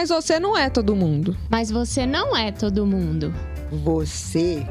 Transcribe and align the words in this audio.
Mas 0.00 0.08
você 0.08 0.40
não 0.40 0.56
é 0.56 0.70
todo 0.70 0.96
mundo. 0.96 1.36
Mas 1.50 1.70
você 1.70 2.06
não 2.06 2.34
é 2.34 2.50
todo 2.50 2.86
mundo. 2.86 3.34
Você 3.70 4.64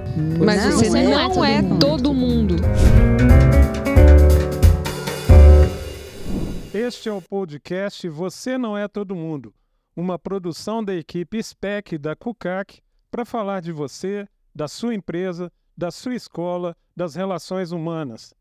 Mas 0.44 0.66
não, 0.66 0.72
você 0.72 0.98
é, 0.98 1.04
não 1.04 1.46
é 1.46 1.62
todo 1.62 1.68
mundo. 1.72 1.80
todo 1.80 2.14
mundo. 2.16 2.56
Este 6.74 7.10
é 7.10 7.14
o 7.14 7.22
podcast 7.22 8.10
Você 8.10 8.58
Não 8.58 8.76
É 8.76 8.88
Todo 8.88 9.16
Mundo, 9.16 9.54
uma 9.96 10.18
produção 10.18 10.84
da 10.84 10.96
equipe 10.96 11.38
SPEC 11.44 12.00
da 12.00 12.16
CUCAC 12.16 12.82
para 13.12 13.24
falar 13.24 13.62
de 13.62 13.72
você, 13.72 14.28
da 14.56 14.68
sua 14.68 14.96
empresa, 14.96 15.52
da 15.78 15.92
sua 15.92 16.16
escola, 16.16 16.76
das 16.96 17.14
relações 17.14 17.72
humanas. 17.72 18.34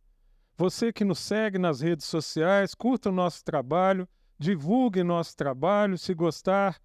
Você 0.57 0.91
que 0.91 1.05
nos 1.05 1.19
segue 1.19 1.59
nas 1.59 1.83
redes 1.83 2.07
sociais, 2.07 2.75
curta 2.75 3.11
o 3.11 3.13
nosso 3.13 3.45
trabalho, 3.45 4.09
divulgue 4.39 5.03
nosso 5.03 5.37
trabalho. 5.37 5.99
Se 5.99 6.15
gostar, 6.15 6.81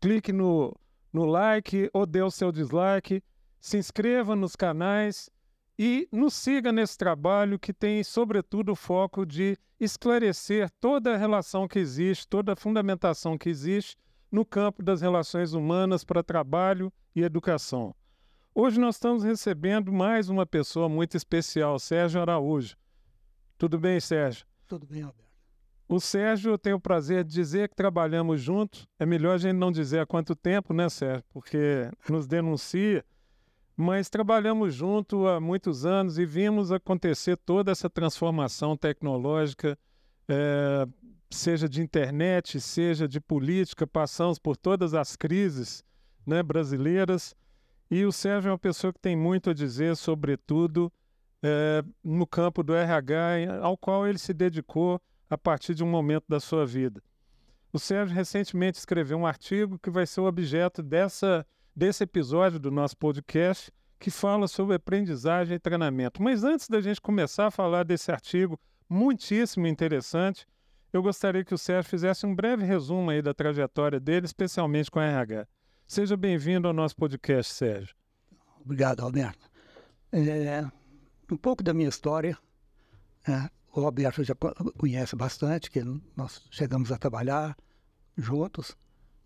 clique 0.00 0.32
no, 0.32 0.74
no 1.12 1.24
like 1.24 1.88
ou 1.92 2.04
dê 2.04 2.22
o 2.22 2.30
seu 2.30 2.50
dislike. 2.50 3.22
Se 3.60 3.78
inscreva 3.78 4.34
nos 4.36 4.56
canais 4.56 5.30
e 5.78 6.08
nos 6.12 6.34
siga 6.34 6.70
nesse 6.72 6.98
trabalho 6.98 7.58
que 7.58 7.72
tem, 7.72 8.02
sobretudo, 8.04 8.72
o 8.72 8.76
foco 8.76 9.24
de 9.24 9.56
esclarecer 9.80 10.70
toda 10.80 11.14
a 11.14 11.16
relação 11.16 11.66
que 11.66 11.78
existe, 11.78 12.28
toda 12.28 12.52
a 12.52 12.56
fundamentação 12.56 13.36
que 13.38 13.48
existe 13.48 13.96
no 14.30 14.44
campo 14.44 14.82
das 14.82 15.00
relações 15.00 15.52
humanas 15.52 16.04
para 16.04 16.22
trabalho 16.22 16.92
e 17.14 17.22
educação. 17.22 17.94
Hoje 18.54 18.78
nós 18.78 18.96
estamos 18.96 19.24
recebendo 19.24 19.92
mais 19.92 20.28
uma 20.28 20.46
pessoa 20.46 20.88
muito 20.88 21.16
especial, 21.16 21.78
Sérgio 21.78 22.20
Araújo. 22.20 22.76
Tudo 23.58 23.78
bem, 23.78 23.98
Sérgio? 23.98 24.46
Tudo 24.68 24.86
bem, 24.86 25.02
Alberto? 25.02 25.33
O 25.86 26.00
Sérgio, 26.00 26.52
eu 26.52 26.58
tenho 26.58 26.76
o 26.76 26.80
prazer 26.80 27.24
de 27.24 27.32
dizer 27.32 27.68
que 27.68 27.76
trabalhamos 27.76 28.40
juntos. 28.40 28.88
É 28.98 29.04
melhor 29.04 29.34
a 29.34 29.38
gente 29.38 29.56
não 29.56 29.70
dizer 29.70 30.00
há 30.00 30.06
quanto 30.06 30.34
tempo, 30.34 30.72
né, 30.72 30.88
Sérgio? 30.88 31.24
Porque 31.30 31.90
nos 32.08 32.26
denuncia. 32.26 33.04
Mas 33.76 34.08
trabalhamos 34.08 34.74
junto 34.74 35.26
há 35.26 35.40
muitos 35.40 35.84
anos 35.84 36.18
e 36.18 36.24
vimos 36.24 36.72
acontecer 36.72 37.36
toda 37.36 37.72
essa 37.72 37.90
transformação 37.90 38.76
tecnológica, 38.76 39.76
eh, 40.28 40.86
seja 41.30 41.68
de 41.68 41.82
internet, 41.82 42.60
seja 42.60 43.06
de 43.06 43.20
política. 43.20 43.86
Passamos 43.86 44.38
por 44.38 44.56
todas 44.56 44.94
as 44.94 45.16
crises 45.16 45.84
né, 46.24 46.42
brasileiras. 46.42 47.34
E 47.90 48.06
o 48.06 48.12
Sérgio 48.12 48.48
é 48.48 48.52
uma 48.52 48.58
pessoa 48.58 48.92
que 48.92 49.00
tem 49.00 49.16
muito 49.16 49.50
a 49.50 49.54
dizer, 49.54 49.96
sobretudo 49.96 50.90
eh, 51.42 51.84
no 52.02 52.26
campo 52.26 52.62
do 52.62 52.74
RH, 52.74 53.60
ao 53.60 53.76
qual 53.76 54.06
ele 54.06 54.18
se 54.18 54.32
dedicou 54.32 54.98
a 55.28 55.38
partir 55.38 55.74
de 55.74 55.82
um 55.82 55.88
momento 55.88 56.24
da 56.28 56.40
sua 56.40 56.66
vida. 56.66 57.02
O 57.72 57.78
Sérgio 57.78 58.14
recentemente 58.14 58.78
escreveu 58.78 59.18
um 59.18 59.26
artigo 59.26 59.78
que 59.78 59.90
vai 59.90 60.06
ser 60.06 60.20
o 60.20 60.26
objeto 60.26 60.82
dessa, 60.82 61.46
desse 61.74 62.04
episódio 62.04 62.58
do 62.58 62.70
nosso 62.70 62.96
podcast, 62.96 63.72
que 63.98 64.10
fala 64.10 64.46
sobre 64.46 64.76
aprendizagem 64.76 65.56
e 65.56 65.58
treinamento. 65.58 66.22
Mas 66.22 66.44
antes 66.44 66.68
da 66.68 66.80
gente 66.80 67.00
começar 67.00 67.46
a 67.46 67.50
falar 67.50 67.84
desse 67.84 68.12
artigo 68.12 68.60
muitíssimo 68.88 69.66
interessante, 69.66 70.46
eu 70.92 71.02
gostaria 71.02 71.44
que 71.44 71.52
o 71.52 71.58
Sérgio 71.58 71.90
fizesse 71.90 72.24
um 72.24 72.34
breve 72.34 72.64
resumo 72.64 73.10
aí 73.10 73.20
da 73.20 73.34
trajetória 73.34 73.98
dele, 73.98 74.26
especialmente 74.26 74.90
com 74.90 75.00
a 75.00 75.04
RH. 75.04 75.48
Seja 75.86 76.16
bem-vindo 76.16 76.68
ao 76.68 76.74
nosso 76.74 76.94
podcast, 76.94 77.52
Sérgio. 77.52 77.94
Obrigado, 78.64 79.00
Alberto. 79.00 79.50
É, 80.12 80.64
um 81.28 81.36
pouco 81.36 81.62
da 81.62 81.74
minha 81.74 81.88
história, 81.88 82.38
é, 83.28 83.50
o 83.80 83.84
Alberto 83.84 84.22
já 84.22 84.34
co- 84.34 84.54
conhece 84.76 85.16
bastante, 85.16 85.70
que 85.70 85.82
nós 86.16 86.42
chegamos 86.50 86.92
a 86.92 86.98
trabalhar 86.98 87.56
juntos, 88.16 88.76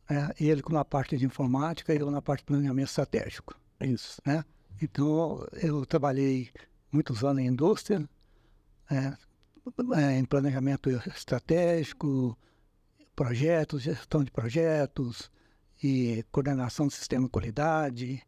é, 0.09 0.35
ele 0.41 0.63
com 0.63 0.77
a 0.77 0.85
parte 0.85 1.17
de 1.17 1.27
informática 1.27 1.95
e 1.95 1.99
eu 1.99 2.11
na 2.11 2.23
parte 2.23 2.41
de 2.41 2.47
planejamento 2.47 2.89
estratégico. 2.89 3.55
Isso. 3.81 4.21
né? 4.25 4.45
Então, 4.81 5.47
eu 5.63 5.85
trabalhei 5.85 6.51
muitos 6.91 7.23
anos 7.25 7.43
em 7.43 7.47
indústria, 7.47 8.09
é, 8.91 9.17
é, 9.97 10.19
em 10.19 10.25
planejamento 10.25 10.89
estratégico, 10.89 12.37
projetos, 13.15 13.83
gestão 13.83 14.25
de 14.25 14.31
projetos 14.31 15.31
e 15.83 16.25
coordenação 16.33 16.87
do 16.87 16.93
sistema 16.93 17.25
de 17.25 17.31
qualidade. 17.31 18.23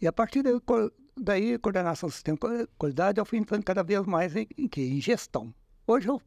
E 0.00 0.06
a 0.06 0.12
partir 0.12 0.42
daí, 0.42 0.60
daí 1.16 1.58
coordenação 1.58 2.08
do 2.08 2.12
sistema 2.12 2.38
de 2.38 2.66
qualidade, 2.76 3.18
eu 3.18 3.24
fui 3.24 3.38
entrando 3.38 3.64
cada 3.64 3.82
vez 3.82 4.04
mais 4.04 4.36
em, 4.36 4.46
em 4.58 4.68
quê? 4.68 4.82
Em 4.82 5.00
gestão. 5.00 5.54
Hoje 5.86 6.08
eu 6.08 6.20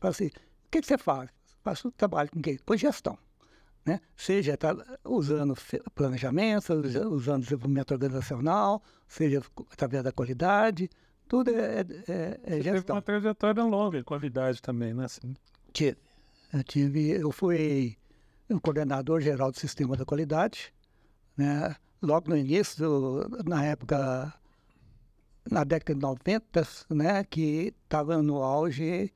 falo 0.00 0.10
assim, 0.10 0.26
o 0.26 0.30
que, 0.70 0.80
que 0.80 0.86
você 0.86 0.98
faz? 0.98 1.30
Faço 1.64 1.90
trabalho 1.92 2.30
com 2.30 2.40
quê? 2.40 2.58
Com 2.64 2.76
gestão 2.76 3.18
né? 3.86 4.00
seja 4.14 4.54
tra- 4.54 4.76
usando 5.02 5.54
planejamento, 5.94 6.74
usa- 6.74 7.08
usando 7.08 7.42
desenvolvimento 7.42 7.90
organizacional, 7.92 8.82
seja 9.06 9.40
através 9.72 10.04
da 10.04 10.12
qualidade, 10.12 10.90
tudo 11.26 11.50
é, 11.50 11.80
é, 11.80 11.80
é- 11.80 11.82
é 11.82 12.36
Você 12.36 12.40
teve 12.50 12.62
gestão. 12.62 12.96
uma 12.96 13.02
trajetória 13.02 13.64
longa, 13.64 14.04
qualidade 14.04 14.60
também, 14.60 14.92
né? 14.92 15.06
Assim, 15.06 15.34
Tive. 15.72 15.96
Eu, 16.52 16.62
tive, 16.64 17.10
eu 17.10 17.30
fui 17.32 17.96
o 18.50 18.60
coordenador 18.60 19.20
geral 19.22 19.50
do 19.50 19.58
sistema 19.58 19.96
da 19.96 20.04
qualidade, 20.04 20.72
né? 21.36 21.74
logo 22.02 22.28
no 22.30 22.36
início, 22.36 23.26
na 23.46 23.64
época, 23.64 24.32
na 25.50 25.64
década 25.64 25.94
de 25.94 26.00
90, 26.00 26.68
né? 26.90 27.24
que 27.24 27.74
estava 27.84 28.22
no 28.22 28.42
auge 28.42 29.12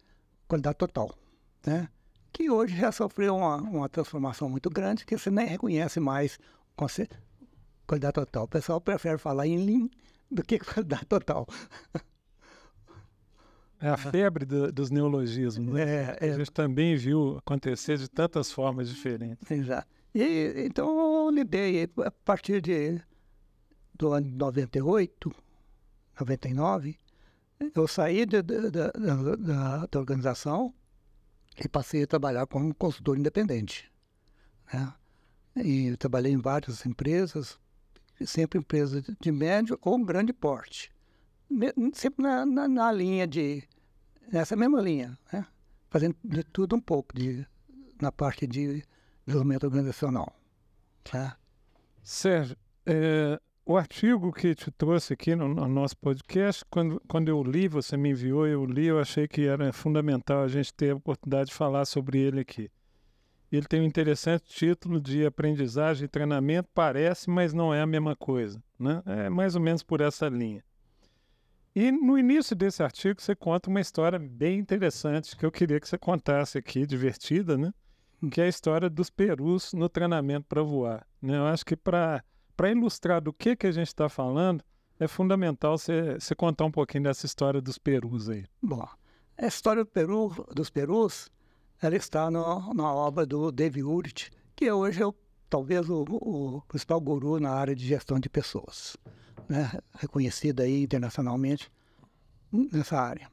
qualidade 0.49 0.77
total. 0.79 1.15
Né? 1.67 1.89
que 2.33 2.51
hoje 2.51 2.75
já 2.77 2.91
sofreu 2.91 3.37
uma, 3.37 3.57
uma 3.57 3.89
transformação 3.91 4.49
muito 4.49 4.71
grande, 4.71 5.05
que 5.05 5.17
você 5.19 5.31
nem 5.31 5.47
reconhece 5.47 6.01
mais 6.01 6.39
qualidade 7.87 8.15
total. 8.15 8.45
O 8.45 8.49
pessoal 8.49 8.81
prefere 8.81 9.19
falar 9.19 9.47
em 9.47 9.59
Lean 9.59 9.89
do 10.31 10.43
que 10.43 10.59
qualidade 10.65 11.05
total. 11.05 11.47
É 13.81 13.89
a 13.89 13.97
febre 13.97 14.47
do- 14.47 14.73
dos 14.73 14.91
neologismos, 14.91 15.75
né? 15.75 15.83
É, 15.83 16.19
A 16.21 16.27
é, 16.27 16.35
gente 16.35 16.51
também 16.53 16.97
viu 16.97 17.37
acontecer 17.39 17.99
de 17.99 18.09
tantas 18.09 18.51
formas 18.51 18.89
diferentes. 18.89 19.51
exato. 19.51 19.89
E, 20.15 20.65
então, 20.67 21.27
eu 21.27 21.31
lidei 21.31 21.89
a 22.05 22.11
partir 22.11 22.61
de, 22.63 23.01
do 23.95 24.13
ano 24.13 24.27
de 24.29 24.35
98, 24.37 25.33
99, 26.25 26.99
eu 27.75 27.87
saí 27.87 28.25
de- 28.27 28.43
de- 28.43 28.71
da, 28.71 28.89
da, 28.91 29.87
da- 29.87 29.99
organização 29.99 30.75
e 31.63 31.69
passei 31.69 32.03
a 32.03 32.07
trabalhar 32.07 32.47
como 32.47 32.75
consultor 32.75 33.19
independente. 33.19 33.91
né? 34.73 34.93
E 35.57 35.95
trabalhei 35.99 36.33
em 36.33 36.39
várias 36.39 36.85
empresas, 36.87 37.59
sempre 38.25 38.59
empresas 38.59 39.03
de- 39.03 39.17
de 39.21 39.31
médio 39.33 39.79
ou 39.83 40.03
grande 40.05 40.33
porte. 40.33 40.91
Sempre 41.95 42.23
na, 42.23 42.47
na, 42.47 42.67
na 42.69 42.91
linha 42.93 43.27
de. 43.27 43.63
nessa 44.33 44.57
mesma 44.57 44.81
linha, 44.81 45.19
né? 45.33 45.47
fazendo 45.91 46.17
de 46.25 46.43
tudo 46.43 46.75
um 46.75 46.81
pouco 46.81 47.15
de, 47.15 47.47
na 48.01 48.11
parte 48.11 48.47
de 48.47 48.83
desenvolvimento 49.27 49.65
organizacional. 49.65 50.35
Tá? 51.05 51.37
Sérgio, 52.03 52.57
é, 52.87 53.39
o 53.65 53.77
artigo 53.77 54.33
que 54.33 54.55
te 54.55 54.71
trouxe 54.71 55.13
aqui 55.13 55.35
no, 55.35 55.49
no 55.49 55.69
nosso 55.69 55.97
podcast, 55.97 56.65
quando, 56.71 57.01
quando 57.07 57.29
eu 57.29 57.43
li, 57.43 57.69
você 57.69 57.97
me 57.97 58.11
enviou, 58.11 58.47
eu 58.47 58.65
li, 58.65 58.87
eu 58.87 58.99
achei 58.99 59.29
que 59.29 59.47
era 59.47 59.73
fundamental 59.73 60.43
a 60.43 60.49
gente 60.49 60.75
ter 60.75 60.91
a 60.91 60.97
oportunidade 60.97 61.51
de 61.51 61.55
falar 61.55 61.85
sobre 61.85 62.19
ele 62.19 62.41
aqui. 62.41 62.71
Ele 63.51 63.67
tem 63.67 63.81
um 63.81 63.85
interessante 63.85 64.45
título 64.45 64.99
de 65.01 65.27
Aprendizagem 65.27 66.07
e 66.07 66.09
Treinamento, 66.09 66.71
parece, 66.75 67.29
mas 67.29 67.53
não 67.53 67.73
é 67.73 67.83
a 67.83 67.87
mesma 67.87 68.17
coisa. 68.17 68.63
Né? 68.79 69.03
É 69.05 69.29
mais 69.29 69.55
ou 69.55 69.61
menos 69.61 69.83
por 69.83 70.01
essa 70.01 70.27
linha. 70.29 70.65
E 71.75 71.91
no 71.93 72.19
início 72.19 72.57
desse 72.57 72.83
artigo 72.83 73.21
você 73.21 73.35
conta 73.35 73.71
uma 73.71 73.81
história 73.81 74.19
bem 74.19 74.59
interessante 74.59 75.37
que 75.37 75.45
eu 75.45 75.53
queria 75.53 75.79
que 75.79 75.89
você 75.89 75.99
contasse 75.99 76.59
aqui, 76.59 76.87
divertida, 76.87 77.57
né? 77.57 77.73
Que 78.31 78.43
é 78.43 78.45
a 78.45 78.49
história 78.49 78.91
dos 78.91 79.09
perus 79.09 79.73
no 79.73 79.89
treinamento 79.89 80.47
para 80.49 80.63
voar. 80.63 81.07
Né? 81.21 81.37
Eu 81.37 81.47
acho 81.47 81.65
que 81.65 81.77
para 81.77 82.23
ilustrar 82.71 83.21
do 83.21 83.33
que, 83.33 83.57
que 83.57 83.67
a 83.67 83.73
gente 83.73 83.89
está 83.89 84.09
falando, 84.09 84.63
é 84.99 85.09
fundamental 85.09 85.77
você 85.79 86.19
contar 86.37 86.65
um 86.65 86.71
pouquinho 86.71 87.05
dessa 87.05 87.27
história 87.27 87.61
dos 87.61 87.79
perus 87.79 88.29
aí. 88.29 88.45
Bom, 88.63 88.87
a 89.37 89.47
história 89.47 89.83
do 89.85 89.91
Peru, 89.91 90.47
dos 90.55 90.71
Perus, 90.71 91.31
ela 91.81 91.97
está 91.97 92.31
no, 92.31 92.73
na 92.75 92.93
obra 92.93 93.27
do 93.27 93.51
David 93.51 93.83
Urich, 93.85 94.31
que 94.55 94.71
hoje 94.71 95.03
é 95.03 95.07
o, 95.07 95.15
talvez 95.51 95.89
o, 95.91 96.03
o 96.09 96.63
principal 96.69 97.01
guru 97.01 97.41
na 97.41 97.51
área 97.51 97.75
de 97.75 97.85
gestão 97.87 98.21
de 98.21 98.29
pessoas, 98.29 98.97
né? 99.49 99.73
reconhecido 99.95 100.61
aí 100.61 100.85
internacionalmente 100.85 101.71
nessa 102.53 103.01
área. 103.01 103.29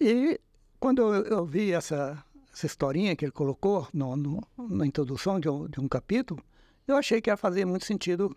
E 0.00 0.38
quando 0.78 1.00
eu, 1.00 1.24
eu 1.24 1.44
vi 1.46 1.72
essa, 1.72 2.22
essa 2.52 2.66
historinha 2.66 3.16
que 3.16 3.24
ele 3.24 3.32
colocou 3.32 3.88
no, 3.92 4.14
no- 4.14 4.46
na 4.58 4.86
introdução 4.86 5.40
de 5.40 5.48
um, 5.48 5.66
de 5.66 5.80
um 5.80 5.88
capítulo, 5.88 6.40
eu 6.86 6.96
achei 6.96 7.20
que 7.20 7.30
ia 7.30 7.36
fazer 7.36 7.64
muito 7.64 7.84
sentido 7.84 8.36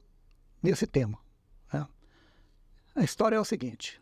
nesse 0.62 0.88
tema. 0.88 1.18
né? 1.74 1.88
A 2.96 3.04
história 3.04 3.36
é 3.36 3.40
o 3.40 3.46
seguinte: 3.46 4.02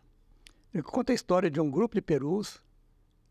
ele 0.73 0.83
conta 0.83 1.11
a 1.11 1.15
história 1.15 1.49
de 1.49 1.59
um 1.59 1.69
grupo 1.69 1.95
de 1.95 2.01
perus 2.01 2.61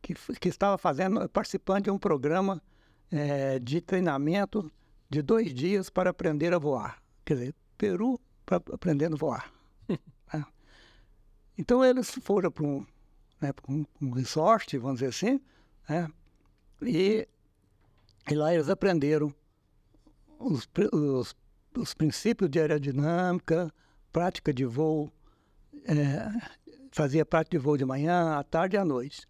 que, 0.03 0.15
que 0.39 0.49
estava 0.49 0.79
fazendo, 0.79 1.29
participando 1.29 1.85
de 1.85 1.91
um 1.91 1.99
programa 1.99 2.63
eh, 3.11 3.59
de 3.59 3.81
treinamento 3.81 4.71
de 5.09 5.23
dois 5.23 5.53
dias 5.53 5.91
para 5.91 6.11
aprender 6.11 6.53
a 6.53 6.59
voar. 6.59 7.03
Quer 7.25 7.35
dizer, 7.35 7.55
Peru 7.77 8.21
para 8.45 8.59
aprendendo 8.73 9.15
a 9.15 9.19
voar. 9.19 9.53
né? 10.33 10.45
Então 11.59 11.85
eles 11.85 12.11
foram 12.23 12.51
para 12.51 12.65
um, 12.65 12.87
né, 13.41 13.53
um, 13.69 13.85
um 14.01 14.11
resort, 14.11 14.77
vamos 14.79 15.01
dizer 15.01 15.09
assim, 15.09 15.41
né? 15.89 16.09
e, 16.83 17.27
e 18.31 18.35
lá 18.35 18.55
eles 18.55 18.69
aprenderam 18.69 19.35
os, 20.39 20.69
os, 20.93 21.35
os 21.77 21.95
princípios 21.95 22.51
de 22.51 22.59
aerodinâmica, 22.59 23.73
prática 24.13 24.53
de 24.53 24.65
voo, 24.65 25.13
é, 25.85 26.31
fazia 26.91 27.25
prática 27.25 27.59
de 27.59 27.63
voo 27.63 27.77
de 27.77 27.85
manhã, 27.85 28.39
à 28.39 28.43
tarde 28.43 28.77
e 28.77 28.79
à 28.79 28.85
noite. 28.85 29.27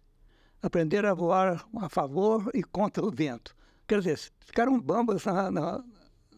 Aprenderam 0.61 1.09
a 1.09 1.13
voar 1.13 1.67
a 1.77 1.89
favor 1.89 2.49
e 2.53 2.63
contra 2.63 3.05
o 3.05 3.11
vento. 3.11 3.55
Quer 3.87 3.99
dizer, 3.99 4.19
ficaram 4.39 4.79
bambas 4.79 5.23
na, 5.25 5.51
na, 5.51 5.83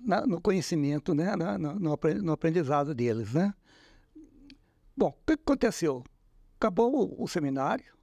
na, 0.01 0.27
no 0.27 0.42
conhecimento, 0.42 1.13
né? 1.13 1.33
No 1.80 2.31
aprendizado 2.31 2.94
deles. 2.94 3.33
Né? 3.33 3.54
Bom, 4.95 5.07
o 5.07 5.25
que 5.25 5.33
aconteceu? 5.33 6.04
Acabou 6.57 7.18
o, 7.18 7.24
o 7.24 7.27
seminário, 7.27 7.94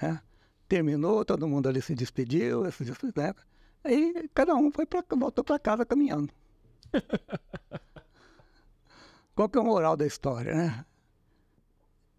né? 0.00 0.20
terminou, 0.68 1.24
todo 1.24 1.48
mundo 1.48 1.68
ali 1.68 1.82
se 1.82 1.94
despediu, 1.94 2.62
né? 2.64 3.34
Aí 3.86 4.28
cada 4.34 4.54
um 4.54 4.70
foi 4.70 4.84
pra, 4.86 5.02
voltou 5.16 5.44
para 5.44 5.58
casa 5.58 5.86
caminhando. 5.86 6.32
Qual 9.34 9.48
que 9.48 9.58
é 9.58 9.60
o 9.60 9.64
moral 9.64 9.96
da 9.96 10.06
história, 10.06 10.54
né? 10.54 10.84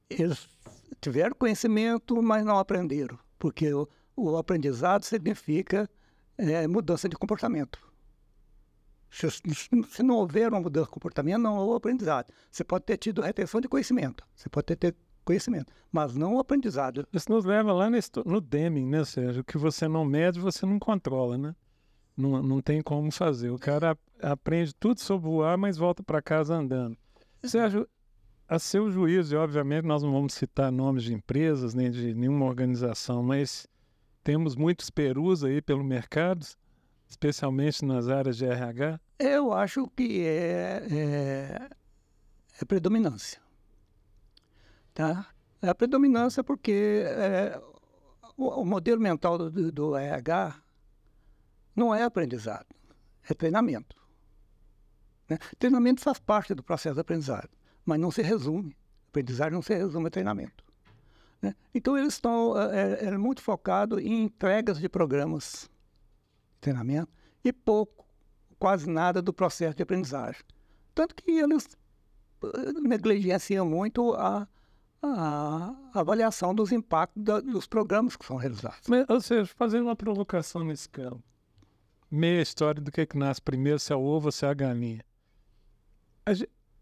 Eles 0.09 0.47
tiveram 1.01 1.35
conhecimento, 1.35 2.21
mas 2.21 2.45
não 2.45 2.57
aprenderam, 2.57 3.17
porque 3.37 3.73
o, 3.73 3.87
o 4.15 4.37
aprendizado 4.37 5.03
significa 5.03 5.89
é, 6.37 6.67
mudança 6.67 7.09
de 7.09 7.15
comportamento. 7.15 7.85
Se, 9.09 9.29
se, 9.31 10.03
não 10.03 10.15
houver 10.15 10.49
uma 10.49 10.59
mudança 10.61 10.85
de 10.85 10.91
comportamento, 10.91 11.41
não 11.41 11.57
houve 11.57 11.77
aprendizado. 11.77 12.31
Você 12.51 12.63
pode 12.63 12.85
ter 12.85 12.97
tido 12.97 13.21
retenção 13.21 13.59
de 13.59 13.67
conhecimento, 13.67 14.23
você 14.35 14.49
pode 14.49 14.65
ter, 14.65 14.75
ter 14.75 14.95
conhecimento, 15.27 15.73
mas 15.91 16.15
não 16.15 16.35
o 16.35 16.39
aprendizado. 16.39 17.05
Isso 17.11 17.29
nos 17.29 17.43
leva 17.43 17.73
lá 17.73 17.89
no, 17.89 17.97
no 18.25 18.39
Deming, 18.39 18.87
né, 18.87 19.03
Sérgio? 19.03 19.41
O 19.41 19.43
que 19.43 19.57
você 19.57 19.87
não 19.87 20.05
mede, 20.05 20.39
você 20.39 20.65
não 20.65 20.79
controla, 20.79 21.37
né? 21.37 21.53
Não, 22.15 22.41
não 22.41 22.61
tem 22.61 22.81
como 22.81 23.11
fazer. 23.11 23.49
O 23.49 23.59
cara 23.59 23.97
aprende 24.21 24.73
tudo 24.73 25.01
sobre 25.01 25.27
voar, 25.27 25.57
mas 25.57 25.77
volta 25.77 26.01
para 26.01 26.21
casa 26.21 26.55
andando. 26.55 26.97
Sérgio, 27.43 27.87
a 28.47 28.57
seu 28.57 28.89
juízo, 28.89 29.35
e 29.35 29.37
obviamente 29.37 29.85
nós 29.85 30.01
não 30.01 30.13
vamos 30.13 30.33
citar 30.33 30.71
nomes 30.71 31.03
de 31.03 31.13
empresas 31.13 31.73
nem 31.73 31.91
de 31.91 32.13
nenhuma 32.13 32.45
organização, 32.45 33.21
mas 33.21 33.67
temos 34.23 34.55
muitos 34.55 34.89
perus 34.89 35.43
aí 35.43 35.61
pelo 35.61 35.83
mercado, 35.83 36.45
especialmente 37.07 37.83
nas 37.83 38.07
áreas 38.07 38.37
de 38.37 38.45
RH. 38.45 38.99
Eu 39.19 39.51
acho 39.51 39.87
que 39.95 40.21
é, 40.25 40.87
é, 40.89 41.69
é 42.61 42.65
predominância. 42.65 43.46
Tá? 44.97 45.27
É 45.61 45.69
a 45.69 45.75
predominância 45.75 46.43
porque 46.43 47.03
é, 47.05 47.61
o, 48.35 48.61
o, 48.61 48.65
modelo 48.65 48.99
mental 48.99 49.37
do, 49.37 49.71
do 49.71 49.95
RH 49.95 50.59
não 51.75 51.93
é 51.93 52.01
aprendizado, 52.01 52.65
é 53.29 53.31
treinamento. 53.35 53.95
Né? 55.29 55.37
Treinamento 55.59 56.01
faz 56.01 56.17
parte 56.17 56.55
do 56.55 56.63
processo 56.63 56.95
de 56.95 57.01
aprendizado, 57.01 57.47
mas 57.85 57.99
não 57.99 58.09
se 58.09 58.23
resume. 58.23 58.75
Aprendizagem 59.09 59.53
não 59.53 59.61
se 59.61 59.75
resume 59.75 60.07
a 60.07 60.09
treinamento. 60.09 60.65
Né? 61.43 61.53
Então, 61.75 61.95
eles 61.95 62.15
estão 62.15 62.59
é, 62.59 63.05
é, 63.05 63.17
muito 63.19 63.43
focados 63.43 64.01
em 64.01 64.23
entregas 64.23 64.79
de 64.79 64.89
programas 64.89 65.69
de 66.55 66.59
treinamento 66.59 67.11
e 67.43 67.53
pouco, 67.53 68.03
quase 68.57 68.89
nada 68.89 69.21
do 69.21 69.31
processo 69.31 69.77
de 69.77 69.83
aprendizagem. 69.83 70.41
Tanto 70.95 71.13
que 71.13 71.29
eles 71.29 71.77
eh, 72.43 72.73
negligenciam 72.81 73.63
muito 73.63 74.15
a, 74.15 74.47
a 75.01 75.75
avaliação 75.93 76.53
dos 76.53 76.71
impactos 76.71 77.23
da, 77.23 77.39
dos 77.39 77.67
programas 77.67 78.15
que 78.15 78.25
são 78.25 78.37
realizados. 78.37 78.87
Mas, 78.87 79.05
ou 79.09 79.21
seja, 79.21 79.45
fazendo 79.55 79.83
uma 79.83 79.95
provocação 79.95 80.63
nesse 80.63 80.89
campo, 80.89 81.23
meia 82.09 82.41
história 82.41 82.81
do 82.81 82.91
que, 82.91 83.05
que 83.05 83.17
nasce 83.17 83.41
primeiro, 83.41 83.79
se 83.79 83.93
é 83.93 83.95
o 83.95 84.01
ovo 84.01 84.27
ou 84.27 84.31
se 84.31 84.45
é 84.45 84.49
a 84.49 84.53
galinha 84.53 85.03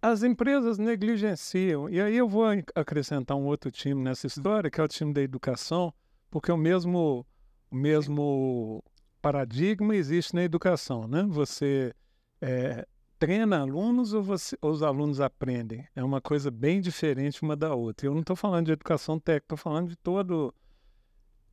as 0.02 0.22
empresas 0.24 0.78
negligenciam. 0.78 1.90
E 1.90 2.00
aí 2.00 2.16
eu 2.16 2.28
vou 2.28 2.46
acrescentar 2.76 3.36
um 3.36 3.46
outro 3.46 3.72
time 3.72 4.04
nessa 4.04 4.28
história, 4.28 4.70
que 4.70 4.80
é 4.80 4.84
o 4.84 4.88
time 4.88 5.12
da 5.12 5.22
educação, 5.22 5.92
porque 6.30 6.52
o 6.52 6.58
mesmo, 6.58 7.26
o 7.72 7.76
mesmo 7.76 8.84
paradigma 9.22 9.96
existe 9.96 10.36
na 10.36 10.44
educação, 10.44 11.08
né? 11.08 11.26
Você 11.30 11.94
é, 12.40 12.88
treina 13.26 13.60
alunos 13.60 14.14
ou, 14.14 14.22
você, 14.22 14.56
ou, 14.62 14.70
os 14.70 14.84
alunos 14.84 15.20
aprendem? 15.20 15.88
É 15.96 16.04
uma 16.04 16.22
coisa 16.22 16.52
bem 16.52 16.80
diferente 16.80 17.42
uma 17.42 17.56
da 17.56 17.74
outra. 17.74 18.06
Eu 18.06 18.14
não 18.14 18.22
estou 18.22 18.36
falando 18.36 18.68
de 18.68 18.72
educação 18.72 19.20
técnica, 19.20 19.46
estou 19.46 19.58
falando 19.58 19.90
de 19.90 19.96
todo... 19.96 20.54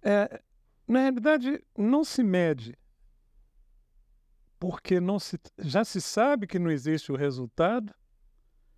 É, 0.02 0.42
na 0.86 1.00
realidade, 1.00 1.64
não 1.78 2.04
se 2.04 2.22
mede 2.22 2.76
porque 4.58 5.00
não 5.00 5.18
se, 5.18 5.40
já 5.58 5.82
se 5.82 6.00
sabe 6.00 6.46
que 6.46 6.58
não 6.58 6.70
existe 6.70 7.10
o 7.10 7.16
resultado, 7.16 7.92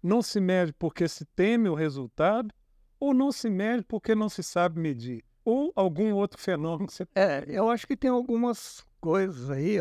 não 0.01 0.23
se 0.23 0.41
mede 0.41 0.73
porque 0.73 1.09
se 1.09 1.25
teme 1.25 1.69
o 1.69 1.75
resultado, 1.75 2.55
ou 3.01 3.13
não 3.13 3.33
se 3.33 3.51
mede 3.51 3.83
porque 3.83 4.15
não 4.15 4.29
se 4.29 4.43
sabe 4.43 4.81
medir, 4.81 5.25
ou 5.45 5.73
algum 5.75 6.15
outro 6.15 6.41
fenômeno. 6.41 6.89
Você... 6.89 7.07
É, 7.15 7.45
eu 7.49 7.69
acho 7.69 7.87
que 7.87 7.97
tem 7.97 8.09
algumas 8.09 8.87
coisas 9.01 9.51
aí, 9.51 9.79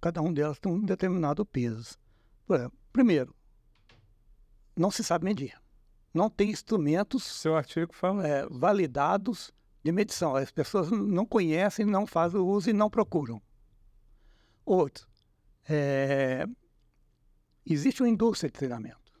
cada 0.00 0.22
um 0.22 0.32
delas 0.32 0.58
tem 0.58 0.72
um 0.72 0.80
determinado 0.80 1.44
peso. 1.44 1.98
Primeiro, 2.92 3.34
não 4.76 4.90
se 4.90 5.02
sabe 5.02 5.24
medir. 5.24 5.60
Não 6.12 6.30
tem 6.30 6.50
instrumentos 6.50 7.24
Seu 7.24 7.56
artigo 7.56 7.92
fala. 7.94 8.26
É, 8.26 8.46
validados 8.48 9.52
de 9.82 9.92
medição. 9.92 10.34
As 10.34 10.50
pessoas 10.50 10.90
não 10.90 11.26
conhecem, 11.26 11.84
não 11.84 12.06
fazem 12.06 12.40
uso 12.40 12.70
e 12.70 12.72
não 12.72 12.90
procuram. 12.90 13.40
Outro, 14.64 15.06
é, 15.68 16.46
existe 17.64 18.02
uma 18.02 18.08
indústria 18.08 18.50
de 18.50 18.58
treinamento. 18.58 19.12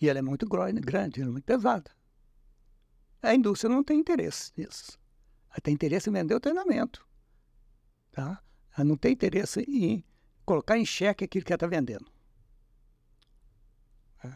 E 0.00 0.08
ela 0.08 0.18
é 0.18 0.22
muito 0.22 0.46
grande, 0.46 1.20
ela 1.20 1.30
é 1.30 1.32
muito 1.32 1.44
pesada. 1.44 1.90
A 3.22 3.34
indústria 3.34 3.74
não 3.74 3.82
tem 3.82 3.98
interesse 3.98 4.52
nisso. 4.54 4.98
Ela 5.48 5.60
tem 5.62 5.72
interesse 5.72 6.10
em 6.10 6.12
vender 6.12 6.34
o 6.34 6.40
treinamento. 6.40 7.06
Tá? 8.12 8.42
Ela 8.76 8.84
não 8.84 8.98
tem 8.98 9.12
interesse 9.12 9.60
em 9.60 10.04
colocar 10.44 10.78
em 10.78 10.84
xeque 10.84 11.24
aquilo 11.24 11.44
que 11.44 11.52
ela 11.52 11.56
está 11.56 11.66
vendendo. 11.66 12.06
É. 14.22 14.32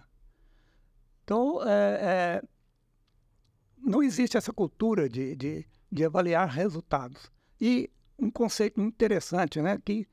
Então, 1.24 1.62
é, 1.62 1.98
é, 2.02 2.42
não 3.78 4.02
existe 4.02 4.36
essa 4.36 4.52
cultura 4.52 5.08
de, 5.08 5.36
de, 5.36 5.66
de 5.90 6.04
avaliar 6.04 6.48
resultados. 6.48 7.30
E 7.60 7.90
um 8.18 8.30
conceito 8.30 8.80
interessante, 8.80 9.60
né, 9.60 9.78
que 9.84 10.06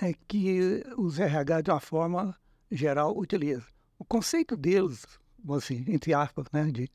é 0.00 0.12
que 0.26 0.82
os 0.96 1.18
RH, 1.18 1.62
de 1.62 1.70
uma 1.70 1.80
forma 1.80 2.36
geral, 2.70 3.16
utilizam. 3.16 3.66
O 3.98 4.04
conceito 4.04 4.56
deles, 4.56 5.06
assim, 5.50 5.84
entre 5.88 6.12
aspas, 6.12 6.46
né, 6.52 6.64
de, 6.64 6.90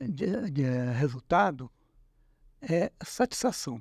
de, 0.00 0.50
de 0.50 0.62
resultado, 0.92 1.70
é 2.60 2.90
satisfação. 3.04 3.80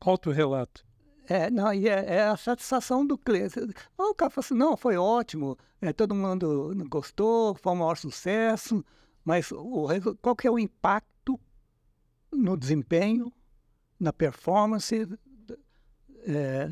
Autorelato. 0.00 0.84
É, 1.26 1.50
não, 1.50 1.72
e 1.72 1.88
é, 1.88 2.16
é, 2.16 2.22
a 2.24 2.36
satisfação 2.36 3.06
do 3.06 3.16
cliente. 3.16 3.58
O 3.96 4.14
cara 4.14 4.30
fala 4.30 4.44
assim, 4.44 4.54
não, 4.54 4.76
foi 4.76 4.96
ótimo, 4.96 5.56
é, 5.80 5.92
todo 5.92 6.14
mundo 6.14 6.74
gostou, 6.88 7.54
foi 7.54 7.72
um 7.72 7.76
maior 7.76 7.96
sucesso, 7.96 8.84
mas 9.24 9.50
o, 9.50 9.88
qual 10.20 10.36
que 10.36 10.46
é 10.46 10.50
o 10.50 10.58
impacto 10.58 11.40
no 12.30 12.56
desempenho, 12.56 13.32
na 13.98 14.12
performance 14.12 15.08
é, 16.26 16.68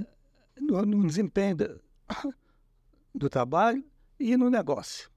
no, 0.60 0.82
no, 0.82 1.06
desempenho 1.06 1.56
do, 1.56 1.80
do 3.14 3.30
trabalho 3.30 3.84
e 4.18 4.36
no 4.36 4.50
negócio. 4.50 5.10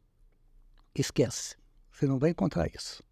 Esquece. 0.94 1.58
Você 1.92 2.06
não 2.06 2.20
vai 2.20 2.30
encontrar 2.30 2.70
isso. 2.74 3.04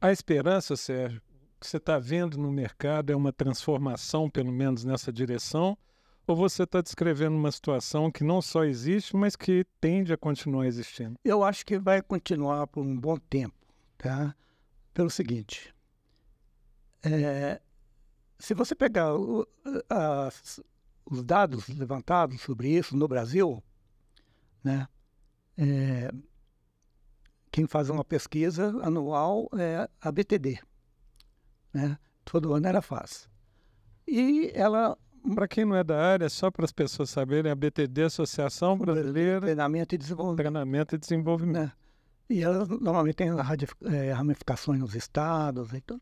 A 0.00 0.10
esperança, 0.12 0.76
Sérgio, 0.76 1.22
que 1.62 1.68
você 1.68 1.76
está 1.76 1.96
vendo 1.96 2.36
no 2.36 2.50
mercado 2.50 3.12
é 3.12 3.16
uma 3.16 3.32
transformação, 3.32 4.28
pelo 4.28 4.50
menos 4.50 4.84
nessa 4.84 5.12
direção, 5.12 5.78
ou 6.26 6.34
você 6.34 6.64
está 6.64 6.80
descrevendo 6.80 7.36
uma 7.36 7.52
situação 7.52 8.10
que 8.10 8.24
não 8.24 8.42
só 8.42 8.64
existe, 8.64 9.16
mas 9.16 9.36
que 9.36 9.64
tende 9.80 10.12
a 10.12 10.16
continuar 10.16 10.66
existindo? 10.66 11.16
Eu 11.24 11.44
acho 11.44 11.64
que 11.64 11.78
vai 11.78 12.02
continuar 12.02 12.66
por 12.66 12.82
um 12.82 12.98
bom 12.98 13.16
tempo, 13.16 13.54
tá? 13.96 14.34
Pelo 14.92 15.08
seguinte, 15.08 15.72
é, 17.04 17.60
se 18.38 18.54
você 18.54 18.74
pegar 18.74 19.14
o, 19.14 19.46
as, 19.88 20.60
os 21.06 21.22
dados 21.22 21.68
levantados 21.68 22.40
sobre 22.40 22.70
isso 22.70 22.96
no 22.96 23.06
Brasil, 23.06 23.62
né, 24.64 24.88
é, 25.56 26.10
quem 27.52 27.68
faz 27.68 27.88
uma 27.88 28.04
pesquisa 28.04 28.68
anual 28.82 29.48
é 29.56 29.88
a 30.00 30.10
BTD. 30.10 30.60
Né? 31.72 31.98
Todo 32.24 32.52
ano 32.54 32.66
ela 32.66 32.82
faz. 32.82 33.28
E 34.06 34.50
ela 34.54 34.96
Para 35.34 35.46
quem 35.48 35.64
não 35.64 35.76
é 35.76 35.84
da 35.84 35.98
área, 36.00 36.28
só 36.28 36.50
para 36.50 36.64
as 36.64 36.72
pessoas 36.72 37.10
saberem, 37.10 37.50
a 37.50 37.54
BTD, 37.54 38.02
Associação 38.04 38.76
Brasileira 38.78 39.40
treinamento 39.40 39.94
e 39.94 39.98
desenvolvimento. 39.98 40.36
Treinamento 40.38 40.94
e 40.94 40.98
Desenvolvimento. 40.98 41.54
né? 41.66 41.72
E 42.28 42.42
ela 42.42 42.64
normalmente 42.66 43.16
tem 43.16 43.28
eh, 43.28 44.12
ramificações 44.12 44.80
nos 44.80 44.94
estados 44.94 45.72
e 45.72 45.80
tudo. 45.80 46.00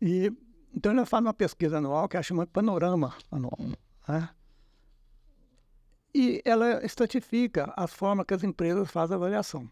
E, 0.00 0.32
então 0.74 0.92
ela 0.92 1.06
faz 1.06 1.22
uma 1.24 1.34
pesquisa 1.34 1.78
anual 1.78 2.08
que 2.08 2.16
ela 2.16 2.22
chama 2.22 2.44
de 2.46 2.52
panorama 2.52 3.14
anual. 3.30 3.58
né? 4.08 4.28
E 6.14 6.42
ela 6.44 6.84
estratifica 6.84 7.72
as 7.76 7.92
formas 7.92 8.26
que 8.26 8.34
as 8.34 8.42
empresas 8.42 8.90
fazem 8.90 9.14
a 9.14 9.16
avaliação. 9.18 9.70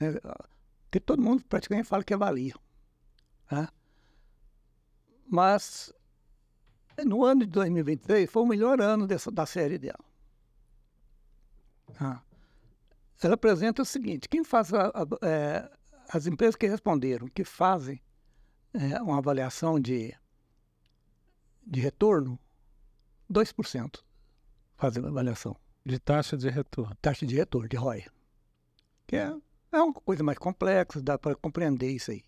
né? 0.00 0.14
Que 0.90 0.98
todo 1.00 1.22
mundo 1.22 1.44
praticamente 1.48 1.88
fala 1.88 2.02
que 2.04 2.14
avalia. 2.14 2.54
né? 3.50 3.68
Mas 5.28 5.92
no 7.04 7.24
ano 7.24 7.40
de 7.44 7.50
2023 7.50 8.30
foi 8.30 8.42
o 8.42 8.46
melhor 8.46 8.80
ano 8.80 9.06
dessa, 9.06 9.30
da 9.30 9.44
série 9.46 9.78
dela. 9.78 10.04
Ah. 12.00 12.20
Ela 13.22 13.34
apresenta 13.34 13.82
o 13.82 13.84
seguinte: 13.84 14.28
quem 14.28 14.44
faz 14.44 14.72
a- 14.72 14.88
a- 14.88 15.26
é, 15.26 15.70
as 16.08 16.26
empresas 16.26 16.56
que 16.56 16.66
responderam, 16.66 17.28
que 17.28 17.44
fazem 17.44 18.00
é, 18.74 19.00
uma 19.00 19.18
avaliação 19.18 19.80
de, 19.80 20.14
de 21.66 21.80
retorno, 21.80 22.38
2% 23.30 24.04
fazem 24.76 25.02
a 25.04 25.08
avaliação, 25.08 25.56
De 25.84 25.98
taxa 25.98 26.36
de 26.36 26.48
retorno. 26.50 26.94
taxa 27.00 27.24
de 27.26 27.34
retorno, 27.34 27.68
de 27.68 27.76
ROI. 27.76 28.04
Que 29.06 29.16
é, 29.16 29.34
é 29.72 29.80
uma 29.80 29.94
coisa 29.94 30.22
mais 30.22 30.36
complexa, 30.38 31.00
dá 31.00 31.18
para 31.18 31.34
compreender 31.34 31.90
isso 31.90 32.10
aí. 32.10 32.22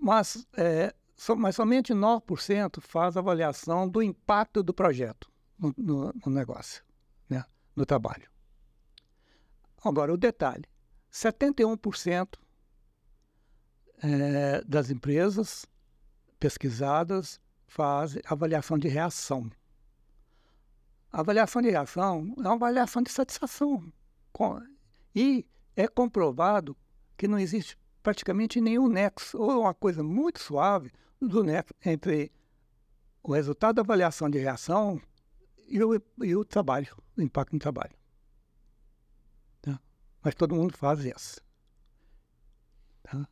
Mas, 0.00 0.46
é, 0.56 0.94
mas 1.36 1.56
somente 1.56 1.92
9% 1.92 2.80
faz 2.80 3.16
avaliação 3.16 3.88
do 3.88 4.02
impacto 4.02 4.62
do 4.62 4.72
projeto 4.72 5.30
no, 5.58 5.74
no- 5.76 6.12
no 6.24 6.32
negócio, 6.32 6.82
né? 7.28 7.44
no 7.74 7.84
trabalho. 7.84 8.28
Agora, 9.84 10.12
o 10.12 10.16
detalhe: 10.16 10.64
71% 11.12 12.38
é, 14.02 14.62
das 14.64 14.90
empresas 14.90 15.66
pesquisadas 16.38 17.40
fazem 17.66 18.22
avaliação 18.26 18.78
de 18.78 18.88
reação. 18.88 19.50
A 21.10 21.20
avaliação 21.20 21.60
de 21.62 21.70
reação 21.70 22.32
é 22.38 22.40
uma 22.42 22.54
avaliação 22.54 23.02
de 23.02 23.10
satisfação. 23.10 23.92
E 25.14 25.44
é 25.74 25.88
comprovado 25.88 26.76
que 27.16 27.26
não 27.26 27.38
existe 27.38 27.76
praticamente 28.02 28.60
nenhum 28.60 28.88
nexo, 28.88 29.36
ou 29.38 29.62
uma 29.62 29.74
coisa 29.74 30.02
muito 30.02 30.40
suave, 30.40 30.92
do 31.20 31.42
nexo 31.42 31.74
entre 31.84 32.32
o 33.22 33.32
resultado 33.32 33.76
da 33.76 33.82
avaliação 33.82 34.30
de 34.30 34.38
reação 34.38 35.00
e 35.66 35.82
o, 35.82 36.00
e 36.22 36.34
o 36.34 36.44
trabalho, 36.44 36.88
o 37.16 37.22
impacto 37.22 37.52
no 37.52 37.58
trabalho. 37.58 37.94
Tá? 39.60 39.78
Mas 40.22 40.34
todo 40.34 40.54
mundo 40.54 40.76
faz 40.76 41.04
isso. 41.04 41.40
Tá? 43.02 43.28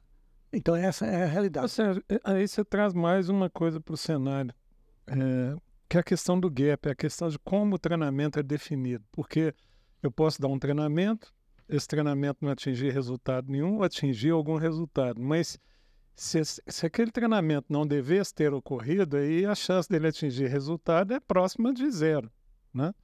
Então 0.52 0.74
essa 0.74 1.06
é 1.06 1.24
a 1.24 1.26
realidade. 1.26 1.72
Ou 1.80 2.02
é- 2.08 2.20
aí 2.24 2.46
você 2.46 2.64
traz 2.64 2.92
mais 2.92 3.28
uma 3.28 3.48
coisa 3.48 3.80
para 3.80 3.94
o 3.94 3.96
cenário, 3.96 4.54
é, 5.06 5.56
que 5.88 5.96
é 5.96 6.00
a 6.00 6.04
questão 6.04 6.38
do 6.38 6.50
gap, 6.50 6.88
é 6.88 6.92
a 6.92 6.96
questão 6.96 7.28
de 7.28 7.38
como 7.38 7.76
o 7.76 7.78
treinamento 7.78 8.38
é 8.38 8.42
definido. 8.42 9.04
Porque 9.12 9.54
eu 10.02 10.10
posso 10.10 10.40
dar 10.40 10.48
um 10.48 10.58
treinamento, 10.58 11.32
esse 11.68 11.86
treinamento 11.88 12.44
não 12.44 12.50
atingir 12.50 12.92
resultado 12.92 13.50
nenhum, 13.50 13.76
ou 13.76 13.82
atingir 13.82 14.30
algum 14.30 14.56
resultado, 14.56 15.20
mas 15.20 15.58
se, 16.16 16.42
se 16.44 16.86
aquele 16.86 17.10
treinamento 17.10 17.66
não 17.70 17.86
devesse 17.86 18.34
ter 18.34 18.52
ocorrido, 18.54 19.18
aí 19.18 19.44
a 19.44 19.54
chance 19.54 19.86
dele 19.86 20.08
atingir 20.08 20.46
resultado 20.48 21.12
é 21.12 21.20
próxima 21.20 21.74
de 21.74 21.90
zero, 21.90 22.32
né? 22.72 22.94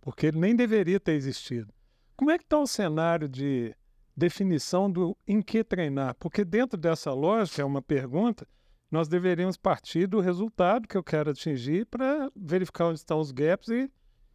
Porque 0.00 0.26
ele 0.26 0.38
nem 0.38 0.56
deveria 0.56 0.98
ter 0.98 1.12
existido. 1.12 1.72
Como 2.16 2.30
é 2.30 2.38
que 2.38 2.44
está 2.44 2.58
o 2.58 2.66
cenário 2.66 3.28
de 3.28 3.74
definição 4.16 4.90
do 4.90 5.16
em 5.28 5.42
que 5.42 5.62
treinar? 5.62 6.14
Porque 6.14 6.42
dentro 6.42 6.78
dessa 6.78 7.12
lógica, 7.12 7.60
é 7.60 7.64
uma 7.64 7.82
pergunta, 7.82 8.48
nós 8.90 9.08
deveríamos 9.08 9.58
partir 9.58 10.06
do 10.06 10.20
resultado 10.20 10.88
que 10.88 10.96
eu 10.96 11.02
quero 11.02 11.30
atingir 11.30 11.84
para 11.86 12.30
verificar 12.34 12.86
onde 12.86 12.98
estão 12.98 13.18
os 13.18 13.30
gaps 13.30 13.68
e, 13.68 13.90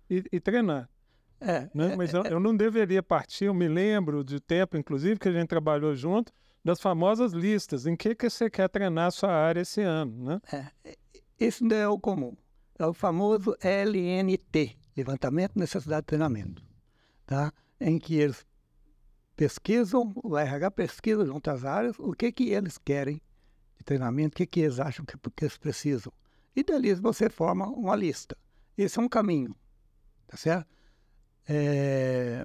e, 0.09 0.23
e 0.33 0.39
treinar. 0.39 0.87
É, 1.41 1.69
Né? 1.73 1.93
é, 1.93 1.95
Mas 1.95 2.13
eu, 2.13 2.23
eu 2.25 2.39
não 2.39 2.55
deveria 2.55 3.01
partir, 3.01 3.45
eu 3.45 3.53
me 3.53 3.67
lembro 3.67 4.23
de 4.23 4.39
tempo, 4.39 4.77
inclusive, 4.77 5.19
que 5.19 5.29
a 5.29 5.31
gente 5.31 5.47
trabalhou 5.47 5.95
junto, 5.95 6.31
das 6.63 6.81
famosas 6.81 7.31
listas, 7.31 7.85
em 7.85 7.95
que, 7.95 8.13
que 8.15 8.29
você 8.29 8.49
quer 8.49 8.69
treinar 8.69 9.07
a 9.07 9.11
sua 9.11 9.31
área 9.31 9.61
esse 9.61 9.81
ano, 9.81 10.25
né? 10.25 10.71
Esse 11.39 11.63
não 11.63 11.75
é 11.75 11.87
o 11.87 11.97
comum. 11.97 12.35
É 12.77 12.85
o 12.85 12.93
famoso 12.93 13.55
LNT, 13.61 14.77
Levantamento 14.95 15.53
de 15.53 15.59
Necessidade 15.59 16.01
de 16.01 16.07
Treinamento, 16.07 16.63
tá? 17.25 17.53
em 17.79 17.97
que 17.97 18.15
eles 18.15 18.45
pesquisam, 19.35 20.11
o 20.15 20.37
RH 20.37 20.71
pesquisa 20.71 21.25
junto 21.25 21.49
às 21.49 21.63
áreas, 21.63 21.97
o 21.97 22.11
que, 22.13 22.31
que 22.31 22.49
eles 22.49 22.77
querem 22.77 23.21
de 23.77 23.83
treinamento, 23.85 24.35
o 24.35 24.37
que, 24.37 24.45
que 24.45 24.59
eles 24.59 24.79
acham 24.79 25.05
que, 25.05 25.17
que 25.17 25.45
eles 25.45 25.57
precisam. 25.57 26.11
E 26.55 26.63
dali 26.63 26.93
você 26.95 27.29
forma 27.29 27.67
uma 27.67 27.95
lista. 27.95 28.37
Esse 28.77 28.99
é 28.99 29.01
um 29.01 29.07
caminho, 29.07 29.55
tá 30.27 30.35
certo? 30.35 30.67
É, 31.47 32.43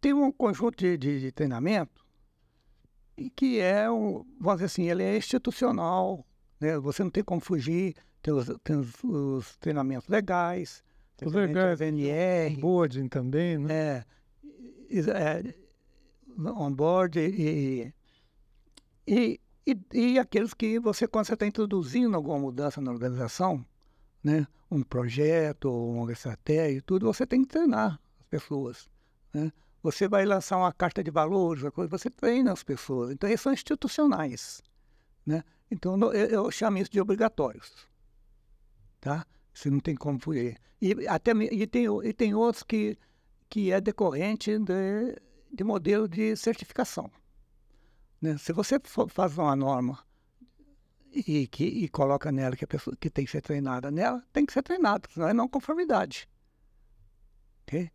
Tem 0.00 0.12
um 0.12 0.30
conjunto 0.30 0.78
de, 0.78 0.96
de, 0.96 1.20
de 1.20 1.32
treinamento 1.32 2.06
e 3.18 3.30
que 3.30 3.58
é, 3.58 3.90
um, 3.90 4.24
vamos 4.40 4.60
dizer 4.60 4.66
assim, 4.66 4.88
ele 4.88 5.02
é 5.02 5.16
institucional, 5.16 6.24
né? 6.60 6.78
Você 6.78 7.02
não 7.02 7.10
tem 7.10 7.24
como 7.24 7.40
fugir, 7.40 7.94
tem 8.22 8.32
os, 8.32 8.46
tem 8.62 8.76
os, 8.76 8.92
os 9.02 9.56
treinamentos 9.56 10.08
legais, 10.08 10.82
tem 11.16 11.26
Os 11.26 11.34
legais, 11.34 11.74
as 11.74 11.80
NR, 11.80 12.56
Boarding 12.56 13.08
também, 13.08 13.58
né? 13.58 13.96
é, 13.96 14.04
é, 14.88 15.54
on-board 16.38 17.18
e, 17.18 17.92
e, 19.06 19.40
e, 19.66 19.76
e 19.92 20.18
aqueles 20.18 20.54
que 20.54 20.78
você, 20.78 21.06
quando 21.08 21.26
você 21.26 21.34
está 21.34 21.46
introduzindo 21.46 22.16
alguma 22.16 22.38
mudança 22.38 22.80
na 22.80 22.92
organização, 22.92 23.64
né? 24.22 24.46
um 24.70 24.82
projeto, 24.82 25.70
uma 25.70 26.12
estratégia, 26.12 26.82
tudo, 26.86 27.06
você 27.12 27.26
tem 27.26 27.42
que 27.42 27.48
treinar 27.48 28.00
as 28.20 28.26
pessoas. 28.26 28.88
Né? 29.34 29.52
Você 29.90 30.08
vai 30.08 30.24
lançar 30.24 30.56
uma 30.56 30.72
carta 30.72 31.02
de 31.02 31.10
valores, 31.10 31.62
você 31.88 32.10
treina 32.10 32.52
as 32.52 32.62
pessoas. 32.62 33.10
Então, 33.10 33.28
eles 33.28 33.40
são 33.40 33.52
institucionais. 33.52 34.62
Né? 35.24 35.42
Então, 35.70 35.98
eu, 36.12 36.26
eu 36.26 36.50
chamo 36.50 36.78
isso 36.78 36.90
de 36.90 37.00
obrigatórios. 37.00 37.72
Tá? 39.00 39.26
Você 39.52 39.70
não 39.70 39.80
tem 39.80 39.94
como 39.94 40.18
fugir. 40.18 40.58
E, 40.80 41.06
até, 41.08 41.32
e, 41.32 41.66
tem, 41.66 41.86
e 42.04 42.12
tem 42.12 42.34
outros 42.34 42.62
que, 42.62 42.96
que 43.48 43.72
é 43.72 43.80
decorrente 43.80 44.58
de, 44.58 45.16
de 45.52 45.64
modelo 45.64 46.08
de 46.08 46.36
certificação. 46.36 47.10
Né? 48.20 48.36
Se 48.38 48.52
você 48.52 48.80
for- 48.84 49.10
faz 49.10 49.36
uma 49.36 49.56
norma 49.56 49.98
e, 51.12 51.46
que, 51.46 51.64
e 51.64 51.88
coloca 51.88 52.30
nela 52.30 52.56
que 52.56 52.64
a 52.64 52.68
pessoa 52.68 52.96
que 52.96 53.10
tem 53.10 53.24
que 53.24 53.30
ser 53.30 53.42
treinada 53.42 53.90
nela, 53.90 54.22
tem 54.32 54.44
que 54.44 54.52
ser 54.52 54.62
treinada, 54.62 55.08
senão 55.12 55.28
é 55.28 55.32
não 55.32 55.48
conformidade. 55.48 56.28
Ok? 57.62 57.90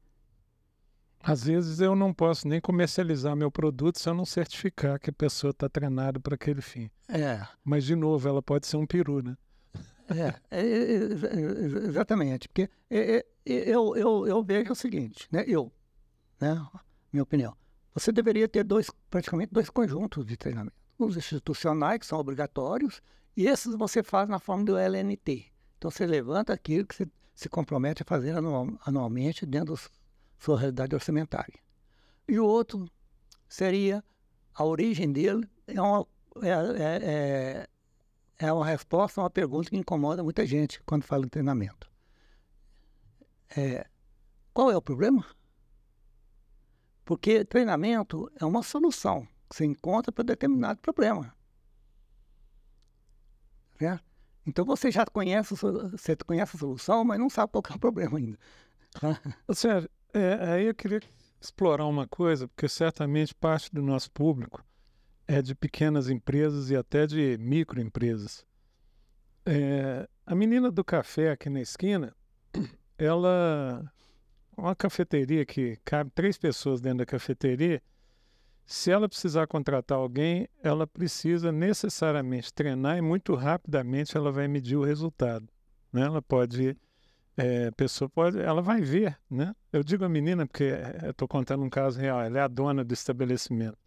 Às 1.26 1.46
vezes 1.46 1.80
eu 1.80 1.96
não 1.96 2.14
posso 2.14 2.48
nem 2.48 2.60
comercializar 2.60 3.34
meu 3.36 3.50
produto 3.50 3.98
se 3.98 4.10
eu 4.10 4.14
não 4.14 4.26
certificar 4.26 5.00
que 5.00 5.10
a 5.10 5.14
pessoa 5.14 5.52
está 5.52 5.70
treinada 5.70 6.20
para 6.20 6.36
aquele 6.36 6.62
fim. 6.62 6.90
É, 7.08 7.42
Mas, 7.64 7.86
de 7.86 7.96
novo, 7.96 8.28
ela 8.28 8.42
pode 8.42 8.68
ser 8.68 8.76
um 8.76 8.86
peru, 8.86 9.24
né? 9.24 9.38
é, 10.10 10.36
é, 10.52 10.62
é, 10.62 10.62
é, 10.62 11.88
exatamente. 11.88 12.50
Porque 12.50 12.70
é, 12.90 13.16
é, 13.20 13.26
eu, 13.46 13.96
eu, 13.96 14.28
eu 14.28 14.44
vejo 14.44 14.74
o 14.74 14.76
seguinte, 14.76 15.28
né? 15.32 15.46
Eu, 15.48 15.72
né? 16.42 16.62
Minha 17.12 17.24
opinião. 17.24 17.56
Você 17.94 18.12
deveria 18.12 18.48
ter 18.50 18.64
dois, 18.66 18.92
praticamente 19.10 19.54
dois 19.54 19.70
conjuntos 19.70 20.26
de 20.26 20.36
treinamento. 20.36 20.76
Os 21.00 21.16
institucionais, 21.16 22.00
que 22.00 22.06
são 22.06 22.20
obrigatórios, 22.20 23.02
e 23.38 23.48
esses 23.48 23.76
você 23.76 24.04
faz 24.04 24.28
na 24.28 24.40
forma 24.40 24.66
do 24.66 24.78
LNT. 24.78 25.46
Então 25.78 25.90
você 25.90 26.06
levanta 26.06 26.52
aquilo 26.54 26.86
que 26.86 26.96
você 26.96 27.08
se 27.34 27.48
compromete 27.48 28.04
a 28.04 28.06
fazer 28.06 28.32
anual- 28.36 28.78
anualmente 28.86 29.46
dentro 29.46 29.74
da 29.74 29.82
sua 30.38 30.58
realidade 30.58 30.96
orçamentária. 30.96 31.60
E 32.28 32.40
o 32.40 32.46
outro 32.46 32.90
seria 33.48 34.04
a 34.54 34.64
origem 34.64 35.12
dele 35.12 35.50
é 35.68 35.82
uma, 35.82 36.08
é, 36.42 36.50
é, 36.50 37.68
é, 38.40 38.48
é 38.48 38.54
uma 38.54 38.66
resposta 38.66 39.20
a 39.20 39.24
uma 39.24 39.30
pergunta 39.30 39.70
que 39.70 39.78
incomoda 39.78 40.24
muita 40.24 40.46
gente 40.46 40.82
quando 40.84 41.04
fala 41.04 41.26
em 41.26 41.30
treinamento. 41.30 41.92
É, 43.56 43.88
qual 44.54 44.72
é 44.72 44.78
o 44.78 44.82
problema? 44.82 45.26
Porque 47.06 47.44
treinamento 47.44 48.32
é 48.40 48.46
uma 48.46 48.64
solução 48.64 49.28
que 49.50 49.58
você 49.58 49.66
encontra 49.66 50.12
para 50.12 50.24
determinado 50.24 50.80
problema. 50.82 51.36
Certo? 53.78 54.04
Então 54.46 54.66
você 54.66 54.92
já 54.92 55.06
conhece, 55.06 55.56
você 55.56 56.16
conhece 56.16 56.56
a 56.56 56.60
solução, 56.60 57.04
mas 57.04 57.20
não 57.20 57.30
sabe 57.30 57.52
qual 57.52 57.64
é 57.70 57.74
o 57.74 57.80
problema 57.80 58.18
ainda. 58.18 58.38
tá? 58.92 59.20
Sérgio, 59.54 59.90
é, 60.14 60.52
aí 60.52 60.66
eu 60.68 60.76
queria 60.76 61.02
explorar 61.42 61.86
uma 61.86 62.08
coisa, 62.08 62.48
porque 62.48 62.70
certamente 62.70 63.34
parte 63.36 63.74
do 63.74 63.82
nosso 63.82 64.12
público 64.12 64.64
é 65.28 65.42
de 65.42 65.56
pequenas 65.56 66.10
empresas 66.10 66.70
e 66.70 66.76
até 66.76 67.06
de 67.06 67.38
microempresas. 67.38 68.46
É, 69.46 70.08
a 70.26 70.36
menina 70.36 70.72
do 70.72 70.84
café 70.84 71.32
aqui 71.32 71.50
na 71.50 71.62
esquina, 71.62 72.16
ela. 72.98 73.92
Uma 74.56 74.76
cafeteria 74.76 75.44
que 75.44 75.78
cabe 75.84 76.12
três 76.12 76.38
pessoas 76.38 76.80
dentro 76.80 77.00
da 77.00 77.06
cafeteria. 77.08 77.82
Se 78.66 78.92
ela 78.92 79.10
precisar 79.10 79.48
contratar 79.48 79.98
alguém, 79.98 80.48
ela 80.62 80.86
precisa 80.86 81.52
necessariamente 81.52 82.54
treinar 82.54 82.98
e 82.98 83.02
muito 83.02 83.34
rapidamente 83.34 84.16
ela 84.16 84.32
vai 84.32 84.48
medir 84.48 84.78
o 84.78 84.84
resultado. 84.84 85.50
Né? 85.92 86.02
Ela 86.04 86.22
pode, 86.22 86.78
é, 87.36 87.72
pessoa 87.72 88.10
pode, 88.10 88.40
ela 88.40 88.62
vai 88.62 88.82
ver, 88.82 89.18
né? 89.30 89.56
Eu 89.72 89.84
digo 89.84 90.06
a 90.06 90.10
menina 90.10 90.46
porque 90.46 90.66
é, 90.66 91.10
estou 91.10 91.28
contando 91.28 91.64
um 91.64 91.70
caso 91.70 92.00
real. 92.00 92.22
Ela 92.22 92.40
é 92.40 92.42
a 92.42 92.48
dona 92.48 92.84
do 92.84 92.94
estabelecimento. 92.94 93.78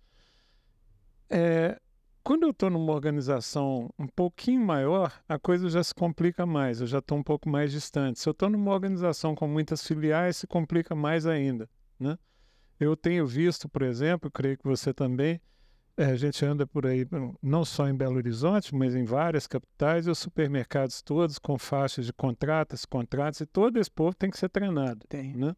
É, 1.30 1.80
quando 2.26 2.42
eu 2.42 2.50
estou 2.50 2.68
numa 2.68 2.92
organização 2.92 3.88
um 3.96 4.08
pouquinho 4.08 4.60
maior, 4.60 5.12
a 5.28 5.38
coisa 5.38 5.68
já 5.68 5.82
se 5.82 5.94
complica 5.94 6.44
mais, 6.44 6.80
eu 6.80 6.86
já 6.86 6.98
estou 6.98 7.16
um 7.16 7.22
pouco 7.22 7.48
mais 7.48 7.70
distante. 7.70 8.18
Se 8.18 8.28
eu 8.28 8.32
estou 8.32 8.50
numa 8.50 8.72
organização 8.72 9.34
com 9.34 9.46
muitas 9.46 9.86
filiais, 9.86 10.36
se 10.36 10.46
complica 10.46 10.92
mais 10.94 11.24
ainda. 11.24 11.70
Né? 12.00 12.18
Eu 12.80 12.96
tenho 12.96 13.24
visto, 13.26 13.68
por 13.68 13.82
exemplo, 13.82 14.28
creio 14.28 14.58
que 14.58 14.64
você 14.64 14.92
também, 14.92 15.34
é, 15.34 15.40
a 15.96 16.14
gente 16.16 16.44
anda 16.44 16.66
por 16.66 16.86
aí, 16.86 17.06
não 17.42 17.64
só 17.64 17.88
em 17.88 17.94
Belo 17.94 18.16
Horizonte, 18.16 18.74
mas 18.74 18.94
em 18.94 19.04
várias 19.04 19.46
capitais, 19.46 20.06
e 20.06 20.10
os 20.10 20.18
supermercados 20.18 21.00
todos 21.02 21.38
com 21.38 21.58
faixas 21.58 22.06
de 22.06 22.12
contratos, 22.12 22.84
contratos, 22.84 23.40
e 23.40 23.46
todo 23.46 23.78
esse 23.78 23.90
povo 23.90 24.14
tem 24.14 24.30
que 24.30 24.38
ser 24.38 24.48
treinado. 24.48 25.06
Tem. 25.08 25.34
Né? 25.34 25.56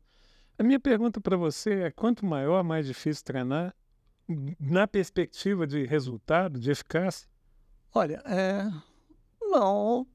A 0.58 0.62
minha 0.62 0.78
pergunta 0.78 1.20
para 1.20 1.36
você 1.36 1.82
é: 1.82 1.90
quanto 1.90 2.24
maior, 2.24 2.62
mais 2.62 2.86
difícil 2.86 3.24
treinar? 3.24 3.74
na 4.60 4.86
perspectiva 4.86 5.66
de 5.66 5.86
resultado, 5.86 6.60
de 6.60 6.70
eficácia? 6.70 7.28
Olha, 7.94 8.22
é, 8.26 8.70
não, 9.40 10.06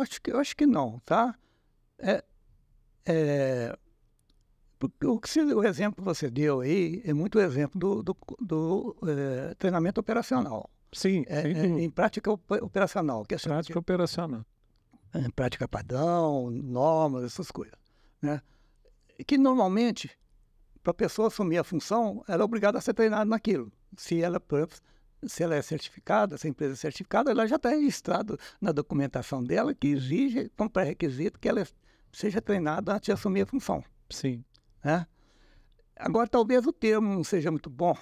acho 0.00 0.22
que, 0.22 0.30
acho 0.30 0.56
que 0.56 0.66
não, 0.66 1.00
tá? 1.00 1.34
É, 1.98 2.24
é, 3.04 3.76
o, 5.04 5.20
que 5.20 5.40
o 5.40 5.64
exemplo 5.64 5.96
que 5.96 6.02
você 6.02 6.30
deu 6.30 6.60
aí 6.60 7.02
é 7.04 7.12
muito 7.12 7.38
exemplo 7.38 7.78
do, 7.78 8.02
do, 8.02 8.16
do 8.40 8.96
é, 9.06 9.54
treinamento 9.54 10.00
operacional. 10.00 10.70
Sim, 10.92 11.24
é, 11.28 11.40
é, 11.40 11.66
em 11.66 11.90
prática 11.90 12.30
operacional. 12.32 13.24
Que 13.24 13.34
é 13.34 13.38
prática 13.38 13.78
operacional. 13.78 14.44
Em 15.14 15.30
prática 15.30 15.68
padrão, 15.68 16.50
normas, 16.50 17.24
essas 17.24 17.50
coisas. 17.50 17.78
Né? 18.22 18.40
Que 19.26 19.36
normalmente 19.36 20.10
para 20.82 20.92
a 20.92 20.94
pessoa 20.94 21.28
assumir 21.28 21.58
a 21.58 21.64
função, 21.64 22.24
ela 22.26 22.42
é 22.42 22.44
obrigada 22.44 22.78
a 22.78 22.80
ser 22.80 22.94
treinada 22.94 23.24
naquilo. 23.24 23.70
Se 23.96 24.20
ela, 24.22 24.42
se 25.26 25.42
ela 25.42 25.54
é 25.54 25.62
certificada, 25.62 26.38
se 26.38 26.46
a 26.46 26.50
empresa 26.50 26.72
é 26.72 26.76
certificada, 26.76 27.30
ela 27.30 27.46
já 27.46 27.56
está 27.56 27.68
registrado 27.68 28.38
na 28.60 28.72
documentação 28.72 29.44
dela 29.44 29.74
que 29.74 29.88
exige, 29.88 30.50
como 30.56 30.70
pré-requisito, 30.70 31.38
que 31.38 31.48
ela 31.48 31.66
seja 32.12 32.40
treinada 32.40 32.94
antes 32.94 33.06
de 33.06 33.12
assumir 33.12 33.42
a 33.42 33.46
função. 33.46 33.84
Sim. 34.08 34.44
Né? 34.82 35.06
Agora, 35.96 36.28
talvez 36.28 36.66
o 36.66 36.72
termo 36.72 37.14
não 37.14 37.24
seja 37.24 37.50
muito 37.50 37.68
bom, 37.68 37.96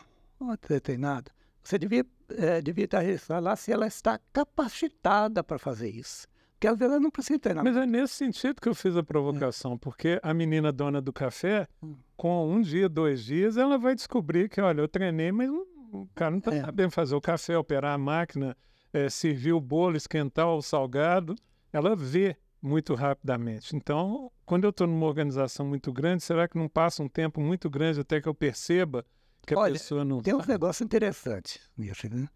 ter 0.60 0.80
treinado. 0.80 1.30
Você 1.62 1.78
devia, 1.78 2.06
é, 2.30 2.60
devia 2.60 2.84
estar 2.84 3.00
registrado 3.00 3.44
lá 3.44 3.56
se 3.56 3.72
ela 3.72 3.86
está 3.86 4.18
capacitada 4.32 5.42
para 5.42 5.58
fazer 5.58 5.90
isso. 5.90 6.26
Porque 6.52 6.66
às 6.66 6.78
vezes 6.78 6.92
ela 6.92 7.00
não 7.00 7.10
precisa 7.10 7.38
treinar. 7.38 7.62
Mas 7.62 7.76
é 7.76 7.86
nesse 7.86 8.14
sentido 8.14 8.60
que 8.60 8.68
eu 8.68 8.74
fiz 8.74 8.96
a 8.96 9.02
provocação, 9.02 9.74
é. 9.74 9.78
porque 9.78 10.18
a 10.22 10.34
menina 10.34 10.72
dona 10.72 11.00
do 11.00 11.12
café, 11.12 11.68
hum. 11.82 11.94
com 12.16 12.48
um 12.48 12.60
dia, 12.60 12.88
dois 12.88 13.22
dias, 13.22 13.56
ela 13.56 13.78
vai 13.78 13.94
descobrir 13.94 14.48
que, 14.48 14.60
olha, 14.60 14.80
eu 14.80 14.88
treinei, 14.88 15.30
mas 15.30 15.50
o 15.92 16.08
cara 16.14 16.32
não 16.32 16.38
está 16.38 16.54
é. 16.54 16.60
sabendo 16.60 16.90
fazer 16.90 17.14
o 17.14 17.20
café, 17.20 17.56
operar 17.56 17.94
a 17.94 17.98
máquina, 17.98 18.56
é, 18.92 19.08
servir 19.08 19.52
o 19.52 19.60
bolo, 19.60 19.96
esquentar 19.96 20.48
o 20.48 20.62
salgado. 20.62 21.36
Ela 21.72 21.94
vê 21.94 22.36
muito 22.60 22.94
rapidamente. 22.94 23.74
Então, 23.74 24.30
quando 24.44 24.64
eu 24.64 24.70
estou 24.70 24.86
numa 24.86 25.06
organização 25.06 25.66
muito 25.66 25.92
grande, 25.92 26.22
será 26.22 26.48
que 26.48 26.58
não 26.58 26.68
passa 26.68 27.02
um 27.02 27.08
tempo 27.08 27.40
muito 27.40 27.70
grande 27.70 28.00
até 28.00 28.20
que 28.20 28.28
eu 28.28 28.34
perceba 28.34 29.04
que 29.46 29.54
a 29.54 29.58
olha, 29.58 29.72
pessoa 29.72 30.04
não 30.04 30.20
tem 30.20 30.34
um 30.34 30.44
negócio 30.44 30.84
interessante 30.84 31.60
nisso, 31.76 32.08
né? 32.08 32.28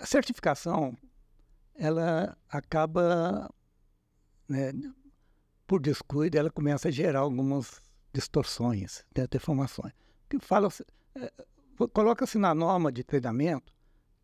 A 0.00 0.06
certificação 0.06 0.96
ela 1.74 2.36
acaba, 2.48 3.48
né, 4.48 4.72
por 5.66 5.80
descuido, 5.80 6.36
ela 6.36 6.50
começa 6.50 6.88
a 6.88 6.90
gerar 6.90 7.20
algumas 7.20 7.80
distorções, 8.12 9.04
né, 9.16 9.26
deformações. 9.28 9.92
Que 10.28 10.38
fala, 10.40 10.68
é, 11.14 11.32
coloca-se 11.92 12.36
na 12.36 12.54
norma 12.54 12.90
de 12.90 13.04
treinamento 13.04 13.72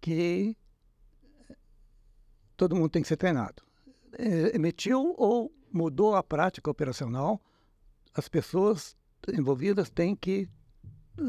que 0.01 0.57
todo 2.57 2.75
mundo 2.75 2.91
tem 2.91 3.03
que 3.03 3.09
ser 3.09 3.17
treinado. 3.17 3.63
É, 4.19 4.55
emitiu 4.55 5.15
ou 5.17 5.53
mudou 5.73 6.15
a 6.15 6.23
prática 6.23 6.71
operacional, 6.71 7.41
as 8.15 8.29
pessoas 8.29 8.97
envolvidas 9.33 9.91
têm 9.91 10.15
que 10.15 10.49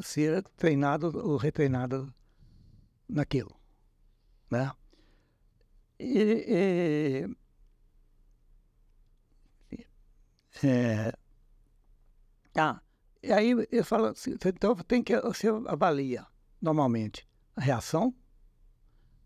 ser 0.04 0.44
treinadas 0.56 1.14
ou 1.14 1.38
retreinadas 1.38 2.08
naquilo, 3.08 3.56
né? 4.52 4.72
E, 6.00 7.26
e, 9.72 10.68
é, 10.68 11.14
ah, 12.56 12.82
e 13.24 13.32
aí 13.32 13.68
eu 13.72 13.84
falo 13.84 14.08
assim, 14.08 14.36
então 14.46 14.76
tem 14.76 15.04
que 15.04 15.20
você 15.22 15.48
avalia 15.68 16.26
normalmente 16.62 17.28
a 17.56 17.62
reação, 17.62 18.14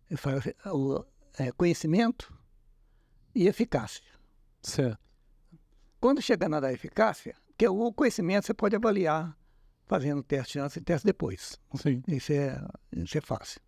eu 0.10 0.18
falo, 0.18 0.42
o 0.66 1.06
é, 1.38 1.52
conhecimento 1.52 2.39
e 3.34 3.48
eficácia. 3.48 4.04
Certo. 4.62 5.00
Quando 6.00 6.22
chega 6.22 6.48
na 6.48 6.60
da 6.60 6.72
eficácia, 6.72 7.36
que 7.58 7.68
o 7.68 7.92
conhecimento 7.94 8.46
você 8.46 8.54
pode 8.54 8.76
avaliar 8.76 9.38
fazendo 9.86 10.24
teste 10.24 10.60
antes 10.60 10.78
e 10.78 10.82
teste 10.82 11.06
depois. 11.06 11.60
Sim. 11.76 12.04
Isso 12.08 12.32
é, 12.32 12.62
isso 12.94 13.18
é 13.18 13.22
fácil. 13.22 13.60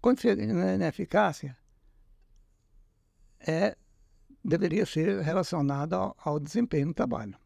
Quando 0.00 0.20
chega 0.20 0.44
na 0.46 0.88
eficácia, 0.88 1.56
é, 3.40 3.76
deveria 4.44 4.84
ser 4.84 5.22
relacionada 5.22 5.96
ao, 5.96 6.16
ao, 6.18 6.40
desempenho 6.40 6.88
no 6.88 6.94
trabalho. 6.94 7.38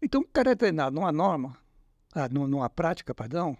Então, 0.00 0.20
o 0.20 0.28
cara 0.28 0.52
é 0.52 0.54
treinado 0.54 0.94
numa 0.94 1.10
norma, 1.10 1.56
ah, 2.14 2.28
numa 2.28 2.68
prática 2.68 3.14
padrão, 3.14 3.56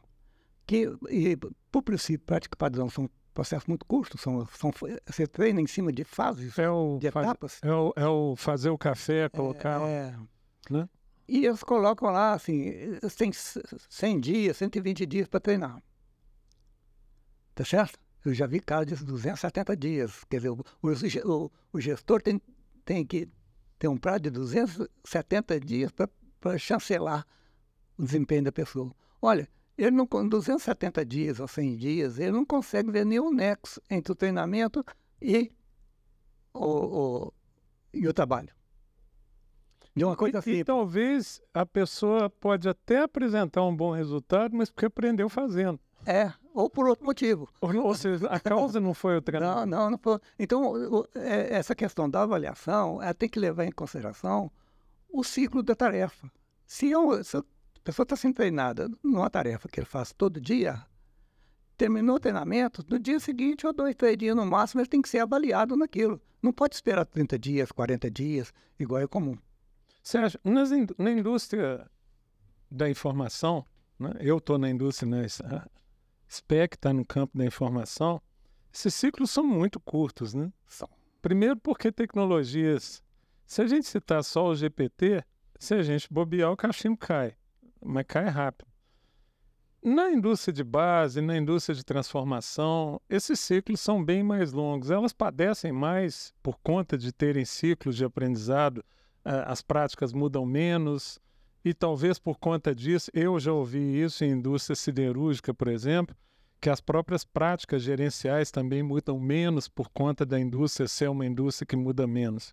que, 0.66 0.86
e, 1.08 1.36
por 1.70 1.82
princípio, 1.82 2.26
prática 2.26 2.56
padrão 2.56 2.90
são 2.90 3.08
processos 3.32 3.66
muito 3.66 3.84
curtos, 3.86 4.20
são, 4.20 4.46
são, 4.46 4.70
você 5.06 5.26
treina 5.26 5.60
em 5.60 5.66
cima 5.66 5.92
de 5.92 6.04
fases, 6.04 6.58
é 6.58 6.68
o, 6.70 6.98
de 6.98 7.06
etapas. 7.06 7.60
É, 7.62 7.72
o, 7.72 7.92
é 7.96 8.06
o 8.06 8.36
fazer 8.36 8.70
o 8.70 8.78
café, 8.78 9.28
colocar... 9.28 9.80
É, 9.82 10.14
né? 10.70 10.88
E 11.28 11.46
eles 11.46 11.62
colocam 11.62 12.10
lá, 12.10 12.34
assim, 12.34 12.72
tem 13.16 13.30
100 13.32 14.20
dias, 14.20 14.56
120 14.56 15.06
dias 15.06 15.28
para 15.28 15.40
treinar. 15.40 15.82
Tá 17.54 17.64
certo? 17.64 17.98
Eu 18.24 18.34
já 18.34 18.46
vi 18.46 18.60
casos 18.60 18.86
de 18.86 19.04
270 19.04 19.76
dias. 19.76 20.24
Quer 20.28 20.36
dizer, 20.36 20.50
o, 20.50 20.64
o, 20.82 21.50
o 21.72 21.80
gestor 21.80 22.22
tem, 22.22 22.40
tem 22.84 23.04
que 23.04 23.28
ter 23.78 23.88
um 23.88 23.96
prazo 23.96 24.20
de 24.20 24.30
270 24.30 25.60
dias 25.60 25.90
para 26.40 26.58
chancelar 26.58 27.26
o 27.98 28.04
desempenho 28.04 28.44
da 28.44 28.52
pessoa. 28.52 28.94
Olha, 29.20 29.48
ele 29.82 29.96
não, 29.96 30.06
com 30.06 30.28
270 30.28 31.04
dias 31.04 31.40
ou 31.40 31.48
100 31.48 31.76
dias, 31.76 32.18
ele 32.18 32.30
não 32.30 32.44
consegue 32.44 32.90
ver 32.90 33.04
nenhum 33.04 33.32
nexo 33.32 33.82
entre 33.90 34.12
o 34.12 34.14
treinamento 34.14 34.84
e 35.20 35.50
o, 36.54 36.64
o, 36.64 37.32
e 37.92 38.06
o 38.06 38.12
trabalho. 38.12 38.50
De 39.94 40.04
uma 40.04 40.14
coisa 40.14 40.36
e, 40.36 40.38
assim. 40.38 40.52
E 40.52 40.64
talvez 40.64 41.42
a 41.52 41.66
pessoa 41.66 42.30
pode 42.30 42.68
até 42.68 43.02
apresentar 43.02 43.64
um 43.64 43.74
bom 43.74 43.90
resultado, 43.90 44.56
mas 44.56 44.70
porque 44.70 44.86
aprendeu 44.86 45.28
fazendo. 45.28 45.80
É, 46.06 46.32
ou 46.54 46.70
por 46.70 46.88
outro 46.88 47.04
motivo. 47.04 47.48
Ou 47.60 47.94
seja, 47.96 48.28
a 48.28 48.38
causa 48.38 48.78
não 48.78 48.94
foi 48.94 49.16
o 49.16 49.22
treinamento. 49.22 49.66
Não, 49.66 49.84
não, 49.84 49.90
não 49.90 49.98
foi. 49.98 50.20
Então, 50.38 50.72
o, 50.72 51.08
é, 51.16 51.54
essa 51.54 51.74
questão 51.74 52.08
da 52.08 52.22
avaliação 52.22 53.02
ela 53.02 53.14
tem 53.14 53.28
que 53.28 53.40
levar 53.40 53.64
em 53.64 53.72
consideração 53.72 54.48
o 55.08 55.24
ciclo 55.24 55.60
da 55.60 55.74
tarefa. 55.74 56.30
Se, 56.66 56.88
eu, 56.88 57.22
se 57.24 57.42
a 57.82 57.84
pessoa 57.84 58.04
está 58.04 58.14
sendo 58.14 58.34
treinada 58.34 58.88
numa 59.02 59.28
tarefa 59.28 59.68
que 59.68 59.80
ele 59.80 59.86
faz 59.86 60.12
todo 60.12 60.40
dia, 60.40 60.86
terminou 61.76 62.14
o 62.14 62.20
treinamento, 62.20 62.84
no 62.88 62.96
dia 62.96 63.18
seguinte, 63.18 63.66
ou 63.66 63.72
dois, 63.72 63.96
três 63.96 64.16
dias 64.16 64.36
no 64.36 64.46
máximo, 64.46 64.80
ele 64.80 64.88
tem 64.88 65.02
que 65.02 65.08
ser 65.08 65.18
avaliado 65.18 65.76
naquilo. 65.76 66.22
Não 66.40 66.52
pode 66.52 66.76
esperar 66.76 67.04
30 67.04 67.36
dias, 67.40 67.72
40 67.72 68.08
dias, 68.08 68.54
igual 68.78 69.02
é 69.02 69.06
comum. 69.08 69.36
Sérgio, 70.00 70.38
na 70.96 71.10
indústria 71.10 71.90
da 72.70 72.88
informação, 72.88 73.66
né? 73.98 74.12
eu 74.20 74.38
estou 74.38 74.58
na 74.58 74.70
indústria, 74.70 75.10
né? 75.10 75.26
SPEC 76.28 76.76
está 76.76 76.92
no 76.92 77.04
campo 77.04 77.36
da 77.36 77.44
informação, 77.44 78.22
esses 78.72 78.94
ciclos 78.94 79.32
são 79.32 79.44
muito 79.44 79.80
curtos, 79.80 80.34
né? 80.34 80.52
São. 80.68 80.88
Primeiro 81.20 81.56
porque 81.56 81.90
tecnologias... 81.90 83.02
Se 83.44 83.60
a 83.60 83.66
gente 83.66 83.88
citar 83.88 84.22
só 84.22 84.46
o 84.46 84.54
GPT, 84.54 85.24
se 85.58 85.74
a 85.74 85.82
gente 85.82 86.06
bobear, 86.10 86.52
o 86.52 86.56
cachimbo 86.56 86.96
cai, 86.96 87.36
mas 87.84 88.06
cai 88.06 88.28
rápido. 88.28 88.66
Na 89.82 90.10
indústria 90.12 90.52
de 90.52 90.62
base, 90.62 91.20
na 91.20 91.36
indústria 91.36 91.74
de 91.74 91.84
transformação, 91.84 93.00
esses 93.10 93.40
ciclos 93.40 93.80
são 93.80 94.04
bem 94.04 94.22
mais 94.22 94.52
longos. 94.52 94.90
Elas 94.90 95.12
padecem 95.12 95.72
mais 95.72 96.32
por 96.40 96.56
conta 96.62 96.96
de 96.96 97.12
terem 97.12 97.44
ciclos 97.44 97.96
de 97.96 98.04
aprendizado, 98.04 98.84
eh, 99.24 99.44
as 99.44 99.60
práticas 99.60 100.12
mudam 100.12 100.46
menos, 100.46 101.20
e 101.64 101.72
talvez 101.72 102.18
por 102.18 102.38
conta 102.38 102.74
disso, 102.74 103.10
eu 103.14 103.38
já 103.38 103.52
ouvi 103.52 104.00
isso 104.00 104.24
em 104.24 104.30
indústria 104.30 104.74
siderúrgica, 104.74 105.54
por 105.54 105.68
exemplo, 105.68 106.14
que 106.60 106.70
as 106.70 106.80
próprias 106.80 107.24
práticas 107.24 107.82
gerenciais 107.82 108.50
também 108.50 108.82
mudam 108.82 109.18
menos 109.18 109.68
por 109.68 109.88
conta 109.90 110.24
da 110.24 110.38
indústria 110.38 110.88
ser 110.88 111.08
uma 111.08 111.26
indústria 111.26 111.66
que 111.66 111.76
muda 111.76 112.06
menos. 112.06 112.50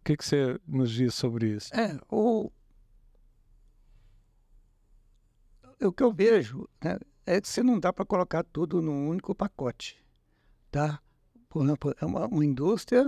O 0.00 0.04
que, 0.04 0.16
que 0.16 0.24
você 0.24 0.58
nos 0.66 0.90
diz 0.92 1.14
sobre 1.14 1.48
isso? 1.54 1.74
É, 1.74 1.98
o, 2.10 2.50
o 5.80 5.92
que 5.92 6.02
eu 6.02 6.12
vejo 6.12 6.68
né, 6.82 6.98
é 7.26 7.40
que 7.40 7.48
você 7.48 7.62
não 7.62 7.78
dá 7.78 7.92
para 7.92 8.04
colocar 8.04 8.44
tudo 8.44 8.80
num 8.80 9.08
único 9.08 9.34
pacote. 9.34 10.02
Tá? 10.70 11.00
Por 11.48 11.64
exemplo, 11.64 11.94
é 12.00 12.04
uma, 12.04 12.26
uma 12.26 12.44
indústria 12.44 13.06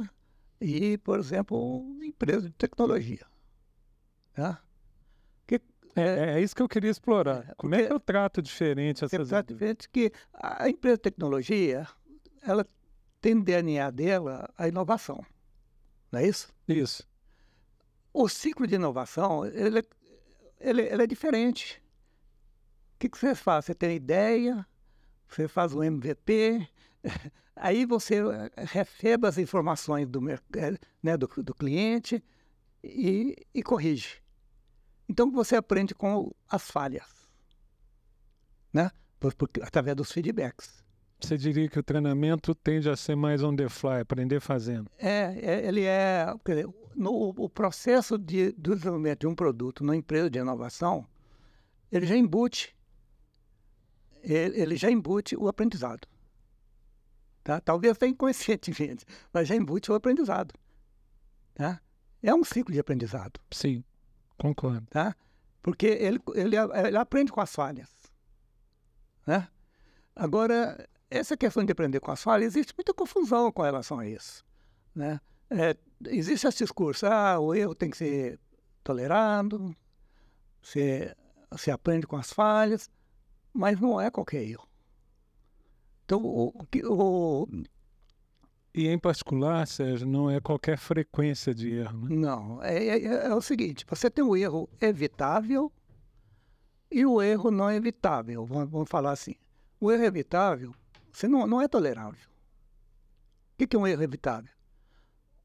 e, 0.60 0.98
por 0.98 1.18
exemplo, 1.18 1.80
uma 1.80 2.04
empresa 2.04 2.48
de 2.48 2.54
tecnologia. 2.54 3.26
Tá? 4.34 4.62
Que, 5.46 5.60
é, 5.96 6.34
é, 6.34 6.40
isso 6.40 6.54
que 6.54 6.62
eu 6.62 6.68
queria 6.68 6.90
explorar. 6.90 7.48
É, 7.48 7.54
Como 7.56 7.74
é 7.74 7.86
que 7.86 7.92
eu 7.92 8.00
trato 8.00 8.42
diferente 8.42 9.04
essas... 9.04 9.18
Eu 9.18 9.26
trato 9.26 9.52
diferente 9.52 9.88
que 9.88 10.12
a 10.32 10.68
empresa 10.68 10.96
de 10.96 11.02
tecnologia, 11.02 11.86
ela 12.42 12.66
tem 13.20 13.40
DNA 13.40 13.90
dela 13.90 14.48
a 14.56 14.68
inovação. 14.68 15.24
Não 16.10 16.20
é 16.20 16.26
isso? 16.26 16.48
Isso. 16.66 17.06
O 18.12 18.28
ciclo 18.28 18.66
de 18.66 18.74
inovação, 18.74 19.44
ele, 19.46 19.82
ele, 20.58 20.82
ele 20.82 21.02
é 21.02 21.06
diferente. 21.06 21.82
O 22.98 23.00
que, 23.00 23.08
que 23.08 23.16
você 23.16 23.32
faz? 23.32 23.66
Você 23.66 23.76
tem 23.76 23.94
ideia, 23.94 24.66
você 25.28 25.46
faz 25.46 25.72
um 25.72 25.84
MVP, 25.84 26.68
aí 27.54 27.86
você 27.86 28.16
eh, 28.16 28.50
recebe 28.56 29.24
as 29.24 29.38
informações 29.38 30.08
do, 30.08 30.28
eh, 30.28 30.40
né, 31.00 31.16
do, 31.16 31.28
do 31.28 31.54
cliente 31.54 32.20
e, 32.82 33.36
e 33.54 33.62
corrige. 33.62 34.20
Então 35.08 35.30
você 35.30 35.54
aprende 35.54 35.94
com 35.94 36.34
as 36.50 36.68
falhas, 36.68 37.30
né? 38.72 38.90
Por, 39.20 39.32
por, 39.32 39.48
através 39.62 39.94
dos 39.94 40.10
feedbacks. 40.10 40.82
Você 41.20 41.38
diria 41.38 41.68
que 41.68 41.78
o 41.78 41.84
treinamento 41.84 42.52
tende 42.52 42.90
a 42.90 42.96
ser 42.96 43.14
mais 43.14 43.44
on 43.44 43.54
the 43.54 43.68
fly, 43.68 44.00
aprender 44.00 44.40
fazendo? 44.40 44.90
É, 44.98 45.38
é 45.40 45.68
ele 45.68 45.84
é. 45.84 46.26
No, 46.96 47.28
o 47.28 47.48
processo 47.48 48.18
de, 48.18 48.50
do 48.50 48.74
desenvolvimento 48.74 49.20
de 49.20 49.28
um 49.28 49.36
produto 49.36 49.84
numa 49.84 49.94
empresa 49.94 50.28
de 50.28 50.40
inovação, 50.40 51.06
ele 51.92 52.04
já 52.04 52.16
embute 52.16 52.76
ele 54.22 54.76
já 54.76 54.90
embute 54.90 55.36
o 55.36 55.48
aprendizado. 55.48 56.06
Tá? 57.42 57.60
Talvez 57.60 57.96
até 57.96 58.06
inconscientemente, 58.06 59.04
mas 59.32 59.48
já 59.48 59.54
embute 59.54 59.90
o 59.90 59.94
aprendizado. 59.94 60.54
Tá? 61.54 61.80
É 62.22 62.34
um 62.34 62.44
ciclo 62.44 62.72
de 62.72 62.80
aprendizado. 62.80 63.40
Sim, 63.50 63.82
concordo. 64.36 64.86
Tá? 64.90 65.14
Porque 65.62 65.86
ele, 65.86 66.20
ele, 66.34 66.56
ele 66.56 66.96
aprende 66.96 67.32
com 67.32 67.40
as 67.40 67.54
falhas. 67.54 67.88
Né? 69.26 69.48
Agora, 70.14 70.88
essa 71.10 71.36
questão 71.36 71.64
de 71.64 71.72
aprender 71.72 72.00
com 72.00 72.10
as 72.10 72.22
falhas, 72.22 72.54
existe 72.54 72.74
muita 72.76 72.92
confusão 72.92 73.50
com 73.52 73.62
relação 73.62 73.98
a 73.98 74.06
isso. 74.06 74.44
Né? 74.94 75.20
É, 75.50 75.76
existe 76.06 76.46
esse 76.46 76.58
discurso, 76.58 77.06
ah, 77.06 77.38
o 77.38 77.54
erro 77.54 77.74
tem 77.74 77.90
que 77.90 77.96
ser 77.96 78.38
tolerado, 78.84 79.74
você, 80.62 81.14
você 81.50 81.70
aprende 81.70 82.06
com 82.06 82.16
as 82.16 82.32
falhas, 82.32 82.90
mas 83.58 83.80
não 83.80 84.00
é 84.00 84.08
qualquer 84.08 84.44
erro. 84.44 84.68
Então, 86.04 86.24
o, 86.24 86.54
o, 86.84 87.48
e 88.72 88.86
em 88.86 88.96
particular, 88.96 89.66
Sérgio, 89.66 90.06
não 90.06 90.30
é 90.30 90.40
qualquer 90.40 90.78
frequência 90.78 91.52
de 91.52 91.72
erro, 91.72 92.08
né? 92.08 92.14
Não, 92.14 92.62
é, 92.62 92.76
é, 92.76 93.04
é 93.04 93.34
o 93.34 93.40
seguinte, 93.40 93.84
você 93.86 94.08
tem 94.08 94.24
o 94.24 94.36
erro 94.36 94.70
evitável 94.80 95.72
e 96.88 97.04
o 97.04 97.20
erro 97.20 97.50
não 97.50 97.68
evitável, 97.68 98.46
vamos, 98.46 98.70
vamos 98.70 98.88
falar 98.88 99.10
assim. 99.10 99.34
O 99.80 99.90
erro 99.90 100.04
evitável, 100.04 100.72
você 101.12 101.26
não, 101.26 101.44
não 101.44 101.60
é 101.60 101.66
tolerável. 101.66 102.28
O 103.54 103.58
que, 103.58 103.66
que 103.66 103.74
é 103.74 103.78
um 103.78 103.88
erro 103.88 104.04
evitável? 104.04 104.52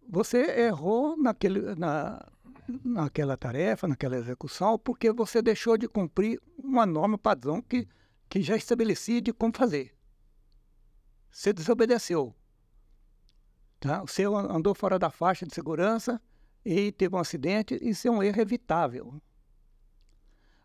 Você 0.08 0.38
errou 0.62 1.17
naquele, 1.17 1.73
na, 1.73 2.23
naquela 2.86 3.36
tarefa, 3.36 3.88
naquela 3.88 4.17
execução, 4.17 4.78
porque 4.78 5.12
você 5.12 5.41
deixou 5.41 5.80
de 5.80 5.88
cumprir 5.88 6.39
uma 6.63 6.86
norma 6.86 7.17
padrão 7.17 7.60
que 7.60 7.88
que 8.33 8.41
já 8.41 8.55
estabelecia 8.55 9.21
de 9.21 9.31
como 9.31 9.55
fazer. 9.55 9.95
Você 11.29 11.53
desobedeceu. 11.53 12.33
Tá? 13.79 14.01
Você 14.01 14.23
andou 14.25 14.73
fora 14.73 14.97
da 14.97 15.11
faixa 15.11 15.45
de 15.45 15.53
segurança 15.53 16.19
e 16.65 16.91
teve 16.91 17.15
um 17.15 17.19
acidente, 17.19 17.77
isso 17.79 18.07
é 18.07 18.09
um 18.11 18.23
erro 18.23 18.41
evitável. 18.41 19.21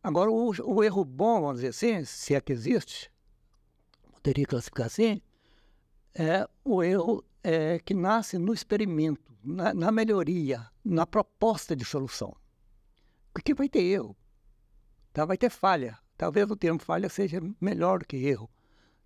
Agora, 0.03 0.31
o, 0.31 0.49
o 0.49 0.83
erro 0.83 1.05
bom, 1.05 1.43
vamos 1.43 1.57
dizer 1.57 1.69
assim, 1.69 2.07
se 2.07 2.35
é 2.35 2.41
que 2.41 2.55
existe, 2.55 3.13
poderia 4.15 4.47
classificar 4.47 4.87
assim, 4.87 5.21
é 6.15 6.49
o 6.65 6.83
erro 6.83 7.23
é, 7.43 7.79
que 7.81 7.93
nasce 7.93 8.39
no 8.39 8.55
experimento, 8.55 9.37
na, 9.45 9.75
na 9.75 9.93
melhoria, 9.93 10.67
na 10.83 11.07
proposta 11.07 11.77
de 11.77 11.85
solução. 11.85 12.35
Porque 13.31 13.53
vai 13.53 13.69
ter 13.69 13.83
erro, 13.83 14.17
tá? 15.13 15.27
vai 15.27 15.37
ter 15.37 15.51
falha. 15.51 15.99
Talvez 16.19 16.51
o 16.51 16.57
termo 16.57 16.81
falha 16.81 17.09
seja 17.09 17.41
melhor 17.61 18.01
do 18.01 18.05
que 18.05 18.17
erro, 18.17 18.51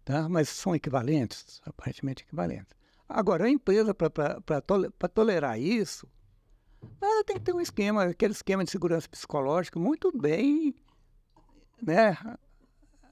tá? 0.02 0.30
mas 0.30 0.48
são 0.48 0.74
equivalentes, 0.74 1.60
aparentemente 1.66 2.24
equivalentes. 2.24 2.74
Agora, 3.06 3.44
a 3.44 3.50
empresa, 3.50 3.94
para 3.94 5.08
tolerar 5.10 5.60
isso, 5.60 6.08
ela 6.98 7.22
tem 7.22 7.36
que 7.36 7.42
ter 7.42 7.54
um 7.54 7.60
esquema, 7.60 8.04
aquele 8.04 8.32
esquema 8.32 8.64
de 8.64 8.70
segurança 8.70 9.06
psicológica 9.08 9.78
muito 9.78 10.10
bem 10.18 10.74
né, 11.82 12.16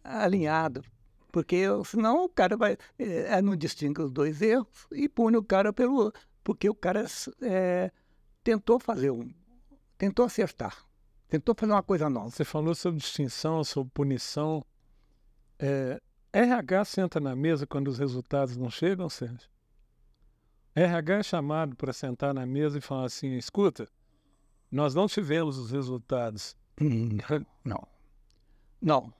alinhado. 0.02 0.82
Porque 1.30 1.64
senão 1.84 2.24
o 2.24 2.28
cara 2.28 2.56
vai, 2.56 2.78
é, 2.98 3.40
não 3.42 3.54
distingue 3.54 4.00
os 4.00 4.10
dois 4.10 4.40
erros 4.40 4.86
e 4.90 5.08
pune 5.08 5.36
o 5.36 5.44
cara 5.44 5.72
pelo. 5.74 6.12
Porque 6.42 6.68
o 6.68 6.74
cara 6.74 7.04
é, 7.42 7.92
tentou 8.42 8.80
fazer 8.80 9.10
um. 9.10 9.30
tentou 9.98 10.24
acertar. 10.24 10.89
Tentou 11.30 11.54
fazer 11.56 11.72
uma 11.72 11.82
coisa 11.82 12.10
nova. 12.10 12.28
Você 12.28 12.44
falou 12.44 12.74
sobre 12.74 12.98
distinção, 12.98 13.62
sobre 13.62 13.92
punição. 13.94 14.64
É, 15.56 16.00
RH 16.32 16.84
senta 16.86 17.20
na 17.20 17.36
mesa 17.36 17.68
quando 17.68 17.86
os 17.86 18.00
resultados 18.00 18.56
não 18.56 18.68
chegam, 18.68 19.08
Sérgio? 19.08 19.48
RH 20.74 21.14
é 21.18 21.22
chamado 21.22 21.76
para 21.76 21.92
sentar 21.92 22.34
na 22.34 22.44
mesa 22.44 22.78
e 22.78 22.80
falar 22.80 23.04
assim: 23.04 23.36
escuta, 23.36 23.86
nós 24.70 24.92
não 24.92 25.06
tivemos 25.06 25.56
os 25.56 25.70
resultados. 25.70 26.56
Hum, 26.80 27.18
não. 27.64 27.86
Não. 28.82 29.14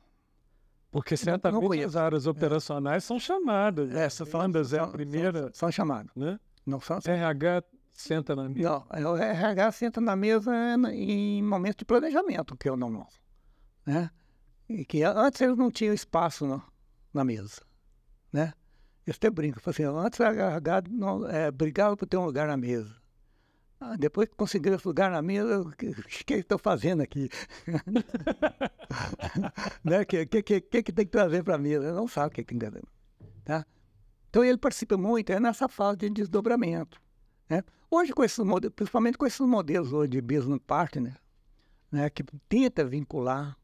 Porque 0.90 1.16
certamente 1.16 1.84
as 1.84 1.94
áreas 1.94 2.26
operacionais 2.26 3.04
é. 3.04 3.06
são 3.06 3.20
chamadas. 3.20 3.94
Essa 3.94 4.24
é 4.24 4.78
a 4.80 4.86
primeira. 4.88 5.42
São, 5.42 5.52
são 5.52 5.72
chamadas. 5.72 6.10
Né? 6.16 6.40
Não 6.66 6.80
são. 6.80 6.98
RH 7.04 7.62
senta 8.00 8.34
na 8.34 8.48
mesa? 8.48 8.84
Não, 8.92 9.12
o 9.12 9.16
RH 9.16 9.72
senta 9.72 10.00
na 10.00 10.16
mesa 10.16 10.52
em 10.92 11.42
momento 11.42 11.78
de 11.78 11.84
planejamento, 11.84 12.56
que 12.56 12.68
é 12.68 12.72
o 12.72 12.76
normal. 12.76 13.08
Né? 13.86 14.10
E 14.68 14.84
que 14.84 15.02
antes 15.02 15.40
eles 15.40 15.56
não 15.56 15.70
tinham 15.70 15.94
espaço 15.94 16.46
no, 16.46 16.62
na 17.12 17.24
mesa. 17.24 17.62
Né? 18.32 18.52
Eles 19.06 19.16
até 19.16 19.30
brincam, 19.30 19.62
assim, 19.66 19.84
antes 19.84 20.20
o 20.20 20.22
RH 20.22 20.82
não, 20.90 21.28
é, 21.28 21.50
brigava 21.50 21.96
por 21.96 22.06
ter 22.06 22.16
um 22.16 22.24
lugar 22.24 22.46
na 22.46 22.56
mesa. 22.56 22.94
Ah, 23.80 23.96
depois 23.96 24.28
que 24.28 24.36
conseguiram 24.36 24.76
esse 24.76 24.86
lugar 24.86 25.10
na 25.10 25.22
mesa, 25.22 25.62
o 25.62 25.72
que, 25.72 26.24
que 26.24 26.34
estou 26.34 26.58
fazendo 26.58 27.02
aqui? 27.02 27.30
né? 29.82 30.02
O 30.02 30.06
que, 30.06 30.26
que, 30.26 30.42
que, 30.42 30.60
que, 30.60 30.92
tem 30.92 31.06
que 31.06 31.10
trazer 31.10 31.42
para 31.42 31.54
a 31.54 31.58
mesa? 31.58 31.92
Não 31.92 32.06
sabe 32.06 32.28
o 32.28 32.30
que 32.30 32.44
tem 32.44 32.58
que 32.58 32.66
trazer. 32.66 32.84
Tá? 33.42 33.66
Então 34.28 34.44
ele 34.44 34.58
participa 34.58 34.98
muito 34.98 35.32
é 35.32 35.40
nessa 35.40 35.66
fase 35.66 35.96
de 35.96 36.10
desdobramento. 36.10 37.00
Né? 37.48 37.64
Hoje, 37.90 38.12
com 38.12 38.22
esses 38.22 38.38
modelos, 38.38 38.74
principalmente 38.74 39.18
com 39.18 39.26
esses 39.26 39.40
modelos 39.40 39.92
hoje 39.92 40.10
de 40.10 40.20
business 40.20 40.60
partner, 40.64 41.20
né, 41.90 42.08
que 42.08 42.22
tenta 42.48 42.84
vincular, 42.84 43.58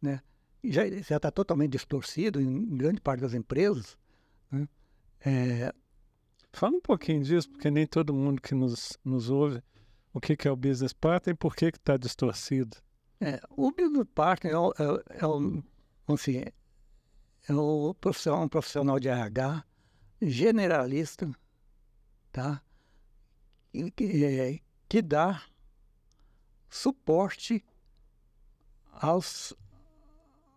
né, 0.00 0.22
já 0.62 0.86
está 0.86 1.30
totalmente 1.30 1.72
distorcido 1.72 2.40
em 2.40 2.76
grande 2.76 3.00
parte 3.00 3.20
das 3.20 3.34
empresas. 3.34 3.98
Né? 4.50 4.68
É... 5.20 5.74
Fala 6.52 6.76
um 6.76 6.80
pouquinho 6.80 7.24
disso, 7.24 7.50
porque 7.50 7.68
nem 7.68 7.84
todo 7.84 8.14
mundo 8.14 8.40
que 8.40 8.54
nos, 8.54 8.96
nos 9.04 9.28
ouve 9.28 9.60
o 10.12 10.20
que, 10.20 10.36
que 10.36 10.46
é 10.46 10.50
o 10.50 10.56
business 10.56 10.92
partner 10.92 11.34
e 11.34 11.36
por 11.36 11.56
que 11.56 11.66
está 11.66 11.96
distorcido. 11.96 12.76
É, 13.20 13.40
o 13.50 13.72
business 13.72 14.06
partner 14.14 14.52
é, 14.52 14.58
o, 14.58 14.72
é, 14.78 15.18
é, 15.18 15.26
o, 15.26 15.62
assim, 16.06 16.44
é 17.48 17.52
o 17.52 17.92
profissional, 17.94 18.44
um 18.44 18.48
profissional 18.48 19.00
de 19.00 19.08
RH 19.08 19.64
generalista, 20.22 21.28
tá? 22.30 22.62
Que, 23.96 24.62
que 24.88 25.02
dá 25.02 25.42
suporte 26.68 27.64
aos, 28.92 29.54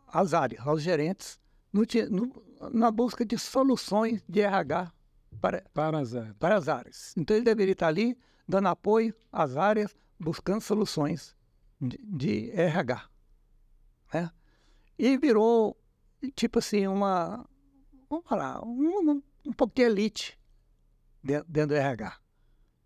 às 0.07 0.33
áreas, 0.33 0.65
aos 0.65 0.81
gerentes, 0.81 1.39
no, 1.71 1.83
no, 2.09 2.69
na 2.71 2.91
busca 2.91 3.25
de 3.25 3.37
soluções 3.37 4.23
de 4.27 4.41
RH 4.41 4.91
para, 5.41 5.63
para, 5.73 5.99
as 5.99 6.15
áreas. 6.15 6.35
para 6.39 6.55
as 6.55 6.67
áreas. 6.67 7.13
Então 7.17 7.35
ele 7.35 7.45
deveria 7.45 7.73
estar 7.73 7.87
ali 7.87 8.17
dando 8.47 8.67
apoio 8.67 9.13
às 9.31 9.57
áreas, 9.57 9.95
buscando 10.19 10.61
soluções 10.61 11.35
de, 11.79 11.97
de 11.97 12.51
RH. 12.51 13.09
Né? 14.13 14.31
E 14.97 15.17
virou, 15.17 15.77
tipo 16.35 16.59
assim, 16.59 16.87
uma, 16.87 17.47
vamos 18.09 18.25
falar, 18.27 18.63
um, 18.65 19.21
um 19.45 19.53
pouco 19.53 19.75
de 19.75 19.83
elite 19.83 20.39
dentro, 21.23 21.51
dentro 21.51 21.69
do 21.69 21.75
RH. 21.75 22.17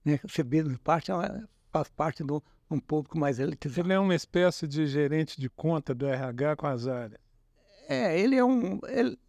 Né? 0.04 0.20
Business 0.46 0.78
parte 0.80 1.12
faz 1.72 1.90
parte 1.90 2.24
de 2.24 2.34
um 2.70 2.80
público 2.80 3.18
mais 3.18 3.40
elitizado. 3.40 3.88
Ele 3.88 3.94
é 3.94 4.00
uma 4.00 4.16
espécie 4.16 4.68
de 4.68 4.86
gerente 4.88 5.40
de 5.40 5.50
conta 5.50 5.94
do 5.94 6.08
RH 6.08 6.56
com 6.56 6.68
as 6.68 6.88
áreas. 6.88 7.20
É, 7.88 8.20
ele 8.20 8.36
é 8.36 8.44
um. 8.44 8.80
Ele, 8.88 9.20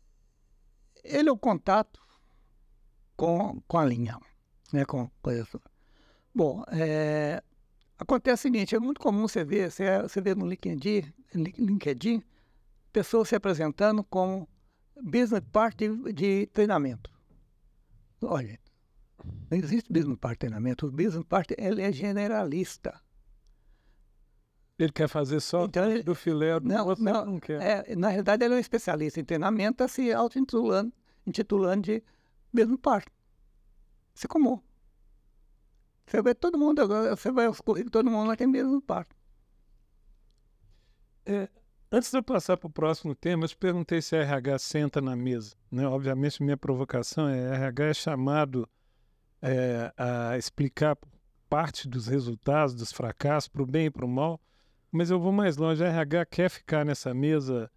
ele 1.02 1.28
é 1.28 1.32
o 1.32 1.36
contato 1.36 2.00
com, 3.16 3.60
com 3.66 3.78
a 3.78 3.84
linha. 3.84 4.18
Né, 4.72 4.84
com, 4.84 5.10
com 5.20 5.30
isso. 5.30 5.60
Bom, 6.34 6.64
é, 6.68 7.42
acontece 7.98 8.40
o 8.40 8.42
seguinte, 8.42 8.74
é 8.74 8.80
muito 8.80 9.00
comum 9.00 9.28
você 9.28 9.44
ver, 9.44 9.70
você, 9.70 10.00
você 10.00 10.20
vê 10.20 10.34
no 10.34 10.46
LinkedIn, 10.46 11.12
LinkedIn, 11.34 12.22
pessoas 12.90 13.28
se 13.28 13.36
apresentando 13.36 14.02
como 14.04 14.48
business 14.96 15.42
part 15.52 15.76
de, 15.76 16.12
de 16.12 16.46
treinamento. 16.46 17.10
Olha, 18.22 18.58
não 19.50 19.58
existe 19.58 19.92
business 19.92 20.18
part 20.18 20.34
de 20.34 20.38
treinamento. 20.40 20.86
O 20.86 20.90
business 20.90 21.24
part 21.24 21.54
ele 21.58 21.82
é 21.82 21.92
generalista. 21.92 23.00
Ele 24.78 24.92
quer 24.92 25.08
fazer 25.08 25.40
só 25.40 25.64
então, 25.64 25.90
ele, 25.90 26.02
do 26.02 26.14
filé 26.14 26.58
do 26.58 26.66
não, 26.66 26.86
outro, 26.86 27.04
não, 27.04 27.24
não 27.24 27.40
quer. 27.40 27.62
É, 27.62 27.94
na 27.94 28.08
realidade, 28.08 28.44
ele 28.44 28.54
é 28.54 28.56
um 28.56 28.60
especialista 28.60 29.20
em 29.20 29.24
treinamento, 29.24 29.78
tá 29.78 29.88
se 29.88 30.12
auto-intitulando 30.12 30.92
intitulando 31.24 31.82
de 31.82 32.02
business 32.52 32.80
part. 32.80 33.06
Isso 34.14 34.26
é 34.26 34.28
comum. 34.28 34.60
Você 36.06 36.20
vê 36.20 36.34
todo 36.34 36.58
mundo 36.58 36.80
agora, 36.82 37.14
você 37.14 37.30
vai 37.30 37.46
aos 37.46 37.60
currículos, 37.60 37.92
todo 37.92 38.10
mundo 38.10 38.28
lá 38.28 38.36
tem 38.36 38.50
business 38.50 38.82
part. 38.84 39.08
É, 41.24 41.48
Antes 41.94 42.10
de 42.10 42.16
eu 42.16 42.22
passar 42.22 42.56
para 42.56 42.66
o 42.66 42.70
próximo 42.70 43.14
tema, 43.14 43.44
eu 43.44 43.48
te 43.48 43.56
perguntei 43.56 44.00
se 44.00 44.16
a 44.16 44.20
RH 44.20 44.60
senta 44.60 44.98
na 45.02 45.14
mesa. 45.14 45.54
Né? 45.70 45.86
Obviamente, 45.86 46.42
minha 46.42 46.56
provocação 46.56 47.28
é 47.28 47.54
RH 47.54 47.84
é 47.84 47.92
chamado 47.92 48.66
é, 49.42 49.92
a 49.96 50.38
explicar 50.38 50.96
parte 51.50 51.88
dos 51.88 52.06
resultados, 52.06 52.74
dos 52.74 52.92
fracassos, 52.92 53.48
para 53.48 53.62
o 53.62 53.66
bem 53.66 53.86
e 53.86 53.90
para 53.90 54.06
o 54.06 54.08
mal, 54.08 54.40
mas 54.90 55.10
eu 55.10 55.20
vou 55.20 55.32
mais 55.32 55.56
longe. 55.56 55.84
A 55.84 55.88
RH 55.88 56.26
quer 56.26 56.48
ficar 56.48 56.84
nessa 56.84 57.12
mesa 57.12 57.70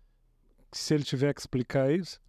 se 0.72 0.94
ele 0.94 1.04
tiver 1.04 1.34
que 1.34 1.42
explicar 1.42 1.92
isso? 1.92 2.22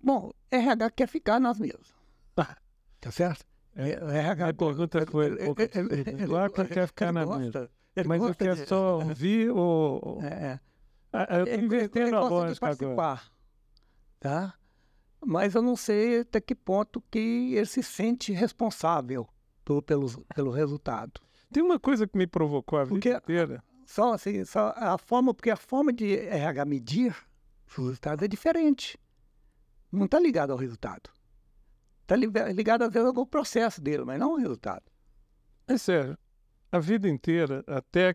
Bom, 0.00 0.32
RH 0.50 0.90
quer 0.90 1.08
ficar 1.08 1.38
nas 1.38 1.58
mesas. 1.58 1.94
Tá. 2.34 2.56
Tá 3.00 3.10
certo? 3.10 3.44
É, 3.76 3.92
RH, 3.92 4.48
a 4.48 4.54
pergunta 4.54 5.06
foi... 5.06 5.36
Claro 6.26 6.52
que 6.52 6.64
quer 6.64 6.86
ficar 6.86 7.12
na 7.12 7.26
mesa. 7.26 7.70
Mas 8.06 8.22
eu 8.22 8.34
quero 8.34 8.66
só 8.66 8.98
ouvir 8.98 9.50
o. 9.50 10.18
É, 10.22 10.26
é. 10.26 10.60
Eu 11.38 11.44
estou 11.44 11.64
invertendo 11.64 12.16
a 12.16 12.28
lógica 12.28 12.68
agora. 12.68 13.20
Tá? 14.20 14.54
Mas 15.24 15.54
eu 15.54 15.62
não 15.62 15.76
sei 15.76 16.20
até 16.20 16.40
que 16.40 16.54
ponto 16.54 17.02
que 17.10 17.54
ele 17.54 17.66
se 17.66 17.82
sente 17.82 18.32
responsável 18.32 19.28
pelo, 19.64 19.82
pelo, 19.82 20.24
pelo 20.34 20.50
resultado. 20.50 21.20
Tem 21.52 21.62
uma 21.62 21.78
coisa 21.78 22.06
que 22.06 22.16
me 22.16 22.26
provocou 22.26 22.78
a 22.78 22.84
vida 22.84 22.94
porque, 22.94 23.12
inteira. 23.12 23.62
Só 23.84 24.12
assim, 24.12 24.44
só 24.44 24.72
a 24.76 24.96
forma, 24.98 25.34
porque 25.34 25.50
a 25.50 25.56
forma 25.56 25.92
de 25.92 26.14
RH 26.14 26.64
medir 26.64 27.16
os 27.66 27.76
resultados 27.76 28.22
é 28.22 28.28
diferente. 28.28 28.98
Não 29.90 30.04
está 30.04 30.20
ligado 30.20 30.52
ao 30.52 30.58
resultado. 30.58 31.10
Está 32.02 32.16
ligado, 32.16 32.82
às 32.82 32.92
vezes, 32.92 33.14
ao 33.14 33.26
processo 33.26 33.80
dele, 33.80 34.04
mas 34.04 34.18
não 34.18 34.32
ao 34.32 34.36
resultado. 34.36 34.84
É 35.66 35.76
sério 35.76 36.16
a 36.70 36.78
vida 36.78 37.08
inteira, 37.08 37.64
até 37.66 38.14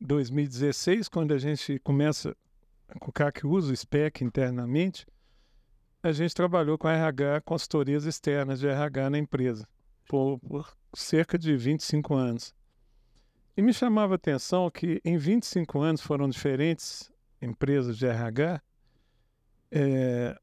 2016, 0.00 1.08
quando 1.08 1.32
a 1.32 1.38
gente 1.38 1.78
começa 1.80 2.36
com 3.00 3.10
o 3.10 3.12
CAC 3.12 3.46
usa 3.46 3.72
o 3.72 3.76
SPEC 3.76 4.24
internamente, 4.24 5.06
a 6.04 6.12
gente 6.12 6.34
trabalhou 6.34 6.76
com 6.76 6.86
RH, 6.86 7.40
consultorias 7.40 8.04
externas 8.04 8.60
de 8.60 8.68
RH 8.68 9.08
na 9.08 9.18
empresa, 9.18 9.66
por, 10.06 10.38
por 10.38 10.76
cerca 10.94 11.38
de 11.38 11.56
25 11.56 12.14
anos. 12.14 12.54
E 13.56 13.62
me 13.62 13.72
chamava 13.72 14.12
a 14.12 14.16
atenção 14.16 14.70
que 14.70 15.00
em 15.02 15.16
25 15.16 15.80
anos 15.80 16.02
foram 16.02 16.28
diferentes 16.28 17.10
empresas 17.40 17.96
de 17.96 18.06
RH, 18.06 18.60
é, 19.70 20.38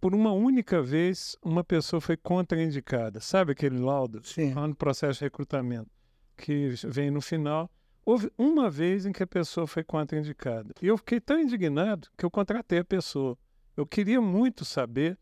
por 0.00 0.14
uma 0.14 0.32
única 0.32 0.80
vez, 0.80 1.36
uma 1.42 1.62
pessoa 1.62 2.00
foi 2.00 2.16
contraindicada. 2.16 3.20
Sabe 3.20 3.52
aquele 3.52 3.78
laudo? 3.78 4.26
Sim. 4.26 4.54
No 4.54 4.74
processo 4.74 5.18
de 5.18 5.24
recrutamento 5.26 5.90
que 6.34 6.68
vem 6.86 7.10
no 7.10 7.20
final, 7.20 7.70
houve 8.06 8.32
uma 8.38 8.70
vez 8.70 9.04
em 9.04 9.12
que 9.12 9.22
a 9.22 9.26
pessoa 9.26 9.66
foi 9.66 9.84
contraindicada. 9.84 10.72
E 10.80 10.86
eu 10.86 10.96
fiquei 10.96 11.20
tão 11.20 11.38
indignado 11.38 12.08
que 12.16 12.24
eu 12.24 12.30
contratei 12.30 12.78
a 12.78 12.84
pessoa. 12.84 13.36
Eu 13.78 13.86
queria 13.86 14.20
muito 14.20 14.64
saber 14.64 15.16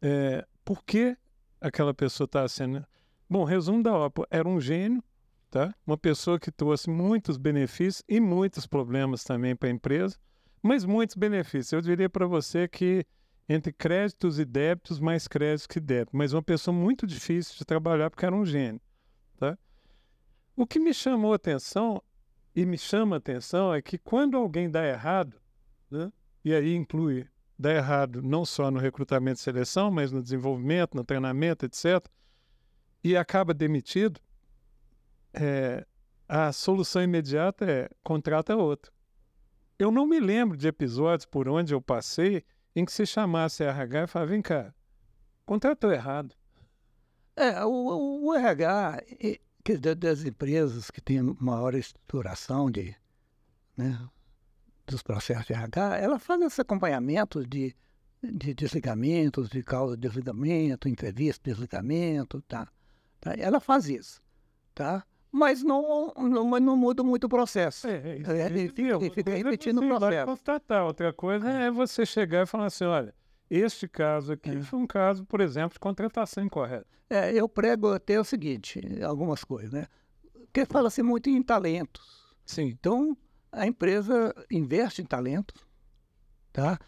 é, 0.00 0.46
por 0.64 0.82
que 0.82 1.14
aquela 1.60 1.92
pessoa 1.92 2.24
estava 2.24 2.48
sendo. 2.48 2.82
Bom, 3.28 3.44
resumo 3.44 3.82
da 3.82 3.92
ópera: 3.92 4.26
era 4.30 4.48
um 4.48 4.58
gênio, 4.58 5.04
tá? 5.50 5.74
uma 5.86 5.98
pessoa 5.98 6.40
que 6.40 6.50
trouxe 6.50 6.88
muitos 6.88 7.36
benefícios 7.36 8.02
e 8.08 8.18
muitos 8.18 8.66
problemas 8.66 9.22
também 9.24 9.54
para 9.54 9.68
a 9.68 9.72
empresa, 9.72 10.16
mas 10.62 10.86
muitos 10.86 11.16
benefícios. 11.16 11.70
Eu 11.70 11.82
diria 11.82 12.08
para 12.08 12.26
você 12.26 12.66
que 12.66 13.04
entre 13.46 13.70
créditos 13.74 14.38
e 14.38 14.46
débitos, 14.46 14.98
mais 14.98 15.28
créditos 15.28 15.66
que 15.66 15.78
débitos, 15.78 16.14
mas 16.14 16.32
uma 16.32 16.42
pessoa 16.42 16.74
muito 16.74 17.06
difícil 17.06 17.58
de 17.58 17.64
trabalhar 17.66 18.08
porque 18.08 18.24
era 18.24 18.34
um 18.34 18.46
gênio. 18.46 18.80
Tá? 19.36 19.58
O 20.56 20.66
que 20.66 20.80
me 20.80 20.94
chamou 20.94 21.34
a 21.34 21.36
atenção 21.36 22.02
e 22.56 22.64
me 22.64 22.78
chama 22.78 23.16
a 23.16 23.18
atenção 23.18 23.74
é 23.74 23.82
que 23.82 23.98
quando 23.98 24.38
alguém 24.38 24.70
dá 24.70 24.82
errado, 24.82 25.38
né, 25.90 26.10
e 26.42 26.54
aí 26.54 26.74
inclui 26.74 27.26
dá 27.62 27.72
errado 27.72 28.20
não 28.20 28.44
só 28.44 28.70
no 28.70 28.78
recrutamento 28.78 29.38
e 29.38 29.42
seleção, 29.42 29.90
mas 29.90 30.10
no 30.10 30.22
desenvolvimento, 30.22 30.94
no 30.94 31.04
treinamento, 31.04 31.64
etc., 31.64 32.04
e 33.04 33.16
acaba 33.16 33.54
demitido, 33.54 34.20
é, 35.32 35.86
a 36.28 36.52
solução 36.52 37.02
imediata 37.02 37.64
é 37.64 37.88
contrata 38.02 38.56
outro. 38.56 38.92
Eu 39.78 39.90
não 39.90 40.06
me 40.06 40.20
lembro 40.20 40.56
de 40.56 40.68
episódios 40.68 41.26
por 41.26 41.48
onde 41.48 41.74
eu 41.74 41.80
passei 41.80 42.44
em 42.74 42.84
que 42.84 42.92
se 42.92 43.06
chamasse 43.06 43.64
RH 43.64 44.04
e 44.04 44.06
falasse, 44.06 44.30
vem 44.30 44.42
cá, 44.42 44.74
contratou 45.44 45.92
errado. 45.92 46.34
É, 47.34 47.64
o, 47.64 48.26
o 48.26 48.34
RH, 48.34 49.02
que 49.64 49.76
das 49.76 50.24
empresas 50.24 50.90
que 50.90 51.00
têm 51.00 51.22
maior 51.40 51.74
estruturação 51.74 52.70
de, 52.70 52.94
né, 53.76 53.98
dos 54.86 55.02
processos 55.02 55.46
de 55.46 55.52
RH, 55.52 55.98
ela 55.98 56.18
faz 56.18 56.40
esse 56.42 56.60
acompanhamento 56.60 57.46
de, 57.46 57.74
de 58.22 58.54
desligamentos, 58.54 59.48
de 59.48 59.62
causa 59.62 59.96
de 59.96 60.08
desligamento, 60.08 60.88
entrevista 60.88 61.42
de 61.44 61.50
desligamento, 61.50 62.42
tá? 62.42 62.68
tá? 63.20 63.34
Ela 63.36 63.60
faz 63.60 63.88
isso, 63.88 64.20
tá? 64.74 65.04
Mas 65.30 65.62
não, 65.62 66.12
não, 66.14 66.60
não 66.60 66.76
muda 66.76 67.02
muito 67.02 67.24
o 67.24 67.28
processo. 67.28 67.88
É, 67.88 67.92
é, 67.92 68.22
é, 68.22 68.46
ele, 68.46 68.68
fica, 68.68 68.96
ele 68.96 69.10
fica 69.10 69.30
repetindo 69.30 69.78
o 69.78 69.88
processo. 69.88 70.26
Constatar. 70.26 70.84
Outra 70.84 71.10
coisa 71.10 71.48
é 71.50 71.70
você 71.70 72.04
chegar 72.04 72.42
e 72.42 72.46
falar 72.46 72.66
assim, 72.66 72.84
olha, 72.84 73.14
este 73.48 73.88
caso 73.88 74.34
aqui 74.34 74.50
é. 74.50 74.60
foi 74.60 74.78
um 74.78 74.86
caso, 74.86 75.24
por 75.24 75.40
exemplo, 75.40 75.72
de 75.72 75.80
contratação 75.80 76.44
incorreta. 76.44 76.86
É, 77.08 77.32
eu 77.32 77.48
prego 77.48 77.92
até 77.92 78.20
o 78.20 78.24
seguinte, 78.24 78.80
algumas 79.02 79.42
coisas, 79.42 79.72
né? 79.72 79.86
Porque 80.32 80.66
fala-se 80.66 81.02
muito 81.02 81.30
em 81.30 81.42
talentos. 81.42 82.34
Sim. 82.44 82.68
Então, 82.68 83.16
a 83.52 83.66
empresa 83.66 84.34
investe 84.50 85.02
em 85.02 85.04
talento, 85.04 85.54
tá? 86.52 86.78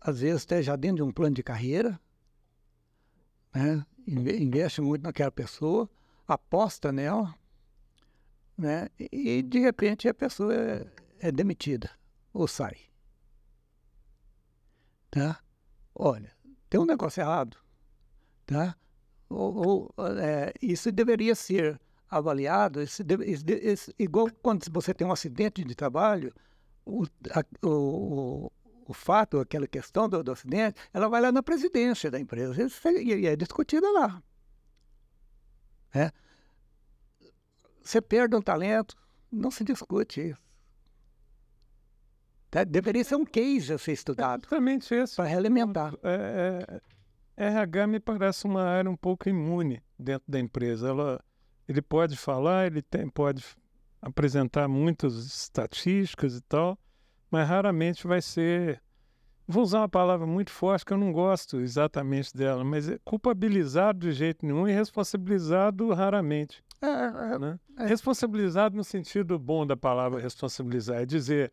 Às 0.00 0.20
vezes 0.20 0.44
até 0.44 0.62
já 0.62 0.76
dentro 0.76 0.96
de 0.96 1.02
um 1.02 1.12
plano 1.12 1.34
de 1.34 1.42
carreira, 1.42 2.00
né? 3.52 3.84
Investe 4.06 4.80
muito 4.80 5.02
naquela 5.02 5.30
pessoa, 5.30 5.90
aposta 6.26 6.90
nela, 6.90 7.34
né? 8.56 8.88
E 8.98 9.42
de 9.42 9.58
repente 9.58 10.08
a 10.08 10.14
pessoa 10.14 10.54
é, 10.54 10.86
é 11.18 11.32
demitida 11.32 11.90
ou 12.32 12.48
sai. 12.48 12.76
Tá? 15.10 15.42
Olha, 15.94 16.32
tem 16.68 16.80
um 16.80 16.86
negócio 16.86 17.20
errado, 17.20 17.58
tá? 18.46 18.76
ou, 19.30 19.92
ou 19.96 20.18
é, 20.18 20.52
isso 20.60 20.90
deveria 20.90 21.34
ser 21.34 21.80
avaliado, 22.10 22.80
esse, 22.80 23.04
esse, 23.62 23.94
igual 23.98 24.28
quando 24.42 24.64
você 24.70 24.92
tem 24.92 25.06
um 25.06 25.12
acidente 25.12 25.62
de 25.62 25.74
trabalho, 25.74 26.34
o, 26.84 27.04
a, 27.30 27.66
o, 27.66 28.50
o 28.86 28.92
fato, 28.92 29.38
aquela 29.38 29.66
questão 29.66 30.08
do, 30.08 30.22
do, 30.22 30.32
acidente, 30.32 30.80
ela 30.92 31.08
vai 31.08 31.20
lá 31.20 31.30
na 31.30 31.42
presidência 31.42 32.10
da 32.10 32.18
empresa 32.18 32.60
e 33.00 33.26
é 33.26 33.36
discutida 33.36 33.90
lá. 33.92 34.22
É. 35.94 36.10
Você 37.82 38.00
perde 38.00 38.34
um 38.36 38.42
talento, 38.42 38.96
não 39.30 39.50
se 39.50 39.64
discute 39.64 40.30
isso. 40.30 40.50
Tá? 42.50 42.64
Deveria 42.64 43.04
ser 43.04 43.14
um 43.14 43.24
case 43.24 43.72
a 43.72 43.78
ser 43.78 43.92
É 43.92 43.94
estudado 43.94 44.42
justamente 44.42 44.92
esse. 44.92 45.14
para 45.14 45.24
realimentar. 45.24 45.94
É, 46.02 46.80
é, 47.36 47.46
RH 47.46 47.86
me 47.86 48.00
parece 48.00 48.44
uma 48.44 48.62
área 48.64 48.90
um 48.90 48.96
pouco 48.96 49.28
imune 49.28 49.82
dentro 49.98 50.24
da 50.28 50.38
empresa. 50.38 50.88
Ela, 50.88 51.24
ele 51.70 51.80
pode 51.80 52.16
falar, 52.16 52.66
ele 52.66 52.82
tem, 52.82 53.08
pode 53.08 53.44
apresentar 54.02 54.66
muitas 54.66 55.14
estatísticas 55.14 56.36
e 56.36 56.40
tal, 56.40 56.76
mas 57.30 57.48
raramente 57.48 58.08
vai 58.08 58.20
ser. 58.20 58.82
Vou 59.46 59.62
usar 59.62 59.78
uma 59.78 59.88
palavra 59.88 60.26
muito 60.26 60.50
forte 60.50 60.84
que 60.84 60.92
eu 60.92 60.98
não 60.98 61.12
gosto 61.12 61.60
exatamente 61.60 62.36
dela, 62.36 62.64
mas 62.64 62.88
é 62.88 62.98
culpabilizado 63.04 64.00
de 64.00 64.12
jeito 64.12 64.44
nenhum 64.44 64.66
e 64.66 64.72
responsabilizado 64.72 65.92
raramente. 65.92 66.60
É, 66.82 67.34
é, 67.34 67.38
Né? 67.38 67.60
É. 67.78 67.86
Responsabilizado 67.86 68.76
no 68.76 68.82
sentido 68.82 69.38
bom 69.38 69.64
da 69.64 69.76
palavra 69.76 70.20
responsabilizar, 70.20 71.02
é 71.02 71.06
dizer 71.06 71.52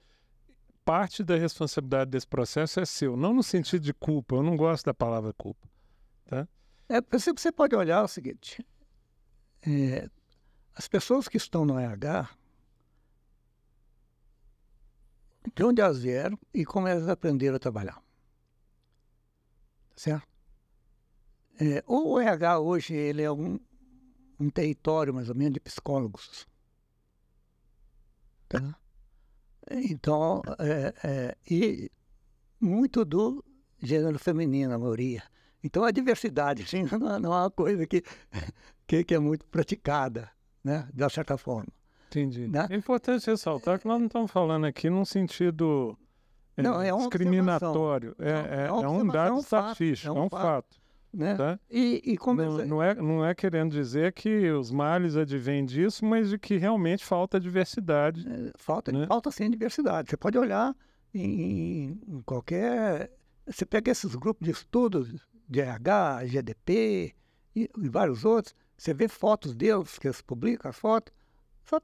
parte 0.84 1.24
da 1.24 1.36
responsabilidade 1.36 2.10
desse 2.10 2.28
processo 2.28 2.80
é 2.80 2.86
seu, 2.86 3.16
não 3.16 3.34
no 3.34 3.44
sentido 3.44 3.84
de 3.84 3.94
culpa. 3.94 4.36
Eu 4.36 4.44
não 4.44 4.58
gosto 4.58 4.86
da 4.86 4.96
palavra 4.96 5.32
culpa. 5.34 5.68
É, 6.90 7.02
você, 7.12 7.32
você 7.34 7.52
pode 7.52 7.76
olhar 7.76 8.04
o 8.04 8.08
seguinte: 8.08 8.66
é, 9.66 10.10
as 10.76 10.88
pessoas 10.88 11.28
que 11.28 11.38
estão 11.38 11.66
no 11.66 11.78
RH, 11.78 12.30
de 15.56 15.64
onde 15.64 15.82
elas 15.82 16.00
vieram 16.00 16.38
e 16.54 16.66
como 16.66 16.88
elas 16.88 17.08
aprenderam 17.08 17.56
a 17.56 17.60
trabalhar. 17.60 18.02
Certo? 19.96 20.28
É, 21.60 21.84
o 21.88 22.20
RH 22.20 22.60
hoje 22.60 22.94
ele 22.94 23.24
é 23.24 23.32
um, 23.32 23.60
um 24.40 24.50
território 24.50 25.14
mais 25.14 25.30
ou 25.30 25.36
menos 25.36 25.54
de 25.54 25.60
psicólogos. 25.60 26.48
Tá? 28.48 28.80
Então, 29.72 30.42
é, 30.60 30.94
é, 31.04 31.38
e 31.50 31.92
muito 32.60 33.04
do 33.04 33.44
gênero 33.82 34.18
feminino, 34.20 34.74
a 34.74 34.78
maioria. 34.78 35.24
Então 35.68 35.84
a 35.84 35.92
diversidade 35.92 36.64
assim, 36.64 36.84
não, 36.98 37.16
é- 37.16 37.20
não 37.20 37.34
é 37.34 37.38
uma 37.42 37.52
coisa 37.52 37.86
que, 37.86 38.02
que, 38.88 39.04
que 39.04 39.14
é 39.14 39.20
muito 39.20 39.46
praticada, 39.46 40.30
né? 40.64 40.88
de 40.94 41.04
uma 41.04 41.10
certa 41.10 41.38
forma. 41.38 41.68
Entendi. 42.10 42.48
Né? 42.48 42.68
É 42.70 42.76
importante 42.76 43.30
ressaltar 43.30 43.80
que 43.80 43.88
nós 43.88 44.00
não 44.00 44.08
estamos 44.08 44.32
falando 44.32 44.66
aqui 44.66 44.90
num 44.90 45.04
sentido 45.04 45.98
é, 46.56 46.62
Não, 46.62 46.82
é 46.82 46.92
discriminatório. 46.92 48.16
É, 48.18 48.30
é, 48.30 48.64
é 48.64 48.68
é 48.68 48.72
um 48.72 49.06
dado 49.06 49.30
é 49.30 49.34
um 49.34 49.44
fato, 49.44 49.72
estatístico, 49.74 50.14
é 50.14 50.18
é 50.18 50.22
um 50.22 50.30
fato. 50.30 50.42
fato. 50.42 50.88
Né? 51.14 51.36
tá? 51.36 51.60
E, 51.70 52.02
e 52.06 52.18
como 52.18 52.42
Não, 52.42 52.66
não 52.66 52.84
é, 52.84 52.96
não 52.96 53.26
é 53.26 53.34
querendo 53.36 53.72
dizer 53.72 54.14
que 54.14 54.50
os 54.52 54.72
males 54.72 55.16
advêm 55.16 55.66
disso, 55.66 56.06
mas 56.06 56.30
de 56.30 56.38
que 56.38 56.58
realmente 56.58 57.04
falta 57.04 57.40
diversidade. 57.40 58.26
Falta, 58.56 58.92
né? 58.92 59.06
falta 59.08 59.32
sim 59.32 59.50
diversidade. 59.50 60.10
Você 60.10 60.18
pode 60.18 60.38
olhar 60.38 60.76
em, 61.14 62.00
em 62.08 62.22
qualquer. 62.26 63.12
Você 63.46 63.66
pega 63.66 63.92
esses 63.92 64.16
grupos 64.16 64.46
de 64.46 64.52
estudos 64.52 65.27
RH, 65.50 66.26
GDP 66.26 67.16
e, 67.56 67.70
e 67.78 67.90
vários 67.90 68.26
outros, 68.26 68.56
você 68.78 68.94
vê 68.94 69.08
fotos 69.08 69.56
deles, 69.56 69.98
que 69.98 70.08
eles 70.08 70.22
publicam 70.22 70.70
as 70.70 70.78
fotos, 70.78 71.14
só, 71.64 71.82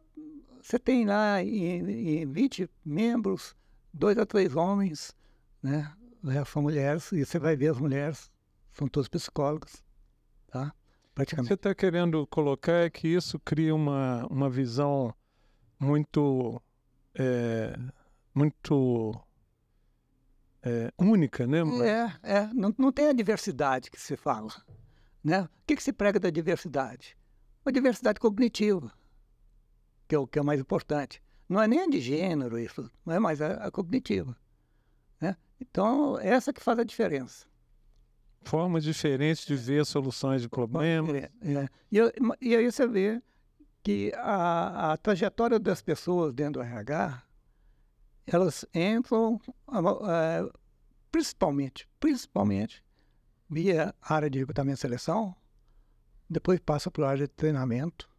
você 0.62 0.78
tem 0.78 1.06
lá 1.06 1.42
em, 1.42 2.22
em 2.22 2.32
20 2.32 2.70
membros, 2.86 3.56
dois 3.94 4.18
a 4.18 4.26
três 4.26 4.56
homens, 4.56 5.16
né? 5.62 5.92
Resto 6.24 6.54
são 6.54 6.62
mulheres, 6.62 7.12
e 7.12 7.26
você 7.26 7.38
vai 7.38 7.56
ver 7.56 7.72
as 7.72 7.78
mulheres, 7.78 8.32
são 8.72 8.88
todos 8.88 9.10
psicólogos, 9.10 9.84
tá? 10.48 10.74
Praticamente. 11.14 11.48
você 11.48 11.54
está 11.54 11.76
querendo 11.76 12.26
colocar 12.28 12.86
é 12.86 12.90
que 12.90 13.08
isso 13.08 13.40
cria 13.40 13.76
uma, 13.76 14.26
uma 14.28 14.50
visão 14.50 15.14
muito, 15.80 16.62
é, 17.14 17.78
muito 18.34 19.14
é, 20.64 20.92
única, 20.98 21.46
né? 21.46 21.60
É, 22.24 22.38
é. 22.38 22.50
Não, 22.54 22.74
não 22.78 22.92
tem 22.92 23.08
a 23.08 23.14
diversidade 23.14 23.92
que 23.92 24.00
se 24.00 24.16
fala. 24.16 24.52
Né? 25.24 25.42
O 25.42 25.50
que, 25.68 25.76
que 25.76 25.84
se 25.84 25.92
prega 25.92 26.20
da 26.20 26.30
diversidade? 26.30 27.18
A 27.66 27.72
diversidade 27.72 28.20
cognitiva, 28.20 28.92
que 30.08 30.16
é 30.16 30.20
o 30.20 30.28
que 30.28 30.40
é 30.40 30.42
mais 30.42 30.60
importante. 30.60 31.22
Não 31.48 31.62
é 31.62 31.68
nem 31.68 31.82
a 31.82 31.88
de 31.88 32.00
gênero 32.00 32.58
isso, 32.58 32.90
não 33.06 33.14
é 33.14 33.20
mais 33.20 33.42
a, 33.42 33.54
a 33.56 33.72
cognitiva. 33.72 34.36
Né? 35.20 35.36
Então, 35.60 36.18
essa 36.20 36.52
que 36.52 36.62
faz 36.62 36.80
a 36.80 36.84
diferença. 36.84 37.46
Formas 38.44 38.84
diferentes 38.84 39.46
de 39.46 39.56
ver 39.56 39.86
soluções 39.86 40.42
de 40.42 40.50
problemas. 40.50 41.16
É, 41.16 41.30
é. 41.42 41.70
E, 41.92 42.00
e 42.42 42.56
aí 42.56 42.70
você 42.70 42.86
vê 42.88 43.22
que 43.82 44.12
a, 44.16 44.94
a 44.94 44.98
trajetória 44.98 45.60
das 45.60 45.82
pessoas 45.82 46.34
dentro 46.34 46.54
do 46.54 46.62
RH, 46.62 47.22
elas 48.26 48.66
entram 48.74 49.40
eh, 50.08 50.50
principalmente, 51.12 51.88
principalmente 52.00 52.84
via 53.50 53.94
área 54.02 54.30
de 54.30 54.40
recrutamento 54.40 54.78
e 54.80 54.82
seleção, 54.82 55.36
depois 56.30 56.60
passa 56.60 56.90
para 56.90 57.06
a 57.06 57.10
área 57.12 57.28
de 57.28 57.34
treinamento, 57.34 58.10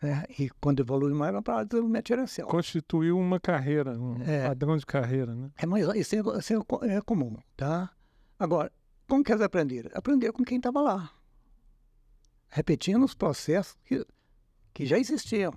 né? 0.00 0.24
e 0.38 0.48
quando 0.60 0.80
evolui 0.80 1.12
mais, 1.12 1.32
vai 1.32 1.42
para 1.42 1.54
a 1.54 1.56
área 1.58 1.64
de 1.66 1.70
desenvolvimento 1.70 2.08
gerencial. 2.08 2.48
Constituiu 2.48 3.18
uma 3.18 3.38
carreira, 3.38 3.98
um 3.98 4.22
É. 4.22 4.48
padrão 4.48 4.76
de 4.76 4.86
carreira, 4.86 5.34
né? 5.34 5.50
É, 5.56 5.66
mas 5.66 5.82
isso 5.96 6.14
é, 6.16 6.38
isso 6.38 6.54
é 6.84 6.96
é 6.96 7.00
comum, 7.02 7.36
tá? 7.56 7.90
Agora, 8.38 8.72
como 9.06 9.22
que 9.24 9.32
aprenderam? 9.32 9.90
Aprenderam 9.94 10.32
com 10.32 10.44
quem 10.44 10.56
estava 10.58 10.80
lá. 10.80 11.10
Repetindo 12.48 13.04
os 13.04 13.14
processos 13.14 13.76
que, 13.84 14.06
que 14.72 14.86
já 14.86 14.98
existiam. 14.98 15.52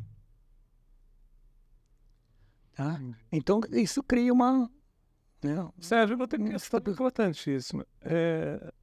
Tá? 2.81 2.99
Então, 3.31 3.61
isso 3.71 4.01
cria 4.01 4.33
uma... 4.33 4.69
Né? 5.43 5.69
Sérgio, 5.79 6.15
eu 6.15 6.17
vou 6.17 6.27
ter 6.27 6.39
uma 6.39 6.49
questão 6.49 6.79
importantíssima. 6.87 7.85
É, 8.01 8.73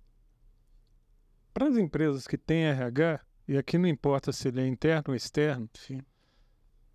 para 1.52 1.66
as 1.66 1.76
empresas 1.76 2.26
que 2.26 2.38
têm 2.38 2.66
RH, 2.66 3.20
e 3.48 3.56
aqui 3.56 3.76
não 3.76 3.88
importa 3.88 4.30
se 4.30 4.46
ele 4.46 4.60
é 4.60 4.66
interno 4.66 5.04
ou 5.08 5.14
externo, 5.16 5.68
Sim. 5.74 6.00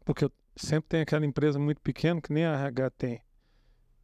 porque 0.05 0.29
sempre 0.55 0.87
tem 0.87 1.01
aquela 1.01 1.25
empresa 1.25 1.59
muito 1.59 1.81
pequena 1.81 2.21
que 2.21 2.31
nem 2.31 2.45
a 2.45 2.53
RH 2.53 2.89
tem. 2.91 3.21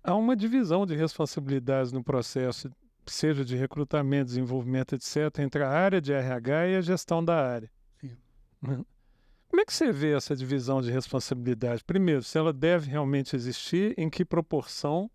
Há 0.04 0.16
uma 0.16 0.36
divisão 0.36 0.86
de 0.86 0.96
responsabilidades 0.96 1.94
no 1.94 2.04
processo, 2.04 2.70
seja 3.06 3.46
de 3.46 3.56
recrutamento, 3.56 4.26
desenvolvimento, 4.26 4.96
etc., 4.96 5.40
entre 5.40 5.64
a 5.64 5.70
área 5.70 6.02
de 6.02 6.12
RH 6.12 6.68
e 6.68 6.76
a 6.76 6.82
gestão 6.82 7.24
da 7.24 7.36
área. 7.36 7.72
Sim. 8.02 8.18
Como 9.50 9.62
é 9.62 9.66
que 9.66 9.74
você 9.74 9.92
vê 9.92 10.16
essa 10.16 10.36
divisão 10.36 10.80
de 10.82 10.92
responsabilidade? 10.92 11.84
Primeiro, 11.84 12.24
se 12.24 12.38
ela 12.38 12.54
deve 12.54 12.90
realmente 12.90 13.36
existir, 13.36 13.96
em 13.98 14.10
que 14.10 14.24
proporção 14.24 15.10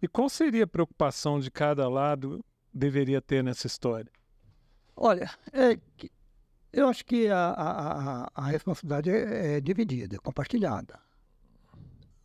e 0.00 0.06
qual 0.06 0.28
seria 0.28 0.64
a 0.64 0.66
preocupação 0.66 1.40
de 1.40 1.50
cada 1.50 1.88
lado 1.88 2.42
deveria 2.72 3.20
ter 3.20 3.42
nessa 3.42 3.66
história? 3.66 4.10
Olha, 4.96 5.28
é 5.52 5.78
eu 6.72 6.88
acho 6.88 7.04
que 7.04 7.28
a, 7.28 7.36
a, 7.50 8.24
a- 8.24 8.30
a 8.34 8.46
responsabilidade 8.46 9.08
é, 9.10 9.56
é 9.56 9.60
dividida, 9.60 10.16
é 10.16 10.18
compartilhada. 10.18 10.98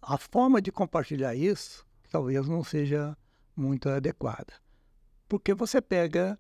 A 0.02 0.18
forma 0.18 0.60
de 0.62 0.72
compartilhar 0.72 1.36
isso 1.36 1.86
talvez 2.10 2.48
não 2.48 2.64
seja 2.64 3.16
muito 3.56 3.88
adequada. 3.90 4.54
Porque 5.28 5.54
você 5.54 5.80
pega 5.82 6.40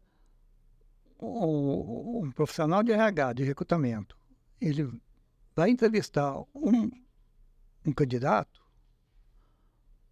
um, 1.21 2.23
um 2.25 2.31
profissional 2.31 2.81
de 2.81 2.91
RH, 2.91 3.33
de 3.33 3.43
recrutamento, 3.43 4.17
ele 4.61 5.01
vai 5.55 5.69
entrevistar 5.69 6.39
um, 6.53 6.89
um 7.85 7.91
candidato, 7.93 8.61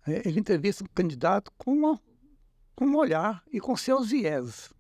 é, 0.06 0.28
ele 0.28 0.40
entrevista 0.40 0.84
um 0.84 0.88
candidato 0.94 1.52
com, 1.58 1.72
uma, 1.74 2.02
com 2.76 2.86
um 2.86 2.96
olhar 2.96 3.44
e 3.52 3.60
com 3.60 3.76
seus 3.76 4.10
viés 4.10 4.74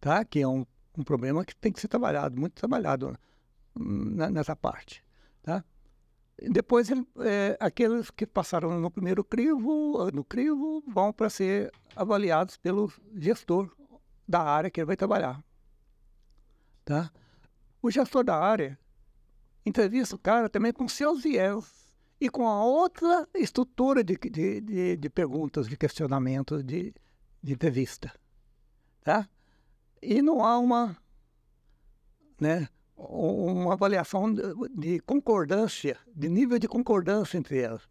tá? 0.00 0.24
que 0.24 0.40
é 0.40 0.48
um, 0.48 0.66
um 0.98 1.04
problema 1.04 1.44
que 1.44 1.54
tem 1.56 1.72
que 1.72 1.80
ser 1.80 1.88
trabalhado, 1.88 2.38
muito 2.38 2.54
trabalhado 2.54 3.16
hum, 3.76 4.16
na- 4.16 4.28
nessa 4.28 4.54
parte. 4.56 5.02
Tá? 5.42 5.64
Depois, 6.50 6.90
ele- 6.90 7.06
é, 7.20 7.56
aqueles 7.60 8.10
que 8.10 8.26
passaram 8.26 8.80
no 8.80 8.90
primeiro 8.90 9.22
crivo, 9.22 10.10
no 10.12 10.24
crivo, 10.24 10.82
vão 10.88 11.12
para 11.12 11.30
ser 11.30 11.70
avaliados 11.94 12.56
pelo 12.56 12.92
gestor 13.14 13.70
da 14.26 14.42
área 14.42 14.70
que 14.70 14.80
ele 14.80 14.86
vai 14.86 14.96
trabalhar. 14.96 15.42
Tá? 16.84 17.12
O 17.80 17.88
gestor 17.90 18.24
da 18.24 18.36
área 18.36 18.76
entrevista 19.64 20.16
o 20.16 20.18
cara 20.18 20.48
também 20.48 20.72
com 20.72 20.88
seus 20.88 21.22
viés 21.22 21.92
e 22.20 22.28
com 22.28 22.46
a 22.48 22.64
outra 22.64 23.28
estrutura 23.34 24.02
de, 24.04 24.16
de, 24.16 24.60
de, 24.60 24.96
de 24.96 25.10
perguntas, 25.10 25.68
de 25.68 25.76
questionamentos, 25.76 26.62
de, 26.64 26.94
de 27.42 27.52
entrevista. 27.52 28.12
Tá? 29.02 29.28
e 30.00 30.20
não 30.22 30.44
há 30.44 30.58
uma, 30.58 30.96
né, 32.40 32.68
uma 32.96 33.72
avaliação 33.72 34.32
de, 34.32 34.42
de 34.74 35.00
concordância, 35.00 35.96
de 36.14 36.28
nível 36.28 36.58
de 36.58 36.66
concordância 36.68 37.38
entre 37.38 37.58
elas, 37.60 37.82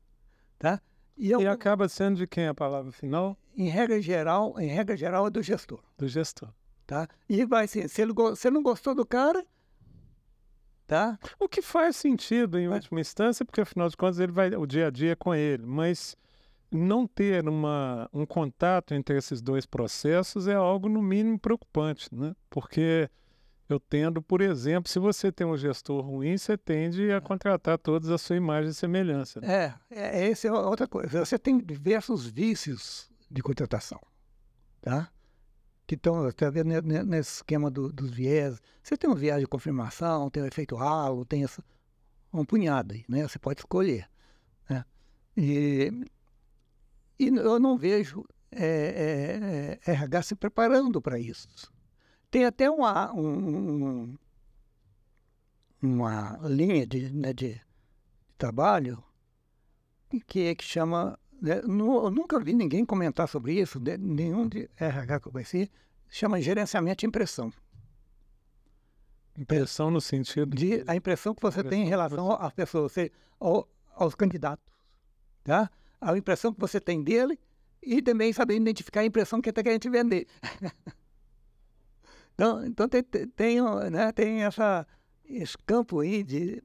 tá? 0.60 0.82
E, 1.18 1.28
E 1.28 1.32
eu, 1.32 1.50
acaba 1.50 1.88
sendo 1.88 2.18
de 2.18 2.28
quem 2.28 2.48
a 2.48 2.54
palavra 2.54 2.92
final? 2.92 3.38
em 3.56 3.68
regra 3.70 4.02
geral, 4.02 4.58
em 4.60 4.68
regra 4.68 4.96
geral 4.96 5.28
é 5.28 5.30
do 5.30 5.42
gestor, 5.44 5.82
Do 5.98 6.08
gestor. 6.08 6.50
tá? 6.88 7.08
E 7.30 7.44
vai 7.46 7.66
assim, 7.66 7.88
se 7.88 8.02
ele, 8.02 8.14
se 8.36 8.48
ele 8.48 8.56
não 8.56 8.64
gostou 8.64 8.96
do 8.96 9.06
cara, 9.06 9.46
tá? 10.92 11.18
O 11.40 11.48
que 11.48 11.62
faz 11.62 11.96
sentido 11.96 12.60
em 12.60 12.68
última 12.68 13.00
instância, 13.00 13.46
porque 13.46 13.62
afinal 13.62 13.88
de 13.88 13.96
contas 13.96 14.20
ele 14.20 14.34
vai, 14.34 14.54
o 14.54 14.66
dia 14.66 14.88
a 14.88 14.90
dia 14.90 15.14
é 15.14 15.16
com 15.16 15.34
ele. 15.34 15.66
Mas 15.66 16.18
não 16.70 17.08
ter 17.08 17.48
uma, 17.48 18.10
um 18.14 18.26
contato 18.26 18.94
entre 18.94 19.18
esses 19.18 19.42
dois 19.42 19.66
processos 19.66 20.50
é 20.50 20.54
algo, 20.54 20.90
no 20.90 21.02
mínimo, 21.02 21.40
preocupante, 21.40 22.14
né? 22.14 22.36
Porque 22.50 23.10
eu 23.70 23.80
tendo, 23.80 24.22
por 24.22 24.42
exemplo, 24.42 24.92
se 24.92 25.00
você 25.00 25.32
tem 25.32 25.48
um 25.48 25.56
gestor 25.56 26.02
ruim, 26.02 26.38
você 26.38 26.58
tende 26.58 27.10
a 27.10 27.22
contratar 27.22 27.78
todos 27.78 28.10
a 28.10 28.18
sua 28.18 28.36
imagem 28.36 28.72
e 28.72 28.74
semelhança. 28.74 29.40
Né? 29.40 29.74
É, 29.90 29.98
é, 29.98 30.30
essa 30.30 30.50
é 30.50 30.52
outra 30.52 30.88
coisa. 30.88 31.24
Você 31.24 31.40
tem 31.40 31.58
diversos 31.58 32.28
vícios 32.28 33.10
de 33.30 33.42
contratação, 33.42 34.02
tá? 34.82 35.10
Que 35.92 35.96
estão 35.96 36.26
até 36.26 36.50
nesse 36.64 37.36
esquema 37.36 37.70
do, 37.70 37.92
dos 37.92 38.12
viés. 38.12 38.62
Você 38.82 38.96
tem 38.96 39.10
um 39.10 39.14
viés 39.14 39.42
de 39.42 39.46
confirmação, 39.46 40.30
tem 40.30 40.42
o 40.42 40.46
efeito 40.46 40.78
halo, 40.78 41.26
tem 41.26 41.44
essa, 41.44 41.62
um 42.32 42.46
punhado 42.46 42.94
aí, 42.94 43.04
né? 43.10 43.28
Você 43.28 43.38
pode 43.38 43.60
escolher. 43.60 44.10
Né? 44.70 44.86
E 45.36 45.92
e 47.20 47.28
eu 47.28 47.60
não 47.60 47.78
vejo 47.78 48.24
é, 48.54 49.80
é, 49.86 49.92
RH 49.92 50.22
se 50.22 50.34
preparando 50.34 51.02
para 51.02 51.20
isso. 51.20 51.50
Tem 52.30 52.46
até 52.46 52.70
uma, 52.72 53.12
um, 53.14 54.18
uma 55.82 56.40
linha 56.44 56.88
de, 56.88 57.12
né, 57.12 57.34
de 57.34 57.60
trabalho 58.38 59.04
que, 60.26 60.46
é 60.46 60.56
que 60.56 60.64
chama. 60.64 61.20
Né, 61.42 61.60
eu 61.60 62.12
nunca 62.12 62.40
vi 62.40 62.54
ninguém 62.54 62.86
comentar 62.86 63.28
sobre 63.28 63.60
isso, 63.60 63.80
de, 63.80 63.98
nenhum 63.98 64.48
de 64.48 64.70
RH 64.78 65.22
que 65.22 65.28
eu 65.28 65.32
conheci, 65.32 65.72
chama 66.08 66.40
gerenciamento 66.40 67.00
de 67.00 67.08
impressão. 67.08 67.52
Impressão 69.36 69.90
no 69.90 70.00
sentido 70.00 70.56
de 70.56 70.84
a 70.86 70.96
impressão 70.96 71.34
que 71.34 71.42
você 71.42 71.64
tem 71.64 71.84
em 71.84 71.88
relação 71.88 72.32
às 72.34 72.54
pessoas, 72.54 72.94
ao, 73.40 73.68
aos 73.96 74.14
candidatos, 74.14 74.64
tá? 75.44 75.72
a 76.00 76.16
impressão 76.16 76.54
que 76.54 76.60
você 76.60 76.80
tem 76.80 77.02
dele 77.02 77.40
e 77.82 78.04
também 78.04 78.32
saber 78.34 78.56
identificar 78.56 79.02
a 79.02 79.06
impressão 79.06 79.42
que 79.42 79.50
ele 79.50 79.52
está 79.52 79.64
querendo 79.64 79.82
te 79.82 79.90
vender. 79.90 80.28
então, 82.36 82.66
então 82.66 82.88
tem, 82.88 83.04
tem, 83.04 83.62
né, 83.90 84.12
tem 84.12 84.44
essa, 84.44 84.86
esse 85.26 85.58
campo 85.66 86.02
aí 86.02 86.24
de. 86.24 86.62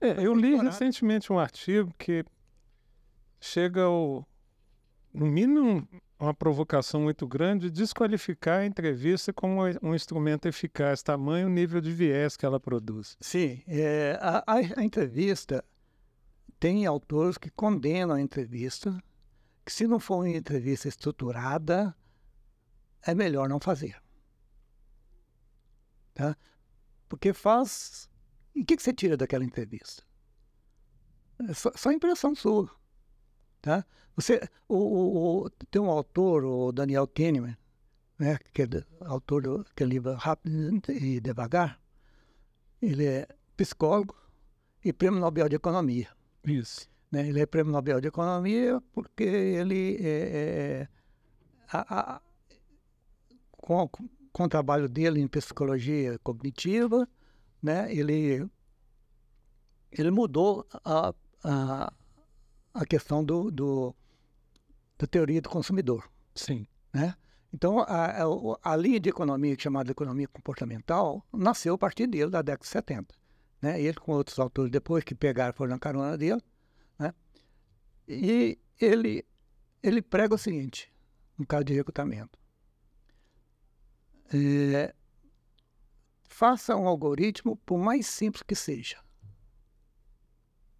É, 0.00 0.26
eu 0.26 0.34
li 0.34 0.56
recentemente 0.56 1.32
um 1.32 1.38
artigo 1.38 1.94
que 1.96 2.24
chega 3.42 3.82
ao, 3.82 4.26
no 5.12 5.26
mínimo, 5.26 5.86
uma 6.18 6.32
provocação 6.32 7.02
muito 7.02 7.26
grande 7.26 7.68
de 7.68 7.82
desqualificar 7.82 8.60
a 8.60 8.66
entrevista 8.66 9.32
como 9.32 9.60
um 9.82 9.94
instrumento 9.94 10.46
eficaz, 10.46 11.02
tamanho 11.02 11.48
nível 11.48 11.80
de 11.80 11.92
viés 11.92 12.36
que 12.36 12.46
ela 12.46 12.60
produz. 12.60 13.16
Sim, 13.20 13.60
é, 13.66 14.16
a, 14.20 14.44
a, 14.46 14.84
entrevista 14.84 15.64
tem 16.60 16.86
autores 16.86 17.36
que 17.36 17.50
condenam 17.50 18.14
a 18.14 18.20
entrevista, 18.20 18.96
que 19.66 19.72
se 19.72 19.86
não 19.86 19.98
for 19.98 20.18
uma 20.18 20.28
entrevista 20.28 20.86
estruturada, 20.86 21.94
é 23.04 23.14
melhor 23.14 23.48
não 23.48 23.58
fazer. 23.58 24.00
Tá? 26.14 26.36
Porque 27.08 27.32
faz. 27.32 28.08
O 28.54 28.64
que, 28.64 28.76
que 28.76 28.82
você 28.82 28.92
tira 28.92 29.16
daquela 29.16 29.44
entrevista? 29.44 30.04
É 31.48 31.52
só, 31.54 31.72
só 31.74 31.90
impressão 31.90 32.34
sua. 32.34 32.70
Tá? 33.62 33.86
Você, 34.16 34.46
o, 34.68 34.76
o, 34.76 35.44
o, 35.44 35.50
tem 35.50 35.80
um 35.80 35.88
autor, 35.88 36.44
o 36.44 36.72
Daniel 36.72 37.06
Kahneman, 37.06 37.56
né, 38.18 38.36
que 38.52 38.62
é 38.62 38.66
autor 39.00 39.42
do 39.42 39.64
que 39.74 39.84
livro 39.84 40.14
Rápido 40.14 40.82
e 40.90 41.20
Devagar. 41.20 41.80
Ele 42.82 43.06
é 43.06 43.28
psicólogo 43.56 44.16
e 44.84 44.92
prêmio 44.92 45.20
Nobel 45.20 45.48
de 45.48 45.54
Economia. 45.54 46.08
Isso. 46.44 46.90
Né? 47.10 47.28
Ele 47.28 47.40
é 47.40 47.46
prêmio 47.46 47.72
Nobel 47.72 48.00
de 48.00 48.08
Economia 48.08 48.82
porque 48.92 49.22
ele, 49.22 49.96
é, 50.00 50.08
é, 50.08 50.88
a, 51.72 52.16
a, 52.16 52.20
com, 53.52 53.88
com 54.32 54.42
o 54.42 54.48
trabalho 54.48 54.88
dele 54.88 55.20
em 55.20 55.28
psicologia 55.28 56.18
cognitiva, 56.18 57.08
né? 57.62 57.94
ele, 57.94 58.44
ele 59.92 60.10
mudou 60.10 60.66
a, 60.84 61.14
a, 61.44 61.92
a 62.72 62.84
questão 62.86 63.24
do, 63.24 63.50
do, 63.50 63.94
da 64.98 65.06
teoria 65.06 65.40
do 65.40 65.48
consumidor. 65.48 66.10
Sim. 66.34 66.66
Né? 66.92 67.14
Então, 67.52 67.80
a, 67.80 68.22
a, 68.22 68.72
a, 68.72 68.76
linha 68.76 68.98
de 68.98 69.08
economia, 69.08 69.56
chamada 69.58 69.90
economia 69.90 70.28
comportamental, 70.28 71.24
nasceu 71.32 71.74
a 71.74 71.78
partir 71.78 72.06
dele, 72.06 72.30
da 72.30 72.42
década 72.42 72.62
de 72.62 72.68
70 72.68 73.22
né? 73.62 73.80
Ele 73.80 73.94
com 73.94 74.12
outros 74.12 74.38
autores 74.40 74.70
depois 74.70 75.04
que 75.04 75.14
pegaram 75.14 75.54
foram 75.54 75.70
na 75.70 75.78
carona 75.78 76.18
dele, 76.18 76.42
né? 76.98 77.14
E 78.08 78.58
ele 78.80 79.24
ele 79.80 80.02
prega 80.02 80.34
o 80.34 80.38
seguinte, 80.38 80.92
no 81.38 81.46
caso 81.46 81.64
de 81.64 81.72
recrutamento. 81.72 82.38
É, 84.34 84.94
faça 86.28 86.76
um 86.76 86.86
algoritmo, 86.86 87.56
por 87.58 87.78
mais 87.78 88.06
simples 88.06 88.42
que 88.42 88.54
seja. 88.54 89.00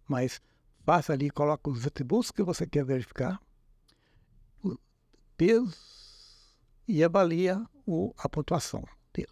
Mas 0.07 0.41
faça 0.83 1.13
ali, 1.13 1.29
coloque 1.29 1.69
os 1.69 1.85
atributos 1.85 2.31
que 2.31 2.43
você 2.43 2.67
quer 2.67 2.85
verificar, 2.85 3.41
o 4.63 4.77
peso 5.37 5.75
e 6.87 7.03
avalia 7.03 7.65
o, 7.85 8.13
a 8.17 8.27
pontuação 8.27 8.83
dele. 9.13 9.31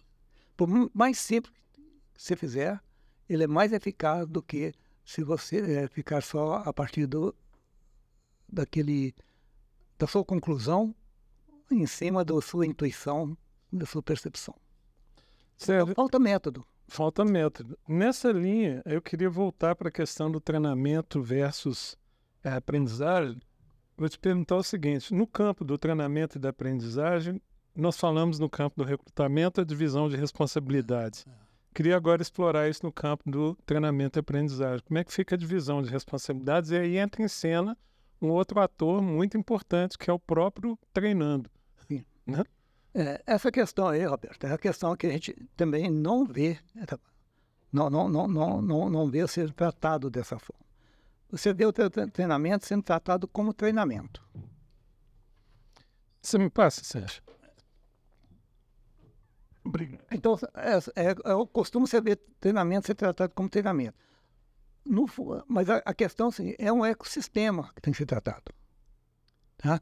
Por 0.56 0.68
mais 0.94 1.18
simples 1.18 1.54
que 2.14 2.22
você 2.22 2.36
fizer, 2.36 2.80
ele 3.28 3.44
é 3.44 3.46
mais 3.46 3.72
eficaz 3.72 4.26
do 4.26 4.42
que 4.42 4.74
se 5.04 5.22
você 5.22 5.58
é, 5.60 5.88
ficar 5.88 6.22
só 6.22 6.56
a 6.64 6.72
partir 6.72 7.06
do, 7.06 7.34
daquele, 8.48 9.14
da 9.98 10.06
sua 10.06 10.24
conclusão 10.24 10.94
em 11.70 11.86
cima 11.86 12.24
da 12.24 12.40
sua 12.40 12.66
intuição, 12.66 13.36
da 13.72 13.86
sua 13.86 14.02
percepção. 14.02 14.54
Certo. 15.56 15.94
Falta 15.94 16.18
método. 16.18 16.66
Falta 16.92 17.24
método. 17.24 17.78
Nessa 17.88 18.30
linha, 18.30 18.82
eu 18.84 19.00
queria 19.00 19.30
voltar 19.30 19.74
para 19.74 19.88
a 19.88 19.90
questão 19.90 20.30
do 20.30 20.38
treinamento 20.38 21.22
versus 21.22 21.96
é, 22.44 22.50
aprendizagem. 22.50 23.40
Vou 23.96 24.06
te 24.10 24.18
perguntar 24.18 24.56
o 24.56 24.62
seguinte: 24.62 25.14
no 25.14 25.26
campo 25.26 25.64
do 25.64 25.78
treinamento 25.78 26.36
e 26.36 26.38
da 26.38 26.50
aprendizagem, 26.50 27.40
nós 27.74 27.96
falamos 27.96 28.38
no 28.38 28.46
campo 28.46 28.76
do 28.76 28.84
recrutamento 28.84 29.58
a 29.58 29.64
divisão 29.64 30.06
de 30.06 30.16
responsabilidades. 30.16 31.24
É. 31.26 31.30
Queria 31.74 31.96
agora 31.96 32.20
explorar 32.20 32.68
isso 32.68 32.84
no 32.84 32.92
campo 32.92 33.22
do 33.26 33.56
treinamento 33.64 34.18
e 34.18 34.20
aprendizagem. 34.20 34.84
Como 34.86 34.98
é 34.98 35.02
que 35.02 35.14
fica 35.14 35.34
a 35.34 35.38
divisão 35.38 35.80
de 35.80 35.88
responsabilidades? 35.88 36.72
E 36.72 36.76
aí 36.76 36.98
entra 36.98 37.22
em 37.22 37.28
cena 37.28 37.74
um 38.20 38.28
outro 38.28 38.60
ator 38.60 39.00
muito 39.00 39.38
importante, 39.38 39.96
que 39.96 40.10
é 40.10 40.12
o 40.12 40.18
próprio 40.18 40.78
treinando. 40.92 41.50
Né? 42.26 42.44
É, 42.94 43.22
essa 43.26 43.50
questão 43.50 43.88
aí, 43.88 44.04
Roberto, 44.04 44.44
é 44.44 44.52
a 44.52 44.58
questão 44.58 44.94
que 44.96 45.06
a 45.06 45.10
gente 45.10 45.34
também 45.56 45.90
não 45.90 46.26
vê, 46.26 46.58
não, 47.72 47.88
não, 47.88 48.08
não, 48.08 48.28
não, 48.28 48.62
não, 48.62 48.90
não 48.90 49.10
vê 49.10 49.26
ser 49.26 49.50
tratado 49.52 50.10
dessa 50.10 50.38
forma. 50.38 50.62
Você 51.30 51.54
vê 51.54 51.64
o 51.64 51.72
treinamento 51.72 52.66
sendo 52.66 52.82
tratado 52.82 53.26
como 53.26 53.54
treinamento. 53.54 54.22
Você 56.20 56.36
me 56.36 56.50
passa, 56.50 56.84
Sérgio? 56.84 57.22
Obrigado. 59.64 60.04
Então, 60.10 60.38
é, 60.54 61.08
é, 61.08 61.14
eu 61.24 61.46
costumo 61.46 61.86
ser 61.86 62.02
ver 62.02 62.20
treinamento 62.38 62.86
ser 62.86 62.94
tratado 62.94 63.32
como 63.34 63.48
treinamento. 63.48 63.96
No, 64.84 65.06
mas 65.48 65.70
a, 65.70 65.76
a, 65.78 65.94
questão 65.94 66.28
assim, 66.28 66.54
é 66.58 66.72
um 66.72 66.84
ecossistema 66.84 67.72
que 67.74 67.80
tem 67.80 67.92
que 67.92 67.98
ser 67.98 68.06
tratado. 68.06 68.52
Tá? 69.56 69.80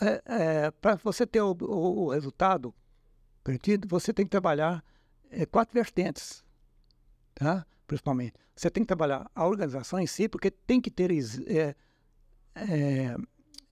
É, 0.00 0.22
é, 0.26 0.70
Para 0.70 0.96
você 0.96 1.26
ter 1.26 1.40
o, 1.40 1.56
o, 1.60 2.10
resultado 2.10 2.74
garantido, 3.44 3.88
você 3.88 4.12
tem 4.12 4.24
que 4.24 4.30
trabalhar 4.30 4.84
é, 5.30 5.46
quatro 5.46 5.74
vertentes, 5.74 6.44
tá? 7.34 7.66
principalmente. 7.86 8.34
Você 8.54 8.70
tem 8.70 8.82
que 8.82 8.88
trabalhar 8.88 9.30
a 9.34 9.46
organização 9.46 9.98
em 9.98 10.06
si, 10.06 10.28
porque 10.28 10.50
tem 10.50 10.80
que 10.80 10.90
ter, 10.90 11.10
é, 11.46 11.74
é, 12.54 13.16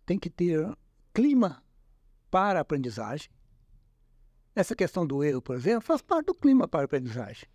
tem 0.06 0.18
que 0.18 0.30
ter 0.30 0.76
clima 1.12 1.62
para 2.30 2.58
a 2.58 2.62
aprendizagem. 2.62 3.30
Essa 4.54 4.74
questão 4.74 5.06
do 5.06 5.22
erro, 5.22 5.40
por 5.40 5.56
exemplo, 5.56 5.82
faz 5.82 6.02
parte 6.02 6.26
do 6.26 6.34
clima 6.34 6.66
para 6.66 6.80
a 6.80 6.84
aprendizagem. 6.84 7.48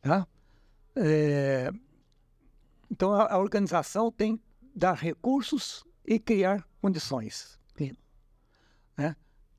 Tá? 0.00 0.26
É, 0.96 1.70
então, 2.90 3.12
a, 3.12 3.34
a, 3.34 3.38
organização 3.38 4.10
tem 4.10 4.36
que 4.36 4.44
dar 4.74 4.94
recursos 4.94 5.84
e 6.06 6.18
criar 6.18 6.66
condições. 6.80 7.57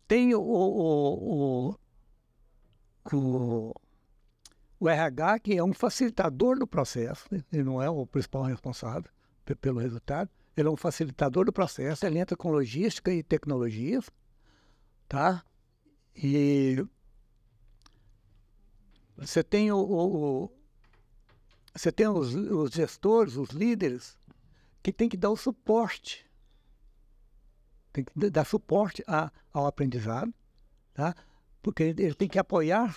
Né? 0.10 0.16
Tem 0.16 0.34
o, 0.34 0.42
o, 0.42 1.70
o, 1.70 3.16
o, 3.16 3.74
o 4.80 4.90
RH, 4.90 5.40
que 5.40 5.56
é 5.56 5.64
um 5.64 5.74
facilitador 5.74 6.58
do 6.58 6.66
processo, 6.66 7.28
ele 7.54 7.64
não 7.64 7.82
é 7.82 7.90
o 7.90 8.08
principal 8.08 8.44
responsável 8.44 9.10
pelo 9.62 9.80
resultado, 9.80 10.30
ele 10.58 10.68
é 10.68 10.72
um 10.72 10.76
facilitador 10.76 11.46
do 11.46 11.54
processo, 11.54 12.06
ele 12.06 12.20
entra 12.20 12.36
com 12.36 12.52
logística 12.52 13.14
e 13.14 13.24
tecnologias, 13.24 14.10
tá? 15.08 15.44
E 16.16 16.84
você 19.16 19.44
tem 19.44 19.72
o, 19.72 19.78
o, 19.78 20.44
o 20.44 20.52
você 21.74 21.92
tem 21.92 22.08
os, 22.08 22.34
os, 22.34 22.72
gestores, 22.72 23.38
os 23.38 23.50
líderes, 23.50 24.18
que 24.82 24.92
tem 24.92 25.08
que 25.08 25.16
dar 25.16 25.30
o 25.30 25.38
suporte 25.38 26.29
tem 27.92 28.04
que 28.04 28.30
dar 28.30 28.46
suporte 28.46 29.04
a, 29.08 29.32
ao 29.52 29.66
aprendizado, 29.66 30.34
tá? 30.94 31.16
porque 31.62 31.84
ele 31.84 32.14
tem 32.14 32.28
que 32.28 32.40
apoiar 32.40 32.96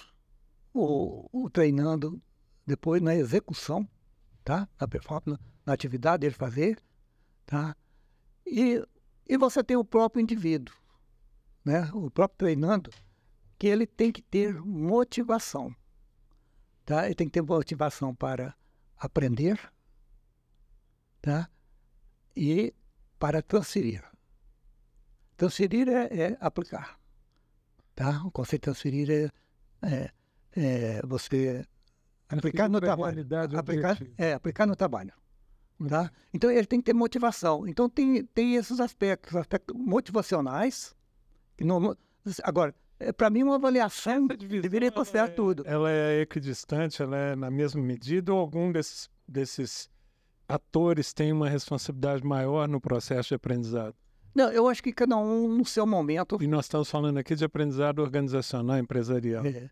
o, 0.72 1.28
o 1.32 1.50
treinando 1.50 2.20
depois 2.66 3.02
na 3.02 3.14
execução, 3.14 3.88
tá? 4.44 4.68
na 4.80 4.86
performance, 4.86 5.42
na 5.64 5.72
atividade 5.72 6.20
dele 6.20 6.34
fazer. 6.34 6.82
Tá? 7.46 7.76
E, 8.46 8.82
e 9.28 9.36
você 9.36 9.62
tem 9.62 9.76
o 9.76 9.84
próprio 9.84 10.22
indivíduo, 10.22 10.74
né? 11.64 11.90
o 11.92 12.10
próprio 12.10 12.38
treinando, 12.38 12.90
que 13.58 13.66
ele 13.66 13.86
tem 13.86 14.12
que 14.12 14.22
ter 14.22 14.54
motivação. 14.60 15.74
Tá? 16.84 17.06
Ele 17.06 17.14
tem 17.14 17.26
que 17.26 17.32
ter 17.32 17.42
motivação 17.42 18.14
para 18.14 18.54
aprender 18.96 19.58
tá? 21.20 21.48
e 22.36 22.74
para 23.18 23.40
transferir. 23.42 24.11
Transferir 25.36 25.88
é, 25.88 26.08
é 26.10 26.36
aplicar. 26.40 26.98
Tá? 27.94 28.22
O 28.24 28.30
conceito 28.30 28.62
de 28.62 28.64
transferir 28.64 29.10
é, 29.10 29.30
é, 29.82 30.10
é 30.56 31.02
você 31.04 31.64
aplicar 32.28 32.68
no 32.68 32.80
trabalho. 32.80 33.26
Aplicar, 33.56 33.98
é, 34.16 34.32
aplicar 34.32 34.66
no 34.66 34.76
trabalho. 34.76 35.12
Tá? 35.88 36.10
Então 36.32 36.50
ele 36.50 36.66
tem 36.66 36.80
que 36.80 36.86
ter 36.86 36.94
motivação. 36.94 37.66
Então 37.66 37.88
tem, 37.88 38.24
tem 38.26 38.54
esses 38.56 38.80
aspectos, 38.80 39.34
aspectos 39.36 39.76
motivacionais. 39.76 40.94
Não, 41.60 41.96
agora, 42.42 42.74
é, 42.98 43.12
para 43.12 43.28
mim, 43.30 43.42
uma 43.42 43.56
avaliação 43.56 44.26
deveria 44.26 44.92
considerar 44.92 45.28
é, 45.28 45.32
tudo. 45.32 45.64
Ela 45.66 45.90
é 45.90 46.20
equidistante, 46.20 47.02
ela 47.02 47.16
é 47.16 47.36
na 47.36 47.50
mesma 47.50 47.82
medida 47.82 48.32
ou 48.32 48.38
algum 48.38 48.70
desses, 48.70 49.10
desses 49.26 49.90
atores 50.48 51.12
tem 51.12 51.32
uma 51.32 51.48
responsabilidade 51.48 52.24
maior 52.24 52.68
no 52.68 52.80
processo 52.80 53.30
de 53.30 53.34
aprendizado? 53.34 53.94
Não, 54.34 54.50
eu 54.50 54.68
acho 54.68 54.82
que 54.82 54.92
cada 54.92 55.16
um 55.16 55.48
no 55.48 55.64
seu 55.64 55.86
momento. 55.86 56.38
E 56.42 56.46
nós 56.46 56.64
estamos 56.64 56.90
falando 56.90 57.18
aqui 57.18 57.34
de 57.34 57.44
aprendizado 57.44 58.00
organizacional, 58.00 58.78
empresarial. 58.78 59.44
É, 59.44 59.70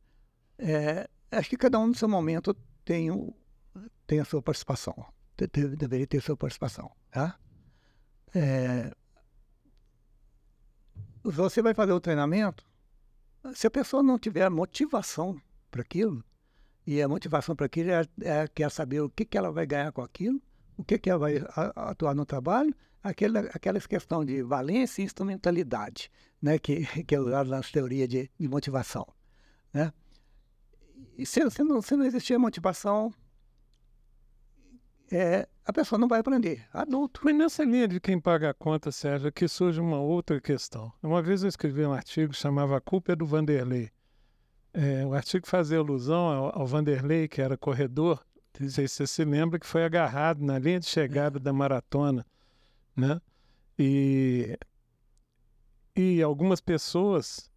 é, 0.58 1.08
acho 1.30 1.48
que 1.48 1.56
cada 1.56 1.78
um 1.78 1.88
no 1.88 1.94
seu 1.94 2.08
momento 2.08 2.54
tem, 2.84 3.10
o, 3.10 3.34
tem 4.06 4.20
a 4.20 4.24
sua 4.24 4.42
participação. 4.42 4.94
De, 5.36 5.46
de, 5.46 5.76
deveria 5.76 6.06
ter 6.06 6.18
a 6.18 6.22
sua 6.22 6.36
participação. 6.36 6.90
Tá? 7.10 7.38
É, 8.34 8.92
você 11.22 11.62
vai 11.62 11.74
fazer 11.74 11.92
o 11.92 12.00
treinamento, 12.00 12.64
se 13.54 13.66
a 13.66 13.70
pessoa 13.70 14.02
não 14.02 14.18
tiver 14.18 14.48
motivação 14.50 15.40
para 15.70 15.82
aquilo, 15.82 16.22
e 16.86 17.00
a 17.00 17.08
motivação 17.08 17.54
para 17.54 17.66
aquilo 17.66 17.90
é, 17.90 18.06
é, 18.22 18.48
quer 18.48 18.70
saber 18.70 19.00
o 19.00 19.08
que, 19.08 19.24
que 19.24 19.36
ela 19.36 19.50
vai 19.50 19.66
ganhar 19.66 19.92
com 19.92 20.02
aquilo, 20.02 20.40
o 20.76 20.84
que, 20.84 20.98
que 20.98 21.10
ela 21.10 21.18
vai 21.18 21.42
atuar 21.76 22.14
no 22.14 22.24
trabalho, 22.24 22.74
aquela, 23.02 23.40
aquelas 23.54 23.86
questão 23.86 24.24
de 24.24 24.42
valência 24.42 25.02
e 25.02 25.04
instrumentalidade, 25.04 26.10
né, 26.40 26.58
que, 26.58 26.84
que 27.04 27.14
é 27.14 27.20
usado 27.20 27.50
nas 27.50 27.70
teorias 27.70 28.08
de, 28.08 28.30
de 28.38 28.48
motivação. 28.48 29.06
Né? 29.72 29.92
E 31.16 31.26
se, 31.26 31.48
se, 31.50 31.62
não, 31.62 31.82
se 31.82 31.96
não 31.96 32.04
existir 32.04 32.38
motivação, 32.38 33.12
é, 35.10 35.48
a 35.64 35.72
pessoa 35.72 35.98
não 35.98 36.08
vai 36.08 36.20
aprender, 36.20 36.66
adulto. 36.72 37.20
Mas 37.24 37.34
nessa 37.34 37.64
linha 37.64 37.88
de 37.88 38.00
quem 38.00 38.20
paga 38.20 38.50
a 38.50 38.54
conta, 38.54 38.92
Sérgio, 38.92 39.28
aqui 39.28 39.48
surge 39.48 39.80
uma 39.80 40.00
outra 40.00 40.40
questão. 40.40 40.92
Uma 41.02 41.22
vez 41.22 41.42
eu 41.42 41.48
escrevi 41.48 41.84
um 41.84 41.92
artigo 41.92 42.32
chamava 42.32 42.76
A 42.76 42.80
Culpa 42.80 43.12
é 43.12 43.16
do 43.16 43.26
Vanderlei. 43.26 43.90
É, 44.72 45.04
o 45.04 45.14
artigo 45.14 45.48
fazia 45.48 45.78
alusão 45.78 46.28
ao, 46.28 46.60
ao 46.60 46.66
Vanderlei, 46.66 47.26
que 47.26 47.42
era 47.42 47.56
corredor, 47.56 48.24
não 48.58 48.68
sei 48.68 48.86
se 48.86 48.96
você 48.96 49.06
se 49.06 49.24
lembra, 49.24 49.58
que 49.58 49.66
foi 49.66 49.84
agarrado 49.84 50.44
na 50.44 50.58
linha 50.58 50.78
de 50.78 50.86
chegada 50.86 51.40
da 51.40 51.52
maratona 51.52 52.24
né? 52.96 53.20
E, 53.78 54.58
e 55.96 56.22
algumas 56.22 56.60
pessoas 56.60 57.50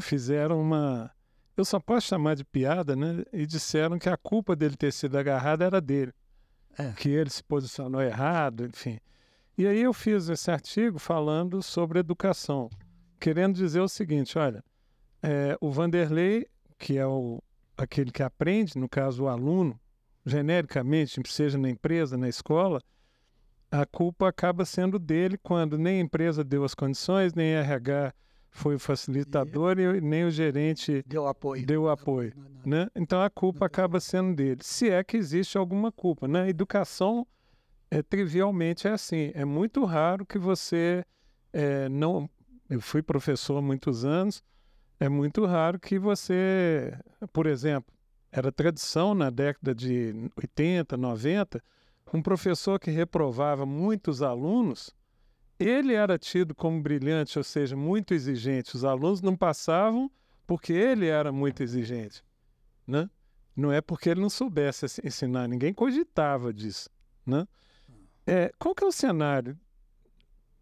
fizeram 0.00 0.60
uma. 0.60 1.10
Eu 1.56 1.64
só 1.64 1.78
posso 1.78 2.06
chamar 2.08 2.34
de 2.34 2.44
piada, 2.44 2.96
né? 2.96 3.24
E 3.32 3.46
disseram 3.46 3.98
que 3.98 4.08
a 4.08 4.16
culpa 4.16 4.56
dele 4.56 4.76
ter 4.76 4.92
sido 4.92 5.16
agarrado 5.16 5.62
era 5.62 5.80
dele. 5.80 6.12
É. 6.78 6.92
Que 6.92 7.10
ele 7.10 7.30
se 7.30 7.44
posicionou 7.44 8.00
errado, 8.00 8.64
enfim. 8.64 8.98
E 9.56 9.66
aí 9.66 9.82
eu 9.82 9.92
fiz 9.92 10.28
esse 10.28 10.50
artigo 10.50 10.98
falando 10.98 11.62
sobre 11.62 11.98
educação, 11.98 12.70
querendo 13.20 13.54
dizer 13.54 13.80
o 13.80 13.88
seguinte: 13.88 14.38
olha, 14.38 14.64
é, 15.22 15.56
o 15.60 15.70
Vanderlei, 15.70 16.46
que 16.78 16.96
é 16.96 17.06
o, 17.06 17.40
aquele 17.76 18.10
que 18.10 18.22
aprende, 18.22 18.78
no 18.78 18.88
caso 18.88 19.24
o 19.24 19.28
aluno, 19.28 19.78
genericamente, 20.24 21.20
seja 21.26 21.58
na 21.58 21.68
empresa, 21.68 22.16
na 22.16 22.28
escola, 22.28 22.80
a 23.72 23.86
culpa 23.86 24.28
acaba 24.28 24.66
sendo 24.66 24.98
dele 24.98 25.38
quando 25.42 25.78
nem 25.78 25.96
a 25.98 26.02
empresa 26.02 26.44
deu 26.44 26.62
as 26.62 26.74
condições, 26.74 27.32
nem 27.32 27.56
a 27.56 27.60
RH 27.60 28.12
foi 28.50 28.74
o 28.74 28.78
facilitador 28.78 29.78
e, 29.78 29.96
e 29.96 30.00
nem 30.02 30.24
o 30.24 30.30
gerente 30.30 31.02
deu 31.06 31.26
apoio. 31.26 31.64
Deu 31.64 31.88
apoio 31.88 32.34
não, 32.36 32.50
não. 32.50 32.60
Né? 32.66 32.88
Então 32.94 33.22
a 33.22 33.30
culpa 33.30 33.64
acaba 33.64 33.98
sendo 33.98 34.36
dele, 34.36 34.60
se 34.62 34.90
é 34.90 35.02
que 35.02 35.16
existe 35.16 35.56
alguma 35.56 35.90
culpa. 35.90 36.28
Na 36.28 36.42
né? 36.42 36.50
educação, 36.50 37.26
é, 37.90 38.02
trivialmente 38.02 38.86
é 38.86 38.90
assim. 38.90 39.32
É 39.34 39.44
muito 39.44 39.86
raro 39.86 40.26
que 40.26 40.38
você 40.38 41.02
é, 41.50 41.88
não. 41.88 42.28
Eu 42.68 42.80
fui 42.80 43.02
professor 43.02 43.56
há 43.56 43.62
muitos 43.62 44.04
anos. 44.04 44.44
É 45.00 45.08
muito 45.08 45.46
raro 45.46 45.80
que 45.80 45.98
você, 45.98 46.94
por 47.32 47.46
exemplo, 47.46 47.92
era 48.30 48.52
tradição 48.52 49.14
na 49.14 49.30
década 49.30 49.74
de 49.74 50.30
80, 50.36 50.94
90 50.96 51.62
um 52.12 52.22
professor 52.22 52.78
que 52.78 52.90
reprovava 52.90 53.64
muitos 53.64 54.22
alunos, 54.22 54.94
ele 55.58 55.94
era 55.94 56.18
tido 56.18 56.54
como 56.54 56.80
brilhante, 56.80 57.38
ou 57.38 57.44
seja, 57.44 57.76
muito 57.76 58.12
exigente. 58.12 58.76
Os 58.76 58.84
alunos 58.84 59.22
não 59.22 59.36
passavam 59.36 60.10
porque 60.46 60.72
ele 60.72 61.06
era 61.06 61.32
muito 61.32 61.62
exigente, 61.62 62.22
né? 62.86 63.08
Não 63.54 63.70
é 63.70 63.80
porque 63.80 64.10
ele 64.10 64.20
não 64.20 64.30
soubesse 64.30 64.86
ensinar, 65.04 65.46
ninguém 65.46 65.72
cogitava 65.72 66.52
disso, 66.52 66.90
né? 67.24 67.46
É, 68.26 68.52
qual 68.58 68.74
que 68.74 68.84
é 68.84 68.86
o 68.86 68.92
cenário? 68.92 69.58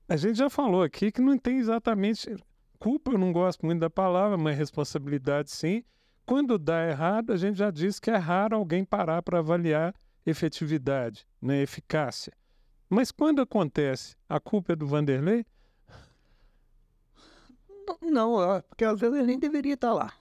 A 0.09 0.17
gente 0.17 0.37
já 0.37 0.51
falou 0.51 0.83
aqui 0.83 1.13
que 1.13 1.21
não 1.21 1.39
tem 1.39 1.59
exatamente 1.59 2.35
culpa, 2.79 3.13
eu 3.13 3.19
não 3.19 3.33
gosto 3.33 3.65
muito 3.65 3.81
da 3.81 3.91
palavra, 3.91 4.37
mas 4.37 4.57
responsabilidade 4.57 5.51
sim. 5.51 5.85
Quando 6.27 6.59
dá 6.59 6.89
errado, 6.89 7.33
a 7.33 7.37
gente 7.37 7.57
já 7.57 7.71
disse 7.71 8.01
que 8.01 8.11
é 8.11 8.17
raro 8.17 8.57
alguém 8.57 8.85
parar 8.85 9.23
para 9.23 9.39
avaliar 9.39 9.95
efetividade, 10.27 11.27
né, 11.41 11.63
eficácia. 11.63 12.33
Mas 12.89 13.11
quando 13.11 13.41
acontece, 13.41 14.17
a 14.29 14.41
culpa 14.41 14.73
é 14.73 14.77
do 14.77 14.87
Vanderlei? 14.87 15.47
Não, 18.03 18.37
porque 18.69 18.85
às 18.85 19.01
vezes 19.01 19.17
ele 19.17 19.27
nem 19.27 19.39
deveria 19.39 19.75
estar 19.75 19.93
lá. 19.93 20.13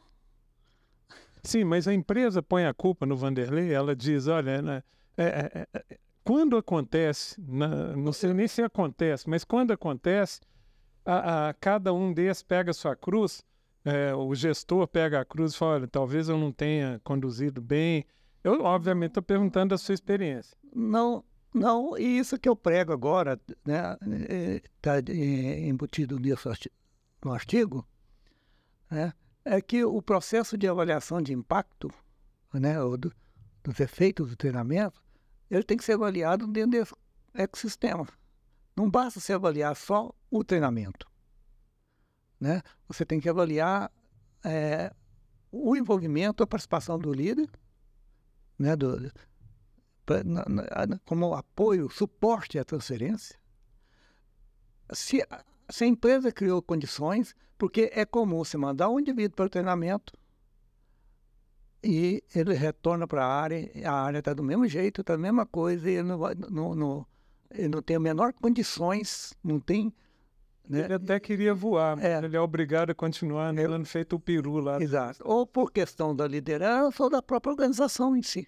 Sim, 1.43 1.63
mas 1.63 1.87
a 1.87 1.93
empresa 1.93 2.43
põe 2.43 2.65
a 2.65 2.73
culpa 2.73 3.05
no 3.05 3.15
Vanderlei, 3.15 3.71
ela 3.71 3.95
diz, 3.95 4.27
olha, 4.27 4.61
né, 4.61 4.83
é, 5.17 5.23
é, 5.23 5.67
é, 5.73 5.83
é 5.89 5.97
quando 6.23 6.57
acontece, 6.57 7.41
na, 7.41 7.95
não 7.95 8.13
sei 8.13 8.33
nem 8.33 8.47
se 8.47 8.61
acontece, 8.61 9.27
mas 9.27 9.43
quando 9.43 9.71
acontece, 9.71 10.41
a, 11.05 11.49
a 11.49 11.53
cada 11.55 11.91
um 11.91 12.13
desses 12.13 12.43
pega 12.43 12.69
a 12.69 12.73
sua 12.73 12.95
cruz, 12.95 13.43
é, 13.83 14.13
o 14.13 14.35
gestor 14.35 14.87
pega 14.87 15.21
a 15.21 15.25
cruz 15.25 15.53
e 15.53 15.57
fala, 15.57 15.73
olha, 15.75 15.87
talvez 15.87 16.29
eu 16.29 16.37
não 16.37 16.51
tenha 16.51 17.01
conduzido 17.03 17.61
bem, 17.61 18.05
eu, 18.43 18.61
obviamente, 18.63 19.11
estou 19.11 19.23
perguntando 19.23 19.69
da 19.69 19.77
sua 19.77 19.93
experiência. 19.93 20.57
Não, 20.73 21.23
não, 21.53 21.97
e 21.97 22.19
isso 22.19 22.37
que 22.37 22.47
eu 22.47 22.55
prego 22.55 22.93
agora, 22.93 23.39
né, 23.65 23.97
está 24.75 24.97
é, 24.97 25.11
é, 25.11 25.67
embutido 25.67 26.19
nisso 26.19 26.49
no 27.23 27.33
artigo, 27.33 27.87
né, 28.89 29.13
é 29.43 29.59
que 29.61 29.83
o 29.83 30.01
processo 30.01 30.57
de 30.57 30.67
avaliação 30.67 31.21
de 31.21 31.33
impacto, 31.33 31.91
né, 32.53 32.75
do, 32.75 33.13
dos 33.63 33.79
efeitos 33.79 34.29
do 34.29 34.35
treinamento, 34.35 35.01
ele 35.49 35.63
tem 35.63 35.77
que 35.77 35.83
ser 35.83 35.93
avaliado 35.93 36.47
dentro 36.47 36.71
desse 36.71 36.93
ecossistema. 37.33 38.07
Não 38.75 38.89
basta 38.89 39.19
se 39.19 39.33
avaliar 39.33 39.75
só 39.75 40.13
o 40.29 40.43
treinamento. 40.43 41.09
Né? 42.39 42.61
Você 42.87 43.03
tem 43.05 43.19
que 43.19 43.27
avaliar 43.27 43.91
é, 44.43 44.93
o 45.51 45.75
envolvimento, 45.75 46.43
a 46.43 46.47
participação 46.47 46.97
do 46.97 47.11
líder 47.11 47.49
né, 48.59 48.75
do, 48.75 49.11
pra, 50.05 50.23
na, 50.23 50.45
na, 50.45 50.99
como 51.05 51.33
apoio, 51.33 51.89
suporte 51.89 52.59
à 52.59 52.65
transferência. 52.65 53.39
Se, 54.91 55.25
se 55.69 55.83
a 55.83 55.87
empresa 55.87 56.31
criou 56.31 56.61
condições, 56.61 57.33
porque 57.57 57.89
é 57.93 58.05
comum 58.05 58.39
você 58.39 58.57
mandar 58.57 58.89
um 58.89 58.99
indivíduo 58.99 59.35
para 59.35 59.45
o 59.45 59.49
treinamento 59.49 60.13
e 61.83 62.21
ele 62.35 62.53
retorna 62.53 63.07
para 63.07 63.25
a 63.25 63.41
área, 63.41 63.71
a 63.85 63.93
área 63.93 64.19
está 64.19 64.33
do 64.33 64.43
mesmo 64.43 64.67
jeito, 64.67 65.01
está 65.01 65.13
a 65.13 65.17
mesma 65.17 65.45
coisa, 65.45 65.89
e 65.89 65.93
ele 65.93 66.07
não, 66.07 66.19
não, 66.49 66.75
não, 66.75 67.07
ele 67.51 67.69
não 67.69 67.81
tem 67.81 67.95
a 67.95 67.99
menor 67.99 68.33
condições, 68.33 69.33
não 69.43 69.59
tem 69.59 69.93
né? 70.69 70.85
Ele 70.85 70.93
até 70.93 71.19
queria 71.19 71.53
voar, 71.53 71.97
é. 71.97 72.23
ele 72.23 72.37
é 72.37 72.39
obrigado 72.39 72.91
a 72.91 72.95
continuar 72.95 73.49
andando 73.49 73.79
né, 73.79 73.85
feito 73.85 74.15
o 74.15 74.19
peru 74.19 74.59
lá. 74.59 74.79
Exato. 74.79 75.19
Ou 75.25 75.47
por 75.47 75.71
questão 75.71 76.15
da 76.15 76.27
liderança 76.27 77.03
ou 77.03 77.09
da 77.09 77.23
própria 77.23 77.51
organização 77.51 78.15
em 78.15 78.21
si. 78.21 78.47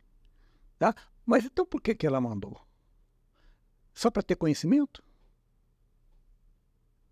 Tá? 0.78 0.94
Mas 1.26 1.46
então 1.46 1.66
por 1.66 1.82
que, 1.82 1.96
que 1.96 2.06
ela 2.06 2.22
mandou? 2.22 2.62
Só 3.92 4.12
para 4.12 4.22
ter 4.22 4.36
conhecimento? 4.36 5.04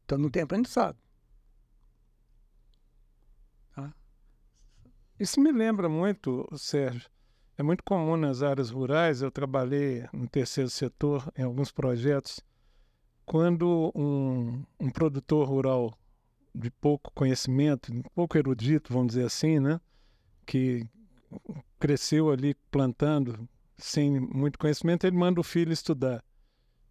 Então 0.06 0.18
não 0.18 0.30
tem 0.30 0.44
aprendizado. 0.44 0.98
Isso 5.20 5.42
me 5.42 5.52
lembra 5.52 5.90
muito, 5.90 6.48
Sérgio. 6.56 7.10
É 7.58 7.62
muito 7.62 7.84
comum 7.84 8.16
nas 8.16 8.42
áreas 8.42 8.70
rurais, 8.70 9.22
eu 9.22 9.30
trabalhei 9.30 10.08
no 10.14 10.30
terceiro 10.30 10.70
setor 10.70 11.30
em 11.38 11.44
alguns 11.44 11.74
projetos, 11.74 12.40
quando 13.30 13.92
um, 13.94 14.64
um 14.80 14.90
produtor 14.90 15.48
rural 15.48 15.96
de 16.54 16.72
pouco 16.72 17.12
conhecimento, 17.14 17.94
pouco 18.16 18.36
erudito, 18.36 18.92
vamos 18.92 19.10
dizer 19.10 19.26
assim, 19.26 19.60
né, 19.60 19.80
que 20.48 20.84
cresceu 21.80 22.32
ali 22.32 22.56
plantando 22.72 23.48
sem 23.78 24.20
muito 24.20 24.58
conhecimento, 24.58 25.06
ele 25.06 25.16
manda 25.16 25.40
o 25.40 25.44
filho 25.44 25.72
estudar. 25.72 26.24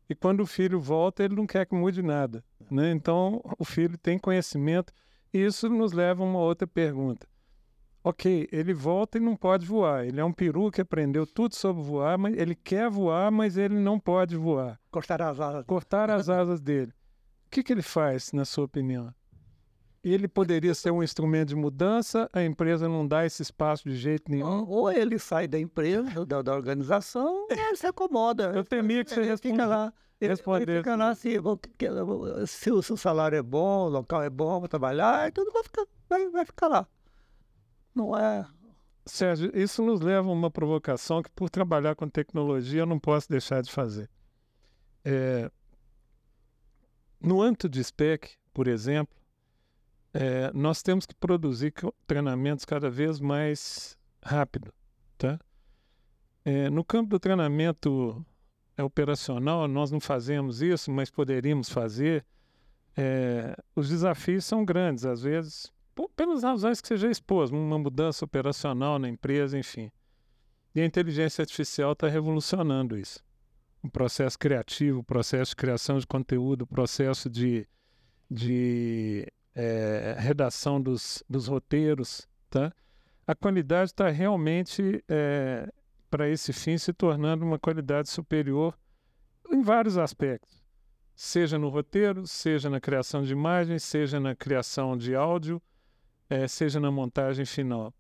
E 0.09 0.15
quando 0.15 0.39
o 0.39 0.47
filho 0.47 0.81
volta, 0.81 1.25
ele 1.25 1.35
não 1.35 1.45
quer 1.45 1.67
que 1.67 1.75
mude 1.75 2.03
nada. 2.03 2.45
Né? 2.71 2.93
Então, 2.93 3.43
o 3.59 3.65
filho 3.65 3.99
tem 3.99 4.17
conhecimento. 4.17 4.93
E 5.35 5.45
isso 5.45 5.69
nos 5.69 5.93
leva 5.93 6.23
a 6.23 6.27
uma 6.27 6.39
outra 6.39 6.69
pergunta. 6.69 7.27
Ok, 8.09 8.49
ele 8.51 8.73
volta 8.73 9.19
e 9.19 9.21
não 9.21 9.37
pode 9.37 9.67
voar. 9.67 10.07
Ele 10.07 10.19
é 10.19 10.25
um 10.25 10.33
peru 10.33 10.71
que 10.71 10.81
aprendeu 10.81 11.27
tudo 11.27 11.55
sobre 11.55 11.83
voar, 11.83 12.17
mas 12.17 12.35
ele 12.39 12.55
quer 12.55 12.89
voar, 12.89 13.31
mas 13.31 13.59
ele 13.59 13.79
não 13.79 14.01
pode 14.01 14.35
voar. 14.35 14.81
Cortar 14.91 15.21
as 15.21 15.39
asas. 15.39 15.67
Cortar 15.67 16.11
as 16.11 16.31
asas 16.31 16.59
dele. 16.59 16.91
O 16.91 17.51
que, 17.51 17.63
que 17.63 17.71
ele 17.71 17.83
faz, 17.83 18.33
na 18.33 18.47
sua 18.47 18.65
opinião? 18.65 19.13
Ele 20.03 20.27
poderia 20.27 20.75
ser 20.75 20.91
um 20.91 21.03
instrumento 21.03 21.49
de 21.51 21.57
mudança, 21.57 22.31
a 22.33 22.43
empresa 22.43 22.89
não 22.89 23.07
dá 23.07 23.27
esse 23.27 23.43
espaço 23.43 23.87
de 23.87 23.95
jeito 23.95 24.31
nenhum. 24.31 24.67
Ou 24.67 24.91
ele 24.91 25.19
sai 25.19 25.47
da 25.47 25.59
empresa, 25.59 26.25
da, 26.25 26.41
da 26.41 26.55
organização, 26.55 27.43
ou 27.43 27.49
ele 27.51 27.77
se 27.77 27.87
acomoda. 27.87 28.53
Eu 28.55 28.65
temia 28.65 29.05
que 29.05 29.11
você 29.13 29.21
Ele 29.21 29.37
fica 29.37 29.67
lá. 29.67 29.93
Ele, 30.19 30.31
respondesse. 30.31 30.71
ele 30.71 30.79
fica 30.79 30.97
lá 30.97 31.15
se, 31.15 31.35
se, 32.47 32.73
o 32.73 32.81
seu 32.81 32.97
salário 32.97 33.37
é 33.37 33.43
bom, 33.43 33.85
o 33.85 33.91
local 33.91 34.23
é 34.23 34.31
bom 34.31 34.61
para 34.61 34.69
trabalhar, 34.69 35.31
tudo 35.31 35.53
vai 35.53 35.63
ficar, 35.63 35.87
vai, 36.09 36.31
vai 36.31 36.47
ficar 36.47 36.69
lá. 36.69 36.89
Não 37.95 38.17
é. 38.17 38.47
Sérgio, 39.07 39.51
isso 39.55 39.83
nos 39.83 40.01
leva 40.01 40.29
a 40.29 40.33
uma 40.33 40.51
provocação 40.51 41.23
que, 41.23 41.31
por 41.31 41.49
trabalhar 41.49 41.95
com 41.97 42.09
tecnologia, 42.09 42.83
eu 42.83 42.87
não 42.87 42.99
posso 42.99 43.29
deixar 43.29 43.63
de 43.63 43.73
fazer. 43.73 44.09
É, 45.05 45.51
no 47.21 47.41
âmbito 47.43 47.69
de 47.69 47.83
SPEC, 47.83 48.37
por 48.53 48.69
exemplo, 48.69 49.17
é, 50.13 50.51
nós 50.53 50.83
temos 50.83 51.07
que 51.07 51.15
produzir 51.15 51.73
treinamentos 52.07 52.65
cada 52.65 52.91
vez 52.91 53.19
mais 53.19 53.99
rápido. 54.23 54.73
Tá? 55.17 55.39
É, 56.45 56.71
no 56.71 56.85
campo 56.85 57.11
do 57.11 57.19
treinamento 57.19 58.25
é, 58.77 58.83
operacional, 58.83 59.67
nós 59.67 59.91
não 59.91 60.01
fazemos 60.01 60.63
isso, 60.63 60.91
mas 60.91 61.11
poderíamos 61.11 61.69
fazer. 61.69 62.25
É, 62.97 63.57
os 63.75 63.89
desafios 63.89 64.45
são 64.45 64.65
grandes, 64.65 65.05
às 65.05 65.23
vezes, 65.23 65.73
pelas 66.07 66.43
razões 66.43 66.81
que 66.81 66.89
você 66.89 66.97
já 66.99 67.11
expôs, 67.11 67.51
uma 67.51 67.79
mudança 67.79 68.25
operacional 68.25 68.99
na 68.99 69.09
empresa, 69.09 69.59
enfim. 69.59 69.91
E 70.75 70.81
a 70.83 70.85
inteligência 70.85 71.43
artificial 71.43 71.93
está 71.93 72.07
revolucionando 72.07 72.99
isso. 72.99 73.25
O 73.83 73.91
processo 73.91 74.39
criativo, 74.39 75.01
o 75.01 75.05
processo 75.05 75.53
de 75.53 75.57
criação 75.57 75.99
de 75.99 76.07
conteúdo, 76.07 76.63
o 76.63 76.67
processo 76.67 77.31
de, 77.31 77.67
de 78.31 79.27
eh, 79.55 80.15
redação 80.19 80.81
dos, 80.81 81.25
dos 81.29 81.47
roteiros, 81.47 82.29
tá? 82.51 82.73
A 83.27 83.35
qualidade 83.35 83.91
está 83.91 84.09
realmente, 84.09 85.05
para 86.09 86.29
esse 86.31 86.51
fim, 86.53 86.79
se 86.79 86.95
tornando 86.95 87.45
uma 87.45 87.59
qualidade 87.59 88.09
superior 88.09 88.75
em 89.51 89.61
vários 89.61 89.99
aspectos. 89.99 90.65
Seja 91.15 91.59
no 91.59 91.69
roteiro, 91.69 92.27
seja 92.27 92.71
na 92.71 92.81
criação 92.81 93.23
de 93.23 93.33
imagens, 93.33 93.83
seja 93.83 94.19
na 94.19 94.35
criação 94.35 94.97
de 94.97 95.15
áudio, 95.15 95.61
eh, 96.31 96.49
seja 96.49 96.81
na 96.81 96.91
montagem 96.91 97.45
final. 97.45 97.93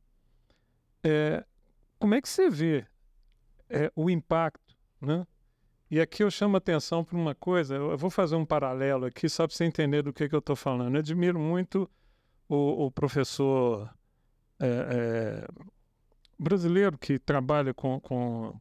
Eh, 1.04 1.44
como 1.98 2.14
é 2.14 2.20
que 2.20 2.28
você 2.28 2.48
vê 2.48 2.86
eh, 3.68 3.90
o 3.94 4.08
impacto, 4.10 4.76
né? 5.00 5.26
E 5.90 6.00
aqui 6.00 6.22
eu 6.22 6.30
chamo 6.30 6.56
a 6.56 6.58
atenção 6.58 7.02
para 7.02 7.16
uma 7.16 7.34
coisa, 7.34 7.74
eu 7.74 7.96
vou 7.96 8.10
fazer 8.10 8.36
um 8.36 8.44
paralelo 8.44 9.06
aqui 9.06 9.26
só 9.28 9.46
para 9.46 9.56
você 9.56 9.64
entender 9.64 10.02
do 10.02 10.12
que, 10.12 10.28
que 10.28 10.34
eu 10.34 10.40
estou 10.40 10.54
falando. 10.54 10.94
Eu 10.94 11.00
admiro 11.00 11.38
muito 11.38 11.90
o, 12.46 12.86
o 12.86 12.90
professor 12.90 13.88
eh, 14.60 15.46
eh, 15.46 15.48
brasileiro 16.38 16.98
que 16.98 17.18
trabalha 17.18 17.72
com, 17.72 17.98
com 18.00 18.54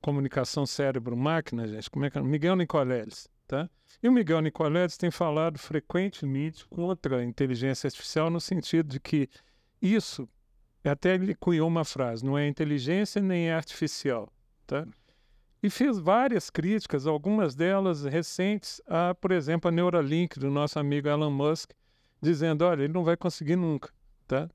comunicação 0.00 0.64
cérebro-máquina, 0.64 1.66
gente, 1.66 1.90
como 1.90 2.04
é 2.04 2.10
que 2.10 2.18
é? 2.18 2.22
Miguel 2.22 2.56
Nicoleles, 2.56 3.28
tá? 3.50 3.68
E 4.00 4.08
o 4.08 4.12
Miguel 4.12 4.40
Nicoleles 4.40 4.96
tem 4.96 5.10
falado 5.10 5.58
frequentemente 5.58 6.64
contra 6.68 7.18
a 7.18 7.24
inteligência 7.24 7.88
artificial 7.88 8.30
no 8.30 8.40
sentido 8.40 8.88
de 8.88 9.00
que 9.00 9.28
isso, 9.82 10.28
até 10.84 11.14
ele 11.14 11.34
cunhou 11.34 11.66
uma 11.66 11.84
frase, 11.84 12.24
não 12.24 12.38
é 12.38 12.46
inteligência 12.46 13.20
nem 13.20 13.48
é 13.48 13.54
artificial, 13.54 14.32
tá? 14.68 14.86
E 15.60 15.68
fez 15.68 15.98
várias 15.98 16.48
críticas, 16.48 17.08
algumas 17.08 17.56
delas 17.56 18.04
recentes, 18.04 18.80
a, 18.86 19.14
por 19.16 19.32
exemplo, 19.32 19.68
a 19.68 19.72
Neuralink 19.72 20.38
do 20.38 20.48
nosso 20.48 20.78
amigo 20.78 21.08
Elon 21.08 21.30
Musk, 21.30 21.72
dizendo, 22.22 22.64
olha, 22.64 22.84
ele 22.84 22.92
não 22.92 23.02
vai 23.02 23.16
conseguir 23.16 23.56
nunca, 23.56 23.90
tá? 24.28 24.48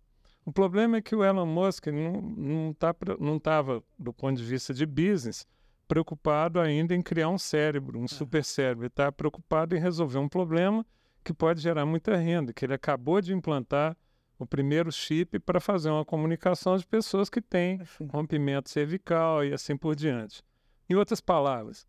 O 0.46 0.54
problema 0.54 0.98
é 0.98 1.02
que 1.02 1.16
o 1.16 1.24
Elon 1.24 1.46
Musk 1.46 1.88
não 1.88 2.22
não 2.22 2.74
tá 2.74 2.96
não 3.20 3.36
estava, 3.36 3.84
do 4.00 4.14
ponto 4.14 4.38
de 4.38 4.44
vista 4.44 4.74
de 4.74 4.86
business, 4.86 5.46
preocupado 5.88 6.60
ainda 6.60 6.96
em 6.96 7.02
criar 7.02 7.30
um 7.30 7.38
cérebro, 7.38 8.00
um 8.00 8.08
super 8.08 8.44
cérebro. 8.44 8.84
Ele 8.84 8.88
está 8.88 9.12
preocupado 9.12 9.76
em 9.76 9.80
resolver 9.80 10.18
um 10.18 10.30
problema 10.30 10.86
que 11.24 11.34
pode 11.34 11.62
gerar 11.62 11.86
muita 11.86 12.16
renda, 12.16 12.54
que 12.54 12.66
ele 12.66 12.74
acabou 12.74 13.22
de 13.22 13.34
implantar 13.34 13.98
o 14.38 14.46
primeiro 14.46 14.92
chip 14.92 15.40
para 15.40 15.60
fazer 15.60 15.90
uma 15.90 16.06
comunicação 16.06 16.78
de 16.78 16.86
pessoas 16.86 17.30
que 17.30 17.42
têm 17.42 17.80
rompimento 18.12 18.70
cervical 18.70 19.44
e 19.44 19.54
assim 19.54 19.78
por 19.78 19.96
diante. 19.96 20.44
Em 20.90 20.96
outras 20.96 21.22
palavras, 21.22 21.88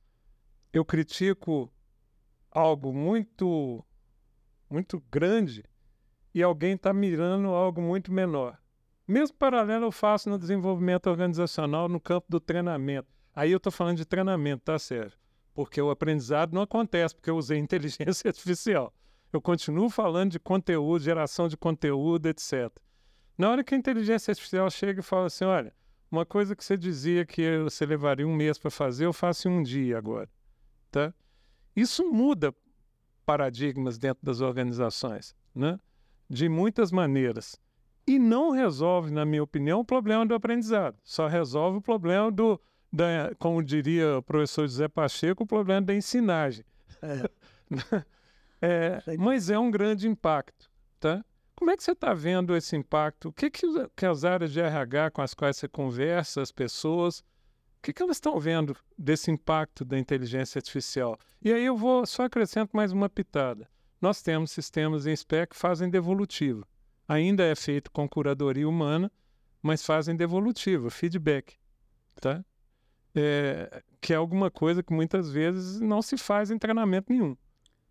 eu 0.72 0.84
critico 0.84 1.70
algo 2.50 2.92
muito 2.92 3.84
muito 4.68 5.02
grande 5.10 5.64
e 6.34 6.42
alguém 6.42 6.74
está 6.74 6.92
mirando 6.92 7.48
algo 7.48 7.80
muito 7.80 8.12
menor. 8.12 8.58
Mesmo 9.06 9.36
paralelo 9.36 9.86
eu 9.86 9.92
faço 9.92 10.28
no 10.28 10.38
desenvolvimento 10.38 11.08
organizacional 11.08 11.88
no 11.88 12.00
campo 12.00 12.26
do 12.28 12.40
treinamento. 12.40 13.08
Aí 13.36 13.52
eu 13.52 13.58
estou 13.58 13.70
falando 13.70 13.98
de 13.98 14.06
treinamento, 14.06 14.64
tá, 14.64 14.78
Sérgio? 14.78 15.18
Porque 15.52 15.78
o 15.80 15.90
aprendizado 15.90 16.54
não 16.54 16.62
acontece 16.62 17.14
porque 17.14 17.28
eu 17.28 17.36
usei 17.36 17.58
inteligência 17.60 18.28
artificial. 18.28 18.94
Eu 19.30 19.42
continuo 19.42 19.90
falando 19.90 20.30
de 20.30 20.40
conteúdo, 20.40 21.04
geração 21.04 21.46
de 21.46 21.56
conteúdo, 21.56 22.26
etc. 22.26 22.70
Na 23.36 23.50
hora 23.50 23.62
que 23.62 23.74
a 23.74 23.78
inteligência 23.78 24.30
artificial 24.30 24.70
chega 24.70 25.00
e 25.00 25.02
fala 25.02 25.26
assim, 25.26 25.44
olha, 25.44 25.74
uma 26.10 26.24
coisa 26.24 26.56
que 26.56 26.64
você 26.64 26.78
dizia 26.78 27.26
que 27.26 27.58
você 27.58 27.84
levaria 27.84 28.26
um 28.26 28.34
mês 28.34 28.56
para 28.56 28.70
fazer, 28.70 29.04
eu 29.04 29.12
faço 29.12 29.48
em 29.48 29.50
um 29.50 29.62
dia 29.62 29.98
agora, 29.98 30.30
tá? 30.90 31.12
Isso 31.74 32.10
muda 32.10 32.54
paradigmas 33.26 33.98
dentro 33.98 34.24
das 34.24 34.40
organizações, 34.40 35.36
né? 35.54 35.78
De 36.30 36.48
muitas 36.48 36.90
maneiras. 36.90 37.60
E 38.06 38.18
não 38.18 38.50
resolve, 38.50 39.10
na 39.10 39.26
minha 39.26 39.42
opinião, 39.42 39.80
o 39.80 39.84
problema 39.84 40.24
do 40.24 40.34
aprendizado. 40.34 40.96
Só 41.02 41.26
resolve 41.26 41.78
o 41.78 41.82
problema 41.82 42.30
do, 42.30 42.58
da, 42.96 43.32
como 43.38 43.62
diria 43.62 44.18
o 44.18 44.22
professor 44.22 44.62
José 44.62 44.88
Pacheco, 44.88 45.44
o 45.44 45.46
problema 45.46 45.82
da 45.82 45.94
ensinagem. 45.94 46.64
É. 47.02 47.30
É, 48.58 49.02
mas 49.18 49.50
é 49.50 49.58
um 49.58 49.70
grande 49.70 50.08
impacto, 50.08 50.70
tá? 50.98 51.22
Como 51.54 51.70
é 51.70 51.76
que 51.76 51.84
você 51.84 51.92
está 51.92 52.14
vendo 52.14 52.56
esse 52.56 52.74
impacto? 52.74 53.28
O 53.28 53.32
que, 53.32 53.50
que, 53.50 53.66
que 53.94 54.06
as 54.06 54.24
áreas 54.24 54.50
de 54.50 54.60
RH 54.60 55.10
com 55.10 55.20
as 55.20 55.34
quais 55.34 55.58
você 55.58 55.68
conversa, 55.68 56.40
as 56.40 56.50
pessoas, 56.50 57.20
o 57.20 57.24
que, 57.82 57.92
que 57.92 58.02
elas 58.02 58.16
estão 58.16 58.40
vendo 58.40 58.74
desse 58.96 59.30
impacto 59.30 59.84
da 59.84 59.98
inteligência 59.98 60.58
artificial? 60.58 61.18
E 61.42 61.52
aí 61.52 61.66
eu 61.66 61.76
vou 61.76 62.06
só 62.06 62.24
acrescento 62.24 62.74
mais 62.74 62.92
uma 62.92 63.10
pitada. 63.10 63.68
Nós 64.00 64.22
temos 64.22 64.50
sistemas 64.50 65.06
em 65.06 65.14
SPEC 65.14 65.50
que 65.50 65.56
fazem 65.56 65.90
devolutivo. 65.90 66.66
Ainda 67.06 67.44
é 67.44 67.54
feito 67.54 67.90
com 67.90 68.08
curadoria 68.08 68.66
humana, 68.66 69.12
mas 69.62 69.84
fazem 69.84 70.16
devolutivo, 70.16 70.88
feedback, 70.88 71.56
tá? 72.20 72.42
É, 73.18 73.82
que 74.00 74.12
é 74.12 74.16
alguma 74.16 74.50
coisa 74.50 74.82
que 74.82 74.92
muitas 74.92 75.30
vezes 75.30 75.80
não 75.80 76.02
se 76.02 76.16
faz 76.18 76.50
em 76.50 76.58
treinamento 76.58 77.10
nenhum. 77.12 77.36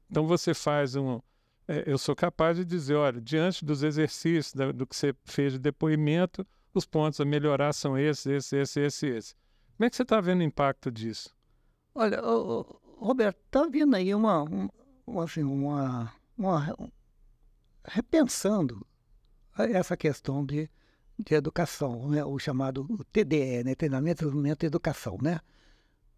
Então 0.09 0.27
você 0.27 0.53
faz 0.53 0.95
um. 0.95 1.19
é, 1.67 1.83
eu 1.87 1.97
sou 1.97 2.15
capaz 2.15 2.57
de 2.57 2.63
dizer, 2.63 2.93
olha, 2.95 3.19
diante 3.19 3.65
dos 3.65 3.81
exercícios 3.81 4.53
da- 4.53 4.71
do 4.71 4.85
que 4.85 4.95
você 4.95 5.15
fez 5.25 5.53
de 5.53 5.59
depoimento, 5.59 6.45
os 6.73 6.85
pontos 6.85 7.19
a 7.19 7.25
melhorar 7.25 7.73
são 7.73 7.97
esses, 7.97 8.25
esses, 8.27 8.53
esses, 8.53 8.77
esses, 8.77 9.03
esses. 9.03 9.35
Como 9.75 9.85
é 9.85 9.89
que 9.89 9.95
você 9.95 10.03
está 10.03 10.21
vendo 10.21 10.41
o 10.41 10.43
impacto 10.43 10.91
disso? 10.91 11.35
Olha, 11.95 12.21
Roberto, 12.97 13.37
tá 13.49 13.65
vindo 13.67 13.95
aí 13.95 14.13
uma, 14.13 14.43
um- 14.43 14.69
assim, 15.21 15.43
uma, 15.43 16.13
uma- 16.37 16.75
um- 16.79 16.91
repensando 17.83 18.85
essa 19.57 19.95
questão 19.97 20.45
de, 20.45 20.69
de 21.17 21.33
educação, 21.35 22.09
né? 22.09 22.23
o 22.25 22.37
chamado 22.39 22.85
TDE, 23.11 23.63
né? 23.63 23.75
Treinamento, 23.75 24.19
Desenvolvimento 24.19 24.63
e 24.63 24.67
Educação, 24.67 25.17
né? 25.21 25.39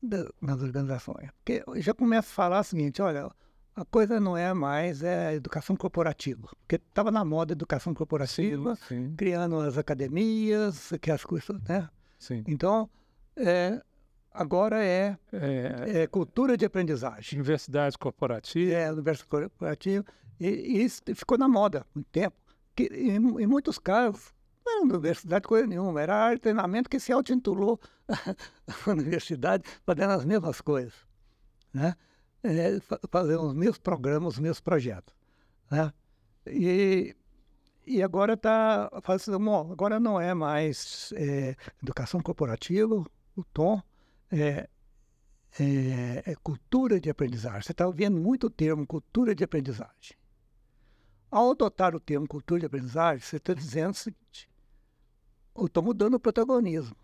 Da- 0.02 0.30
nas 0.42 0.62
organizações. 0.62 1.30
Porque 1.44 1.64
já 1.82 1.94
começa 1.94 2.28
a 2.30 2.34
falar 2.34 2.60
o 2.60 2.64
seguinte, 2.64 3.02
olha, 3.02 3.30
a 3.76 3.86
coisa 3.86 4.20
não 4.20 4.36
é 4.36 4.54
mais 4.54 5.04
é, 5.04 5.34
educação 5.36 5.76
corporativa, 5.76 6.48
porque 6.60 6.76
estava 6.76 7.12
na 7.12 7.24
moda 7.24 7.54
educação 7.54 7.94
corporativa, 7.94 8.76
sim, 8.88 9.14
criando 9.16 9.60
as 9.60 9.78
academias, 9.78 10.92
que 11.02 11.12
as 11.12 11.24
coisas, 11.24 11.60
né? 11.68 11.88
sim. 12.18 12.44
Então, 12.48 12.90
é, 13.36 13.80
agora 14.32 14.84
é, 14.84 15.16
É, 15.32 16.02
é 16.04 16.08
cultura 16.08 16.58
de 16.58 16.66
aprendizagem. 16.66 17.40
universidade 17.40 17.98
corporativa. 17.98 18.72
É, 18.74 18.92
universo 18.92 19.28
corporativo. 19.28 20.04
E, 20.40 20.48
e 20.48 20.84
isso 20.84 21.02
ficou 21.16 21.38
na 21.38 21.48
moda 21.48 21.86
muito 21.94 22.08
tempo. 22.12 22.36
Que, 22.76 22.84
em, 22.86 23.16
em 23.16 23.48
muitos 23.48 23.78
casos, 23.80 24.32
não 24.68 24.86
era 24.88 24.98
universidade 24.98 25.48
coisa 25.48 25.68
nenhuma, 25.68 26.02
era 26.02 26.38
treinamento 26.38 26.90
que 26.90 27.00
se 27.00 27.12
auto-intitulou 27.12 27.80
universidade 28.88 29.64
fazendo 29.86 30.12
as 30.12 30.26
mesmas 30.26 30.62
coisas. 30.62 30.94
Né? 31.74 31.96
É, 32.44 32.80
fa- 32.80 33.00
fazendo 33.10 33.44
os 33.44 33.54
mesmos 33.54 33.78
programas, 33.78 34.34
os 34.34 34.40
mesmos 34.40 34.60
projetos. 34.60 35.16
Né? 35.72 35.92
E, 36.48 37.16
e 37.86 38.04
agora 38.04 38.34
está 38.34 38.90
fazendo, 39.02 39.40
bom, 39.40 39.72
agora 39.72 40.00
não 40.00 40.20
é 40.20 40.34
mais 40.34 41.12
é, 41.16 41.56
educação 41.82 42.22
corporativa, 42.22 42.96
o 43.36 43.44
tom 43.54 43.82
é, 44.32 44.68
é, 45.60 46.24
é 46.26 46.36
cultura 46.36 47.00
de 47.00 47.10
aprendizagem. 47.10 47.62
Você 47.62 47.72
está 47.72 47.86
ouvindo 47.86 48.18
muito 48.18 48.48
o 48.48 48.50
termo 48.50 48.86
cultura 48.86 49.34
de 49.34 49.44
aprendizagem. 49.44 50.18
Ao 51.30 51.52
adotar 51.52 51.96
o 51.96 52.00
termo 52.00 52.28
cultura 52.28 52.62
de 52.62 52.66
aprendizagem, 52.66 53.20
você 53.20 53.38
está 53.38 53.54
dizendo 53.54 53.92
o 53.92 53.98
seguinte: 53.98 54.50
estou 55.66 55.84
mudando 55.84 56.14
o 56.14 56.20
protagonismo. 56.20 56.96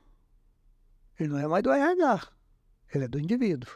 Ele 1.20 1.30
não 1.30 1.40
é 1.40 1.48
mais 1.48 1.64
do 1.64 1.72
RH, 1.72 2.28
ele 2.94 3.06
é 3.06 3.08
do 3.08 3.20
indivíduo. 3.20 3.70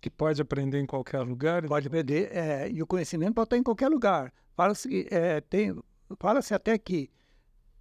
que 0.00 0.10
pode 0.10 0.40
aprender 0.40 0.78
em 0.78 0.86
qualquer 0.86 1.20
lugar. 1.20 1.66
Pode 1.66 1.88
aprender, 1.88 2.30
é, 2.32 2.70
e 2.70 2.82
o 2.82 2.86
conhecimento 2.86 3.34
pode 3.34 3.46
estar 3.46 3.56
em 3.56 3.62
qualquer 3.62 3.88
lugar. 3.88 4.32
Fala-se 4.54 5.08
é, 5.10 5.42
fala-se 6.18 6.54
até 6.54 6.78
que 6.78 7.10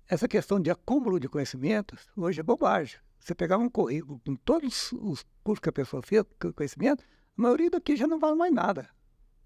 essa 0.07 0.27
questão 0.27 0.59
de 0.59 0.71
acúmulo 0.71 1.19
de 1.19 1.27
conhecimentos 1.27 2.07
hoje 2.15 2.39
é 2.39 2.43
bobagem. 2.43 2.99
Você 3.19 3.33
pegar 3.33 3.57
um 3.57 3.69
currículo 3.69 4.19
com 4.25 4.35
todos 4.35 4.91
os 4.93 5.25
cursos 5.43 5.61
que 5.61 5.69
a 5.69 5.73
pessoa 5.73 6.01
fez, 6.03 6.23
com 6.39 6.53
conhecimento, 6.53 7.03
a 7.37 7.41
maioria 7.41 7.69
daqui 7.69 7.95
já 7.95 8.07
não 8.07 8.19
vale 8.19 8.35
mais 8.35 8.53
nada. 8.53 8.89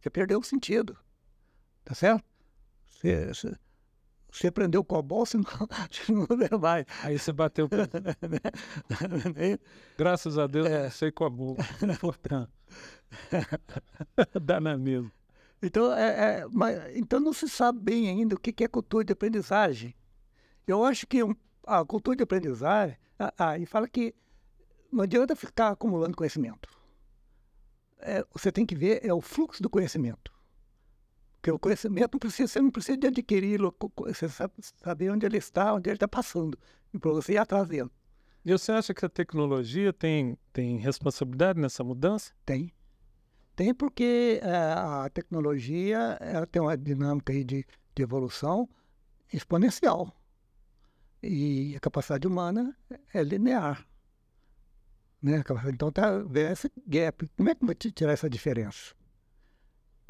Já 0.01 0.11
perdeu 0.11 0.39
o 0.39 0.43
sentido. 0.43 0.97
Tá 1.83 1.93
certo? 1.93 2.23
Você, 2.89 3.31
você, 4.31 4.41
você 4.41 4.47
aprendeu 4.47 4.83
COBOL, 4.83 5.25
você 5.25 5.37
não, 5.37 5.45
não 6.27 6.37
lembra 6.37 6.57
mais. 6.57 6.85
Aí 7.03 7.17
você 7.19 7.31
bateu. 7.31 7.69
Graças 9.97 10.37
a 10.37 10.47
Deus, 10.47 10.67
É. 10.67 10.87
eu 10.87 10.91
sei 10.91 11.11
com 11.11 11.25
a 11.25 11.29
boca. 11.29 11.63
Importante. 11.83 12.51
Dá 14.41 14.59
na 14.59 14.77
mesma. 14.77 15.11
Então, 15.61 15.91
é, 15.93 16.39
é, 16.41 16.45
mas- 16.51 16.95
então 16.95 17.19
não 17.19 17.33
se 17.33 17.49
sabe 17.49 17.79
bem 17.79 18.09
ainda 18.09 18.35
o 18.35 18.39
que 18.39 18.63
é 18.63 18.67
cultura 18.67 19.03
de 19.03 19.13
aprendizagem. 19.13 19.93
Eu 20.65 20.83
acho 20.85 21.05
que 21.07 21.23
um- 21.23 21.35
a 21.65 21.83
cultura 21.83 22.15
de 22.15 22.23
aprendizagem, 22.23 22.97
ah, 23.37 23.57
e 23.57 23.65
fala 23.65 23.87
que 23.87 24.13
não 24.91 25.03
adianta 25.03 25.35
ficar 25.35 25.69
acumulando 25.69 26.15
conhecimento. 26.15 26.69
É, 27.99 28.25
você 28.33 28.51
tem 28.51 28.65
que 28.65 28.75
ver 28.75 29.05
é 29.05 29.13
o 29.13 29.19
fluxo 29.19 29.61
do 29.61 29.69
conhecimento. 29.69 30.31
Porque 31.39 31.51
o 31.51 31.59
conhecimento 31.59 32.13
não 32.13 32.19
precisa, 32.19 32.47
você 32.47 32.61
não 32.61 32.69
precisa 32.69 32.97
de 32.97 33.07
adquiri-lo, 33.07 33.73
você 33.97 34.27
sabe 34.27 34.53
saber 34.83 35.09
onde 35.09 35.25
ele 35.25 35.37
está, 35.37 35.73
onde 35.73 35.89
ele 35.89 35.95
está 35.95 36.07
passando, 36.07 36.57
e 36.93 36.99
para 36.99 37.11
você 37.11 37.33
ir 37.33 37.37
atrás 37.37 37.67
dele. 37.69 37.89
E 38.45 38.51
você 38.51 38.71
acha 38.73 38.93
que 38.93 39.05
a 39.05 39.09
tecnologia 39.09 39.93
tem, 39.93 40.37
tem 40.51 40.77
responsabilidade 40.77 41.59
nessa 41.59 41.83
mudança? 41.83 42.33
Tem. 42.45 42.73
Tem 43.55 43.73
porque 43.73 44.39
eh, 44.41 44.73
a 44.75 45.09
tecnologia 45.13 46.17
ela 46.19 46.47
tem 46.47 46.61
uma 46.61 46.77
dinâmica 46.77 47.31
aí 47.31 47.43
de, 47.43 47.65
de 47.95 48.03
evolução 48.03 48.67
exponencial. 49.31 50.13
E 51.21 51.75
a 51.75 51.79
capacidade 51.79 52.27
humana 52.27 52.75
é 53.13 53.23
linear. 53.23 53.85
Né? 55.21 55.43
Então 55.67 55.91
tá 55.91 56.19
vendo 56.19 56.51
esse 56.51 56.71
gap. 56.87 57.29
Como 57.35 57.49
é 57.49 57.55
que 57.55 57.65
vai 57.65 57.75
tirar 57.75 58.13
essa 58.13 58.29
diferença? 58.29 58.95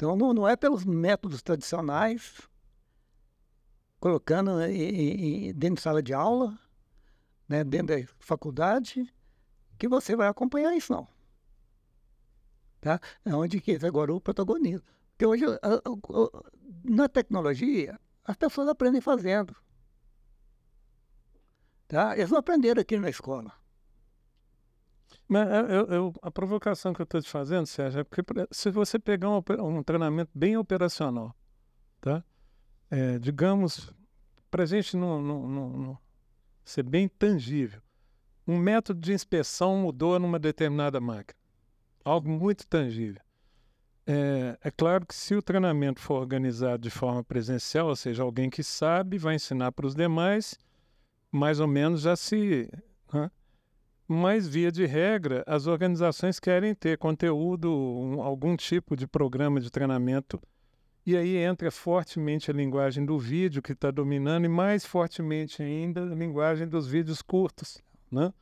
Então 0.00 0.16
não, 0.16 0.32
não 0.32 0.48
é 0.48 0.56
pelos 0.56 0.82
métodos 0.82 1.42
tradicionais, 1.42 2.40
colocando 4.00 4.58
em- 4.62 5.52
dentro 5.52 5.76
de 5.76 5.82
sala 5.82 6.02
de 6.02 6.14
aula, 6.14 6.58
né? 7.46 7.62
dentro 7.62 7.94
da 7.94 8.08
faculdade, 8.18 9.12
que 9.78 9.86
você 9.86 10.16
vai 10.16 10.26
acompanhar 10.26 10.74
isso, 10.74 10.90
não 10.90 11.06
tá? 12.80 12.98
É 13.26 13.34
onde 13.34 13.60
que 13.60 13.78
agora 13.84 14.10
o 14.14 14.18
protagonismo. 14.18 14.82
Porque 15.10 15.26
hoje, 15.26 15.44
a- 15.44 15.58
a- 15.62 15.76
a- 15.76 16.50
na 16.82 17.06
tecnologia, 17.06 18.00
as 18.24 18.38
pessoas 18.38 18.68
aprendem 18.68 19.02
fazendo. 19.02 19.54
Tá? 21.86 22.16
Eles 22.16 22.30
não 22.30 22.38
aprenderam 22.38 22.80
aqui 22.80 22.96
na 22.96 23.10
escola. 23.10 23.52
Mas 25.28 25.48
eu- 25.48 25.66
eu- 25.66 25.86
eu- 25.86 26.12
a 26.22 26.30
provocação 26.30 26.92
que 26.92 27.00
eu 27.00 27.04
estou 27.04 27.20
te 27.20 27.28
fazendo, 27.28 27.66
Sérgio, 27.66 28.00
é 28.00 28.04
porque 28.04 28.22
se 28.50 28.70
você 28.70 28.98
pegar 28.98 29.28
um, 29.30 29.42
um 29.60 29.82
treinamento 29.82 30.30
bem 30.34 30.56
operacional, 30.56 31.34
tá? 32.00 32.24
É, 32.90 33.18
digamos, 33.18 33.92
para 34.50 34.64
a 34.64 34.66
gente 34.66 34.96
não, 34.96 35.22
não- 35.22 35.48
não- 35.48 35.70
não 35.70 35.98
ser 36.64 36.82
bem 36.82 37.08
tangível, 37.08 37.80
um 38.46 38.58
método 38.58 39.00
de 39.00 39.12
inspeção 39.12 39.76
mudou 39.76 40.18
numa 40.18 40.38
determinada 40.38 41.00
máquina. 41.00 41.38
Algo 42.04 42.28
muito 42.28 42.66
tangível. 42.66 43.20
É, 44.06 44.58
é 44.62 44.70
claro 44.70 45.06
que 45.06 45.14
se 45.14 45.34
o 45.36 45.42
treinamento 45.42 46.00
for 46.00 46.14
organizado 46.14 46.82
de 46.82 46.90
forma 46.90 47.22
presencial, 47.22 47.86
ou 47.88 47.94
seja, 47.94 48.22
alguém 48.24 48.50
que 48.50 48.62
sabe 48.62 49.18
vai 49.18 49.36
ensinar 49.36 49.70
para 49.70 49.86
os 49.86 49.94
demais, 49.94 50.58
mais 51.30 51.60
ou 51.60 51.68
menos 51.68 52.00
já 52.00 52.16
se. 52.16 52.68
hã? 53.12 53.30
Mas, 54.12 54.48
via 54.48 54.72
de 54.72 54.84
regra, 54.86 55.44
as 55.46 55.68
organizações 55.68 56.40
querem 56.40 56.74
ter 56.74 56.98
conteúdo, 56.98 57.70
um- 57.72 58.20
algum 58.20 58.56
tipo 58.56 58.96
de 58.96 59.06
programa 59.06 59.60
de 59.60 59.70
treinamento. 59.70 60.40
E 61.06 61.16
aí 61.16 61.36
entra 61.36 61.70
fortemente 61.70 62.50
a 62.50 62.54
linguagem 62.54 63.04
do 63.06 63.16
vídeo, 63.16 63.62
que 63.62 63.70
está 63.70 63.88
dominando, 63.88 64.46
e 64.46 64.48
mais 64.48 64.84
fortemente 64.84 65.62
ainda 65.62 66.02
a 66.02 66.14
linguagem 66.14 66.66
dos 66.66 66.88
vídeos 66.88 67.22
curtos, 67.22 67.80
né? 68.10 68.32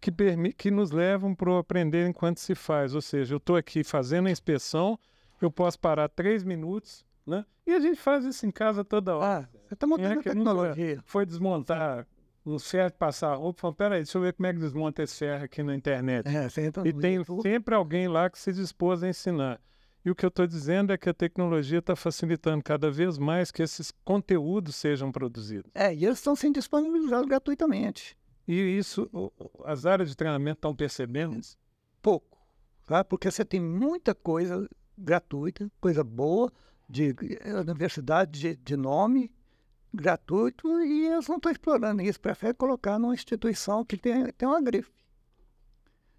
que, 0.00 0.10
que 0.56 0.70
nos 0.70 0.90
levam 0.90 1.34
para 1.34 1.50
o 1.50 1.58
aprender 1.58 2.08
enquanto 2.08 2.38
se 2.38 2.54
faz. 2.54 2.94
Ou 2.94 3.02
seja, 3.02 3.34
eu 3.34 3.36
estou 3.36 3.56
aqui 3.56 3.84
fazendo 3.84 4.26
a 4.28 4.30
inspeção, 4.30 4.98
eu 5.38 5.50
posso 5.50 5.78
parar 5.78 6.08
três 6.08 6.42
minutos, 6.42 7.04
né? 7.26 7.44
e 7.66 7.74
a 7.74 7.78
gente 7.80 8.00
faz 8.00 8.24
isso 8.24 8.46
em 8.46 8.50
casa 8.50 8.82
toda 8.82 9.14
hora. 9.18 9.48
Ah, 9.52 9.58
você 9.68 9.74
está 9.74 9.86
montando 9.86 10.06
É 10.12 10.14
nunca 10.14 10.30
tecnologia. 10.30 10.98
Foi 11.04 11.26
desmontar 11.26 12.06
um 12.44 12.58
ferro, 12.58 12.92
passar 12.92 13.34
roupa, 13.34 13.60
falou, 13.60 13.74
peraí, 13.74 14.00
deixa 14.00 14.16
eu 14.18 14.22
ver 14.22 14.32
como 14.32 14.46
é 14.46 14.52
que 14.52 14.58
desmonta 14.58 15.02
esse 15.02 15.16
ferro 15.16 15.44
aqui 15.44 15.62
na 15.62 15.74
internet. 15.74 16.26
É, 16.26 16.48
E 16.86 16.92
tem 16.92 17.22
sempre 17.42 17.74
alguém 17.74 18.08
lá 18.08 18.30
que 18.30 18.38
se 18.38 18.52
dispôs 18.52 19.02
a 19.02 19.08
ensinar. 19.08 19.60
E 20.04 20.10
o 20.10 20.14
que 20.14 20.24
eu 20.24 20.28
estou 20.28 20.46
dizendo 20.46 20.92
é 20.92 20.98
que 20.98 21.10
a 21.10 21.14
tecnologia 21.14 21.78
está 21.78 21.94
facilitando 21.94 22.64
cada 22.64 22.90
vez 22.90 23.18
mais 23.18 23.50
que 23.50 23.62
esses 23.62 23.92
conteúdos 24.02 24.76
sejam 24.76 25.12
produzidos. 25.12 25.70
É, 25.74 25.94
e 25.94 26.06
eles 26.06 26.18
estão 26.18 26.34
sendo 26.34 26.54
disponibilizados 26.54 27.28
gratuitamente. 27.28 28.16
E 28.48 28.54
isso, 28.78 29.10
as 29.64 29.84
áreas 29.84 30.08
de 30.08 30.16
treinamento 30.16 30.58
estão 30.58 30.74
percebendo? 30.74 31.38
Pouco. 32.00 32.38
Tá? 32.86 33.04
Porque 33.04 33.30
você 33.30 33.44
tem 33.44 33.60
muita 33.60 34.14
coisa 34.14 34.68
gratuita, 34.96 35.70
coisa 35.80 36.02
boa, 36.02 36.50
de 36.88 37.14
eh, 37.40 37.54
universidade 37.54 38.40
de, 38.40 38.56
de 38.56 38.76
nome 38.76 39.30
gratuito, 39.92 40.68
e 40.82 41.06
eles 41.06 41.26
não 41.28 41.36
estão 41.36 41.50
explorando 41.52 42.02
isso. 42.02 42.20
Preferem 42.20 42.54
colocar 42.54 42.98
numa 42.98 43.14
instituição 43.14 43.84
que 43.84 43.96
tem, 43.96 44.26
tem 44.32 44.48
uma 44.48 44.60
grife. 44.60 44.90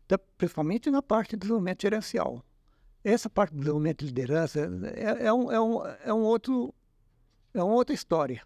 Da- 0.08 0.18
principalmente 0.18 0.92
na 0.92 1.02
parte 1.02 1.32
de 1.32 1.38
desenvolvimento 1.38 1.82
gerencial. 1.82 2.44
Essa 3.04 3.30
parte 3.30 3.52
de 3.54 3.60
desenvolvimento 3.60 4.00
de 4.00 4.06
liderança 4.08 4.60
é, 4.96 5.28
é 5.28 5.34
um, 5.34 5.52
é, 5.52 5.60
um, 5.60 5.86
é 6.06 6.14
um 6.14 6.22
outro 6.22 6.74
é 7.54 7.62
uma 7.64 7.74
outra 7.74 7.94
história, 7.94 8.42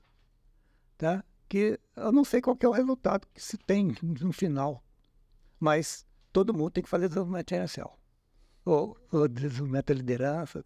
tá? 0.97 1.23
Que 1.47 1.79
eu 1.95 2.11
não 2.11 2.23
sei 2.23 2.41
qual 2.41 2.57
é 2.59 2.67
o 2.67 2.71
resultado 2.71 3.27
que 3.33 3.41
se 3.41 3.57
tem 3.57 3.95
no 4.01 4.31
final, 4.31 4.83
mas 5.59 6.05
todo 6.31 6.53
mundo 6.53 6.71
tem 6.71 6.83
que 6.83 6.89
fazer 6.89 7.07
desenvolvimento 7.07 7.49
gerencial 7.49 7.99
ou, 8.63 8.97
ou 9.11 9.27
desenvolvimento 9.27 9.87
da 9.87 9.93
liderança. 9.93 10.65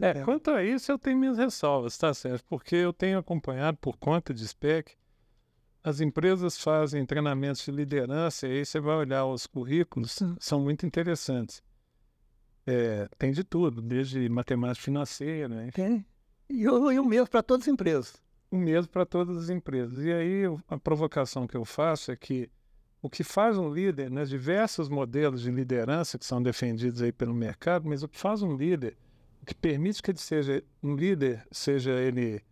É, 0.00 0.10
É. 0.18 0.24
quanto 0.24 0.50
a 0.50 0.62
isso 0.64 0.90
eu 0.90 0.98
tenho 0.98 1.16
minhas 1.18 1.38
ressalvas, 1.38 1.96
tá, 1.96 2.12
Sérgio? 2.12 2.44
Porque 2.48 2.74
eu 2.76 2.92
tenho 2.92 3.18
acompanhado 3.18 3.78
por 3.78 3.96
conta 3.96 4.34
de 4.34 4.46
SPEC, 4.46 4.92
as 5.82 6.00
empresas 6.00 6.58
fazem 6.58 7.04
treinamentos 7.06 7.64
de 7.64 7.70
liderança 7.70 8.46
e 8.48 8.52
aí 8.58 8.64
você 8.66 8.80
vai 8.80 8.96
olhar 8.96 9.26
os 9.26 9.46
currículos, 9.46 10.18
são 10.40 10.60
muito 10.60 10.84
interessantes. 10.86 11.62
É, 12.66 13.08
tem 13.18 13.30
de 13.30 13.44
tudo, 13.44 13.82
desde 13.82 14.26
matemática 14.28 14.82
financeira, 14.84 15.66
enfim, 15.66 15.82
Tem. 15.82 16.06
E 16.48 16.68
o, 16.68 16.90
e 16.90 16.98
o 16.98 17.04
mesmo 17.04 17.28
para 17.28 17.42
todas 17.42 17.66
as 17.68 17.72
empresas. 17.72 18.16
o 18.50 18.56
mesmo 18.56 18.90
para 18.90 19.04
todas 19.04 19.36
as 19.36 19.50
empresas. 19.50 19.98
E 20.02 20.10
aí 20.12 20.42
a 20.68 20.78
provocação 20.78 21.46
que 21.46 21.56
eu 21.56 21.64
faço 21.64 22.10
é 22.10 22.16
que 22.16 22.50
o 23.02 23.10
que 23.10 23.22
faz 23.22 23.58
um 23.58 23.70
líder, 23.72 24.10
né, 24.10 24.24
diversos 24.24 24.88
modelos 24.88 25.42
de 25.42 25.50
liderança 25.50 26.18
que 26.18 26.24
são 26.24 26.42
defendidos 26.42 27.02
aí 27.02 27.12
pelo 27.12 27.34
mercado, 27.34 27.86
mas 27.86 28.02
o 28.02 28.08
que 28.08 28.18
faz 28.18 28.40
um 28.42 28.56
líder 28.56 28.96
que 29.44 29.54
permite 29.54 30.02
que 30.02 30.10
ele 30.10 30.18
seja 30.18 30.62
um 30.82 30.94
líder, 30.94 31.46
seja 31.50 31.92
ele 31.92 32.42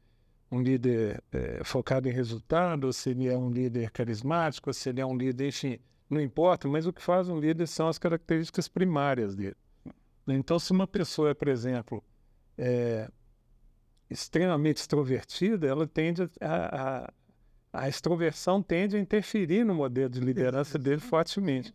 um 0.50 0.60
líder 0.60 1.22
é, 1.32 1.64
focado 1.64 2.08
em 2.08 2.12
resultado, 2.12 2.84
ou 2.84 2.92
se 2.92 3.10
ele 3.10 3.26
é 3.26 3.36
um 3.36 3.50
líder 3.50 3.90
carismático, 3.90 4.68
ou 4.68 4.74
se 4.74 4.90
ele 4.90 5.00
é 5.00 5.06
um 5.06 5.16
líder, 5.16 5.48
enfim, 5.48 5.78
não 6.10 6.20
importa, 6.20 6.68
mas 6.68 6.86
o 6.86 6.92
que 6.92 7.02
faz 7.02 7.28
um 7.28 7.40
líder 7.40 7.66
são 7.66 7.88
as 7.88 7.98
características 7.98 8.68
primárias 8.68 9.34
dele. 9.34 9.56
Então, 10.28 10.58
se 10.58 10.70
uma 10.70 10.86
pessoa 10.86 11.30
é, 11.30 11.34
por 11.34 11.48
exemplo, 11.48 12.04
é, 12.58 13.10
extremamente 14.10 14.76
extrovertida, 14.76 15.66
ela 15.66 15.86
tende 15.86 16.22
a, 16.22 16.28
a, 16.42 17.12
a, 17.72 17.88
extroversão 17.88 18.62
tende 18.62 18.96
a 18.96 19.00
interferir 19.00 19.64
no 19.64 19.74
modelo 19.74 20.10
de 20.10 20.20
liderança 20.20 20.78
dele 20.78 21.00
fortemente. 21.00 21.74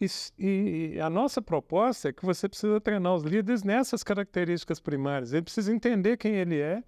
E, 0.00 0.06
e, 0.38 1.00
a 1.00 1.08
nossa 1.08 1.40
proposta 1.40 2.08
é 2.08 2.12
que 2.12 2.24
você 2.24 2.48
precisa 2.48 2.80
treinar 2.80 3.14
os 3.14 3.22
líderes 3.22 3.62
nessas 3.62 4.02
características 4.02 4.80
primárias. 4.80 5.32
Ele 5.32 5.42
precisa 5.42 5.72
entender 5.72 6.16
quem 6.16 6.34
ele 6.34 6.58
é, 6.58 6.82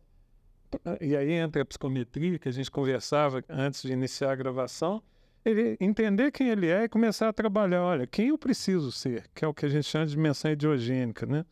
e 1.01 1.17
aí 1.17 1.33
entra 1.33 1.63
a 1.63 1.65
psicometria 1.65 2.39
que 2.39 2.49
a 2.49 2.53
gente 2.53 2.71
conversava 2.71 3.43
antes 3.49 3.83
de 3.83 3.93
iniciar 3.93 4.33
a 4.33 4.37
gravação, 4.37 5.03
ele 5.45 5.77
entender 5.81 6.33
quem 6.33 6.49
ele 6.49 6.67
é 6.69 6.85
e 6.85 6.89
começar 6.89 7.29
a 7.29 7.33
trabalhar, 7.33 7.83
olha, 7.83 8.07
quem 8.07 8.29
eu 8.29 8.39
preciso 8.39 8.91
ser, 8.91 9.29
que 9.35 9.45
é 9.45 9.49
o 9.49 9.55
que 9.55 9.65
a 9.65 9.69
gente 9.69 9.85
chama 9.85 10.07
de 10.07 10.13
dimensão 10.13 10.51
ideogênica, 10.51 11.25
né? 11.25 11.45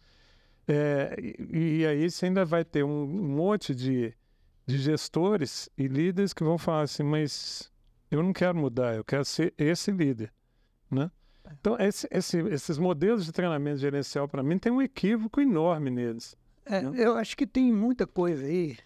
É, 0.66 1.14
e, 1.18 1.80
e, 1.80 1.86
aí 1.86 2.10
você 2.10 2.26
ainda 2.26 2.44
vai 2.44 2.64
ter 2.64 2.82
um, 2.82 3.06
monte 3.06 3.74
de, 3.74 4.14
de 4.66 4.78
gestores 4.78 5.68
e 5.76 5.86
líderes 5.86 6.32
que 6.32 6.42
vão 6.42 6.56
falar 6.56 6.82
assim, 6.82 7.02
mas 7.02 7.70
eu 8.10 8.22
não 8.22 8.32
quero 8.32 8.56
mudar, 8.56 8.96
eu 8.96 9.04
quero 9.04 9.24
ser 9.24 9.52
esse 9.58 9.92
líder, 9.92 10.32
né? 10.90 11.10
Então, 11.52 11.76
esse, 11.78 12.08
esse, 12.10 12.38
esses 12.48 12.78
modelos 12.78 13.24
de 13.26 13.32
treinamento 13.32 13.78
gerencial, 13.78 14.28
para 14.28 14.42
mim, 14.42 14.58
tem 14.58 14.72
um 14.72 14.80
equívoco 14.80 15.40
enorme 15.40 15.90
neles. 15.90 16.36
É, 16.64 16.80
né? 16.80 16.92
Eu 16.94 17.16
acho 17.16 17.36
que 17.36 17.46
tem 17.46 17.72
muita 17.72 18.06
coisa 18.06 18.44
aí 18.44 18.78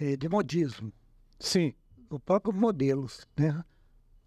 é, 0.00 0.16
de 0.16 0.28
modismo. 0.28 0.92
Sim. 1.38 1.74
O 2.10 2.18
próprio 2.18 2.54
modelos, 2.54 3.26
né? 3.36 3.64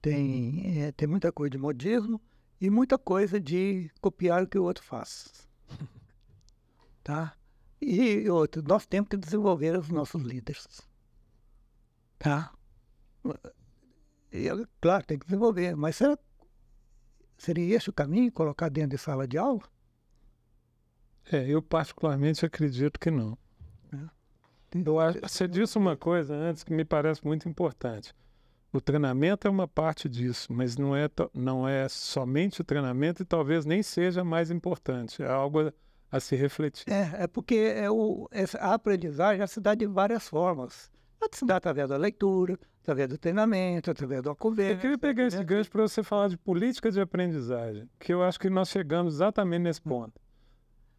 Tem, 0.02 0.82
é, 0.82 0.92
tem 0.92 1.08
muita 1.08 1.32
coisa 1.32 1.52
de 1.52 1.58
modismo 1.58 2.22
e 2.62 2.70
muita 2.70 2.98
coisa 2.98 3.40
de 3.40 3.90
copiar 4.00 4.44
o 4.44 4.48
que 4.48 4.58
o 4.58 4.64
outro 4.64 4.84
faz. 4.84 5.48
tá? 7.04 7.36
E 7.82 8.30
outro, 8.30 8.64
nós 8.64 8.86
temos 8.86 9.10
que 9.10 9.18
desenvolver 9.18 9.78
os 9.78 9.90
nossos 9.90 10.22
líderes. 10.22 10.68
Tá? 12.20 12.54
E, 14.32 14.48
claro, 14.80 15.06
tem 15.06 15.18
que 15.18 15.26
desenvolver, 15.26 15.76
mas 15.76 15.96
será, 15.96 16.18
seria 17.38 17.76
esse 17.76 17.90
o 17.90 17.94
caminho, 17.94 18.32
colocar 18.32 18.70
dentro 18.70 18.92
de 18.92 18.98
sala 18.98 19.28
de 19.28 19.38
aula? 19.38 19.62
É, 21.32 21.48
eu 21.48 21.62
particularmente 21.62 22.46
acredito 22.46 23.00
que 23.00 23.10
não. 23.10 23.38
Eu 24.74 25.00
acho, 25.00 25.20
você 25.22 25.48
disse 25.48 25.78
uma 25.78 25.96
coisa 25.96 26.36
antes 26.36 26.64
que 26.64 26.74
me 26.74 26.84
parece 26.84 27.26
muito 27.26 27.48
importante. 27.48 28.14
O 28.74 28.82
treinamento 28.82 29.48
é 29.48 29.50
uma 29.50 29.68
parte 29.68 30.10
disso, 30.10 30.52
mas 30.52 30.76
não 30.76 30.94
é, 30.94 31.10
não 31.34 31.66
é 31.66 31.88
somente 31.88 32.60
o 32.60 32.64
treinamento 32.64 33.22
e 33.22 33.26
talvez 33.26 33.66
nem 33.66 33.82
seja 33.82 34.22
mais 34.22 34.52
importante. 34.52 35.24
É 35.24 35.30
algo 35.30 35.72
a, 36.12 36.20
se 36.20 36.36
refletir. 36.36 36.92
É, 36.92 37.24
é 37.24 37.28
porque 37.28 37.56
é 37.56 37.90
o, 37.90 38.28
a 38.60 38.74
aprendizagem 38.74 39.48
se 39.48 39.62
dá 39.62 39.76
de 39.76 39.86
várias 39.86 40.28
formas. 40.28 40.92
Pode 41.26 41.38
se 41.38 41.46
dá 41.46 41.56
através 41.56 41.90
da 41.90 41.98
leitura, 41.98 42.56
através 42.84 43.10
do 43.10 43.18
treinamento, 43.18 43.90
através 43.90 44.22
da 44.22 44.36
conversa. 44.36 44.74
Eu 44.74 44.80
queria 44.80 44.98
pegar 44.98 45.26
esse 45.26 45.44
gancho 45.44 45.72
para 45.72 45.82
você 45.82 46.04
falar 46.04 46.28
de 46.28 46.38
política 46.38 46.92
de 46.92 47.02
aprendizagem, 47.02 47.90
que 48.00 48.14
eu 48.14 48.22
acho 48.22 48.40
que 48.40 48.48
nós 48.48 48.70
chegamos 48.70 49.16
exatamente 49.16 49.64
nesse 49.64 49.80
hum. 49.80 49.90
ponto. 49.90 50.22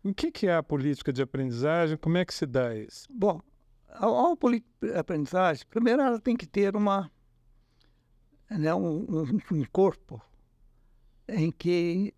O 0.03 0.13
que, 0.13 0.33
que 0.33 0.49
é 0.49 0.57
a 0.57 0.65
política 0.65 1.13
de 1.13 1.23
aprendizagem? 1.23 1.97
Como 1.97 2.17
é 2.17 2.25
que 2.25 2.35
se 2.35 2.45
dá 2.45 2.75
isso? 2.75 3.07
Bom, 3.09 3.41
a, 3.89 4.05
a 4.05 4.99
aprendizagem, 4.99 5.65
primeiro 5.71 6.03
ela 6.03 6.19
tem 6.19 6.37
que 6.37 6.47
ter 6.47 6.75
uma, 6.75 7.09
né, 8.51 8.75
um, 8.75 9.07
um, 9.09 9.41
um 9.53 9.65
corpo 9.71 10.21
em 11.29 11.53
que 11.53 12.13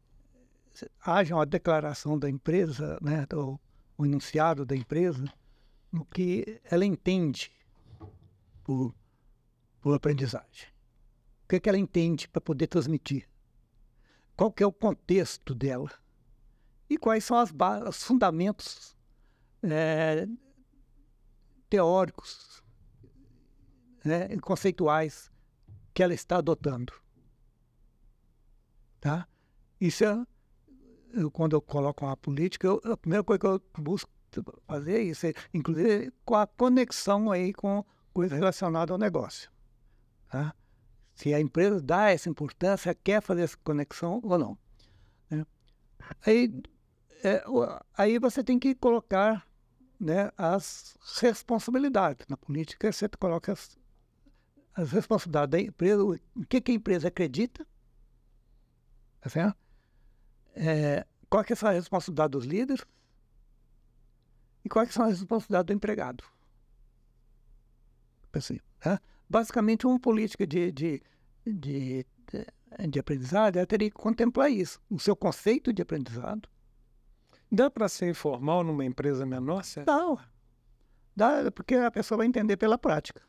haja 1.05 1.35
uma 1.35 1.45
declaração 1.45 2.19
da 2.19 2.31
empresa, 2.31 2.99
né, 3.03 3.27
do, 3.29 3.61
o 3.99 4.07
enunciado 4.07 4.65
da 4.65 4.75
empresa, 4.75 5.31
no 5.93 6.07
que 6.07 6.59
ela 6.71 6.87
entende 6.87 7.58
por, 8.69 8.95
por 9.81 9.95
aprendizagem. 9.95 10.69
O 11.45 11.49
que, 11.49 11.57
é 11.57 11.61
que 11.61 11.71
ela 11.71 11.79
entende 11.79 12.29
para 12.29 12.39
poder 12.39 12.67
transmitir? 12.67 13.27
Qual 14.37 14.53
que 14.53 14.63
é 14.63 14.67
o 14.67 14.73
contexto 14.73 15.55
dela? 15.55 15.91
E 16.91 16.99
quais 16.99 17.25
são 17.25 17.39
as 17.39 17.51
os 17.89 18.03
fundamentos 18.03 18.95
é, 19.63 20.29
teóricos, 21.71 22.63
né, 24.05 24.37
conceituais 24.43 25.31
que 25.95 26.03
ela 26.03 26.13
está 26.13 26.37
adotando. 26.37 26.93
Tá? 29.01 29.27
Isso 29.81 30.05
é, 30.05 30.27
eu, 31.15 31.31
quando 31.31 31.57
eu 31.57 31.63
coloco 31.63 32.05
uma 32.05 32.19
política, 32.19 32.67
eu, 32.67 32.83
a 32.85 32.99
primeira 32.99 33.25
coisa 33.25 33.39
que 33.39 33.47
eu 33.47 33.63
busco 33.79 34.11
fazer 34.67 34.99
é 34.99 35.03
isso, 35.05 35.27
é, 35.27 35.33
inclusive 35.55 36.13
com 36.27 36.35
a 36.35 36.47
conexão 36.47 37.33
aí 37.33 37.55
com 37.55 37.83
coisas 38.19 38.37
relacionadas 38.37 38.91
ao 38.91 38.99
negócio. 38.99 39.49
Tá? 40.29 40.53
Se 41.15 41.33
a 41.33 41.41
empresa 41.41 41.81
dá 41.81 42.11
essa 42.11 42.29
importância, 42.29 42.93
quer 42.93 43.23
fazer 43.23 43.43
essa 43.43 43.57
conexão 43.59 44.21
ou 44.25 44.37
não. 44.37 44.59
Né? 45.31 45.47
Aí, 46.27 46.53
é, 47.23 47.45
aí 47.97 48.19
você 48.19 48.43
tem 48.43 48.59
que 48.59 48.75
colocar 48.75 49.47
né, 50.01 50.33
as 50.37 50.99
responsabilidades. 51.21 52.27
Na 52.27 52.37
política, 52.37 52.91
você 52.91 53.09
coloca 53.09 53.53
as, 53.53 53.79
as 54.75 54.91
responsabilidades 54.91 55.51
da 55.53 55.61
empresa, 55.61 56.03
o 56.03 56.19
que, 56.49 56.61
que 56.61 56.73
a 56.73 56.75
empresa 56.75 57.07
acredita, 57.07 57.65
tá 59.21 59.31
certo? 59.31 59.57
É, 60.57 61.07
qual 61.31 61.45
que 61.45 61.53
é 61.53 61.57
a 61.63 61.71
responsabilidade 61.71 62.33
dos 62.33 62.45
líderes 62.45 62.85
e 64.65 64.69
qual 64.69 64.85
que 64.85 64.93
são 64.93 65.05
as 65.05 65.21
responsabilidades 65.21 65.67
do 65.69 65.73
empregado. 65.73 66.25
Assim, 68.33 68.59
né? 68.85 68.99
Basicamente, 69.29 69.87
uma 69.87 69.99
política 69.99 70.47
de, 70.47 70.73
de, 70.73 71.03
de, 71.47 72.07
de, 72.89 72.99
aprendizado 72.99 73.65
teria 73.67 73.91
que 73.91 73.97
contemplar 73.97 74.51
isso, 74.51 74.81
o 74.91 74.99
seu 74.99 75.15
conceito 75.15 75.73
de 75.73 75.83
aprendizado, 75.83 76.49
Dá 77.51 77.71
para 77.71 77.89
ser 77.89 78.11
informal 78.11 78.63
numa 78.63 78.85
empresa 78.85 79.25
menor, 79.25 79.65
certo? 79.65 79.87
Não. 79.89 80.19
Dá, 81.17 81.51
porque 81.51 81.75
a 81.75 81.91
pessoa 81.91 82.19
vai 82.19 82.27
entender 82.27 82.57
pela 82.57 82.77
prática 82.77 83.23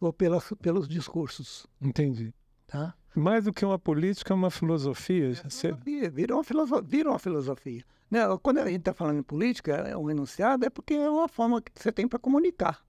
ou 0.00 0.12
pela, 0.12 0.40
pelos 0.62 0.88
discursos. 0.88 1.66
Entendi. 1.80 2.32
Tá? 2.66 2.94
Mais 3.16 3.44
do 3.44 3.52
que 3.52 3.64
uma 3.64 3.78
política, 3.78 4.32
é 4.32 4.36
uma 4.36 4.50
filosofia. 4.50 5.30
É 5.30 5.34
filosofia 5.34 6.10
vira, 6.10 6.34
uma 6.34 6.44
filosofia 6.44 6.82
vira 6.86 7.10
uma 7.10 7.18
filosofia. 7.18 7.84
Né? 8.08 8.20
Quando 8.42 8.58
a 8.58 8.66
gente 8.66 8.78
está 8.78 8.94
falando 8.94 9.18
em 9.18 9.22
política, 9.22 9.72
é 9.72 9.96
um 9.96 10.08
enunciado, 10.08 10.64
é 10.64 10.70
porque 10.70 10.94
é 10.94 11.10
uma 11.10 11.28
forma 11.28 11.60
que 11.60 11.72
você 11.74 11.90
tem 11.90 12.06
para 12.06 12.18
comunicar. 12.18 12.84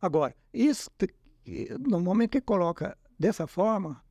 Agora, 0.00 0.34
isso, 0.52 0.90
no 1.80 2.00
momento 2.00 2.32
que 2.32 2.40
coloca 2.40 2.96
dessa 3.18 3.46
forma, 3.46 4.02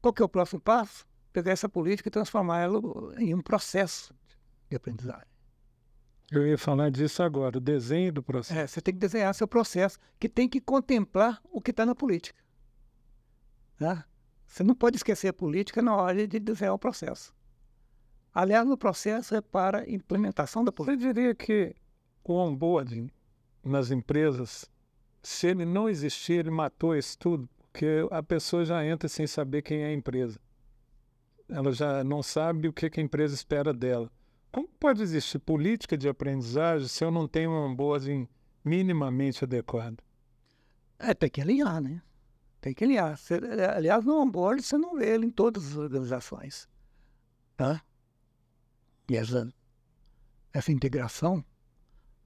qual 0.00 0.12
que 0.12 0.22
é 0.22 0.24
o 0.24 0.28
próximo 0.28 0.60
passo? 0.60 1.06
Pegar 1.32 1.52
essa 1.52 1.68
política 1.68 2.08
e 2.08 2.12
transformar 2.12 2.60
ela 2.60 2.80
em 3.18 3.34
um 3.34 3.42
processo 3.42 4.14
de 4.70 4.76
aprendizagem. 4.76 5.26
Eu 6.30 6.46
ia 6.46 6.58
falar 6.58 6.90
disso 6.90 7.22
agora, 7.22 7.58
o 7.58 7.60
desenho 7.60 8.12
do 8.12 8.22
processo. 8.22 8.58
É, 8.58 8.66
você 8.66 8.80
tem 8.80 8.94
que 8.94 9.00
desenhar 9.00 9.34
seu 9.34 9.46
processo, 9.46 9.98
que 10.18 10.28
tem 10.28 10.48
que 10.48 10.60
contemplar 10.60 11.40
o 11.44 11.60
que 11.60 11.70
está 11.70 11.86
na 11.86 11.94
política. 11.94 12.42
Tá? 13.78 14.04
Você 14.46 14.64
não 14.64 14.74
pode 14.74 14.96
esquecer 14.96 15.28
a 15.28 15.32
política 15.32 15.82
na 15.82 15.94
hora 15.94 16.26
de 16.26 16.40
desenhar 16.40 16.74
o 16.74 16.78
processo. 16.78 17.34
Aliás, 18.34 18.68
o 18.68 18.76
processo 18.76 19.34
é 19.34 19.40
para 19.40 19.88
implementação 19.88 20.64
da 20.64 20.72
política. 20.72 21.08
Você 21.08 21.14
diria 21.14 21.34
que 21.34 21.74
o 22.24 22.34
onboarding 22.34 23.10
nas 23.64 23.90
empresas, 23.90 24.70
se 25.26 25.48
ele 25.48 25.64
não 25.64 25.88
existir, 25.88 26.34
ele 26.34 26.52
matou 26.52 26.94
isso 26.94 27.18
tudo, 27.18 27.50
porque 27.72 28.06
a 28.12 28.22
pessoa 28.22 28.64
já 28.64 28.86
entra 28.86 29.08
sem 29.08 29.26
saber 29.26 29.60
quem 29.60 29.82
é 29.82 29.86
a 29.86 29.92
empresa. 29.92 30.38
Ela 31.48 31.72
já 31.72 32.04
não 32.04 32.22
sabe 32.22 32.68
o 32.68 32.72
que, 32.72 32.88
a 32.96 33.02
empresa 33.02 33.34
espera 33.34 33.74
dela. 33.74 34.08
Como 34.52 34.68
pode 34.78 35.02
existir 35.02 35.40
política 35.40 35.98
de 35.98 36.08
aprendizagem 36.08 36.86
se 36.86 37.04
eu 37.04 37.10
não 37.10 37.26
tenho 37.26 37.50
um 37.50 37.70
onboarding 37.72 38.28
minimamente 38.64 39.42
adequado? 39.42 40.00
É, 40.96 41.12
tem 41.12 41.28
que 41.28 41.40
alinhar, 41.40 41.80
né? 41.80 42.00
Tem 42.60 42.72
que 42.72 42.84
alinhar. 42.84 43.18
Aliás, 43.74 44.04
no 44.04 44.22
onboarding 44.22 44.62
você 44.62 44.78
não 44.78 44.94
vê 44.94 45.12
ele 45.12 45.26
em 45.26 45.30
todas 45.30 45.66
as 45.66 45.76
organizações. 45.76 46.68
Tá? 47.56 47.82
E 49.10 49.16
essa, 49.16 49.52
essa 50.52 50.70
integração, 50.70 51.44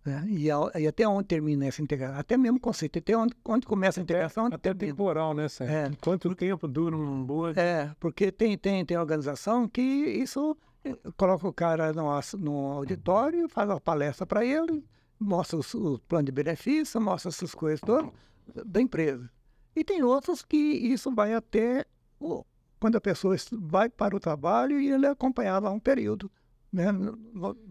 né? 0.05 0.24
e, 0.28 0.51
a, 0.51 0.59
e, 0.78 0.86
até 0.86 1.07
onde 1.07 1.28
termina 1.28 1.66
essa 1.66 1.82
integração? 1.82 2.18
Até 2.18 2.36
mesmo 2.36 2.59
o 2.59 2.61
conceito, 2.61 2.98
até 2.98 3.16
onde, 3.16 3.34
onde 3.44 3.66
começa 3.66 4.01
a 4.01 4.03
integração. 4.03 4.46
Até, 4.46 4.70
até 4.70 4.86
temporal, 4.86 5.34
né, 5.34 5.48
Sérgio? 5.48 5.74
É, 5.74 5.90
Quanto 6.01 6.34
tempo 6.34 6.66
dura 6.66 6.96
um 6.96 7.20
onboarding? 7.20 7.61
É, 7.61 7.94
porque 8.01 8.32
tem, 8.32 8.57
tem, 8.57 8.84
tem 8.84 8.96
organização 8.96 9.68
que 9.68 9.82
isso 9.82 10.57
coloca 11.16 11.46
o 11.46 11.53
cara 11.53 11.92
no, 11.92 12.09
no 12.38 12.72
auditório, 12.72 13.48
faz 13.48 13.68
uma 13.68 13.80
palestra 13.80 14.26
para 14.26 14.44
ele, 14.44 14.84
mostra 15.18 15.59
o, 15.59 15.94
o, 15.94 15.98
plano 15.98 16.24
de 16.24 16.32
benefício, 16.32 17.01
mostra 17.01 17.28
essas 17.28 17.55
coisas 17.55 17.80
todas 17.80 18.11
da 18.64 18.80
empresa. 18.80 19.30
E 19.76 19.84
tem 19.84 20.03
outros 20.03 20.42
que 20.42 20.57
isso 20.57 21.14
vai 21.14 21.34
até 21.34 21.84
quando 22.78 22.96
a 22.96 23.01
pessoa 23.01 23.36
vai 23.53 23.88
para 23.88 24.16
o 24.16 24.20
trabalho 24.20 24.80
e 24.80 24.90
ele 24.90 25.07
é 25.07 25.11
acompanhado 25.11 25.66
há 25.66 25.70
um 25.70 25.78
período. 25.78 26.30
Né? 26.72 26.86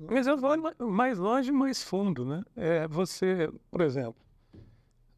Mas 0.10 0.28
eu 0.28 0.38
vou 0.38 0.52
mais 0.90 1.18
longe, 1.18 1.52
mais 1.52 1.82
fundo. 1.82 2.26
Né? 2.26 2.44
É, 2.56 2.88
você, 2.88 3.50
por 3.72 3.82
exemplo, 3.82 4.22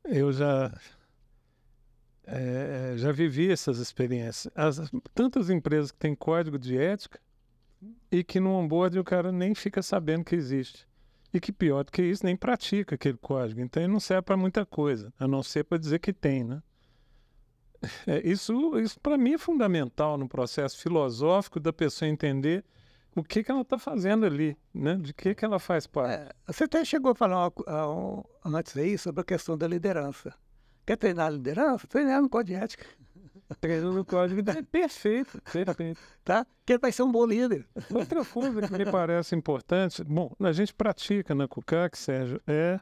eu 0.06 0.32
já 0.32 0.72
é, 2.26 2.94
já 2.96 3.12
vivi 3.12 3.52
essas 3.52 3.80
experiências. 3.80 4.52
As, 4.56 4.80
tantas 5.14 5.50
empresas 5.50 5.92
que 5.92 5.98
têm 5.98 6.16
código 6.16 6.58
de 6.58 6.78
ética 6.78 7.20
e 8.12 8.24
que 8.24 8.40
no 8.40 8.52
onboard 8.52 8.98
o 9.00 9.04
cara 9.04 9.32
nem 9.32 9.56
fica 9.56 9.82
sabendo 9.82 10.24
que 10.24 10.36
existe. 10.36 10.88
E 11.34 11.40
que 11.40 11.52
pior 11.52 11.84
do 11.84 11.92
que 11.92 12.02
isso, 12.02 12.26
nem 12.26 12.36
pratica 12.36 12.96
aquele 12.96 13.18
código. 13.18 13.62
Então 13.62 13.82
ele 13.82 13.92
não 13.92 14.00
serve 14.00 14.24
para 14.24 14.38
muita 14.38 14.66
coisa, 14.66 15.14
a 15.18 15.28
não 15.28 15.42
ser 15.42 15.64
para 15.64 15.78
dizer 15.78 16.00
que 16.00 16.14
tem, 16.14 16.44
né? 16.44 16.62
É, 18.06 18.22
isso 18.28 18.78
isso 18.78 19.00
para 19.00 19.18
mim 19.18 19.34
é 19.34 19.38
fundamental 19.40 20.16
no 20.16 20.30
processo 20.30 20.78
filosófico 20.78 21.60
da 21.60 21.74
pessoa 21.74 22.08
entender 22.08 22.64
o 23.16 23.24
que, 23.24 23.44
que 23.44 23.52
ela 23.52 23.62
está 23.62 23.78
fazendo 23.78 24.26
ali, 24.26 24.58
né? 24.74 24.96
de 24.96 25.14
que, 25.14 25.36
que 25.36 25.44
ela 25.44 25.60
faz 25.60 25.86
parte. 25.86 26.14
É, 26.14 26.30
você 26.48 26.64
até 26.64 26.84
chegou 26.86 27.12
a 27.12 27.16
falar 27.16 27.50
uh, 27.50 28.26
antes 28.46 28.76
aí 28.78 28.98
sobre 28.98 29.22
a 29.22 29.24
questão 29.24 29.58
da 29.58 29.68
liderança. 29.68 30.34
Quer 30.86 30.98
treinar 30.98 31.28
a 31.28 31.30
liderança? 31.30 31.88
Treinar 31.88 32.22
no 32.22 32.30
código 32.30 32.58
de 32.58 32.64
ética. 32.64 32.86
Treinando 33.60 33.94
no 33.94 34.06
código 34.06 34.42
de 34.42 34.50
ética. 34.50 34.68
Perfeito, 34.72 35.42
perfeito. 35.42 36.00
Tá? 36.24 36.46
Que 36.66 36.74
ele 36.74 36.80
vai 36.80 36.92
ser 36.92 37.04
um 37.04 37.12
bom 37.12 37.26
líder. 37.26 37.68
Outra 37.94 38.24
coisa 38.24 38.62
que 38.62 38.78
me 38.78 38.90
parece 38.90 39.36
importante, 39.36 40.04
bom, 40.04 40.32
a 40.40 40.52
gente 40.52 40.74
pratica 40.74 41.36
na 41.36 41.48
CUCAC, 41.48 41.98
Sérgio, 41.98 42.42
é 42.48 42.80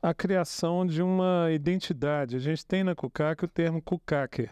a 0.00 0.14
criação 0.14 0.86
de 0.86 1.02
uma 1.02 1.50
identidade. 1.52 2.36
A 2.36 2.38
gente 2.38 2.64
tem 2.64 2.82
na 2.82 2.94
CUCAC 2.94 3.44
o 3.44 3.48
termo 3.48 3.82
CUCACer. 3.82 4.50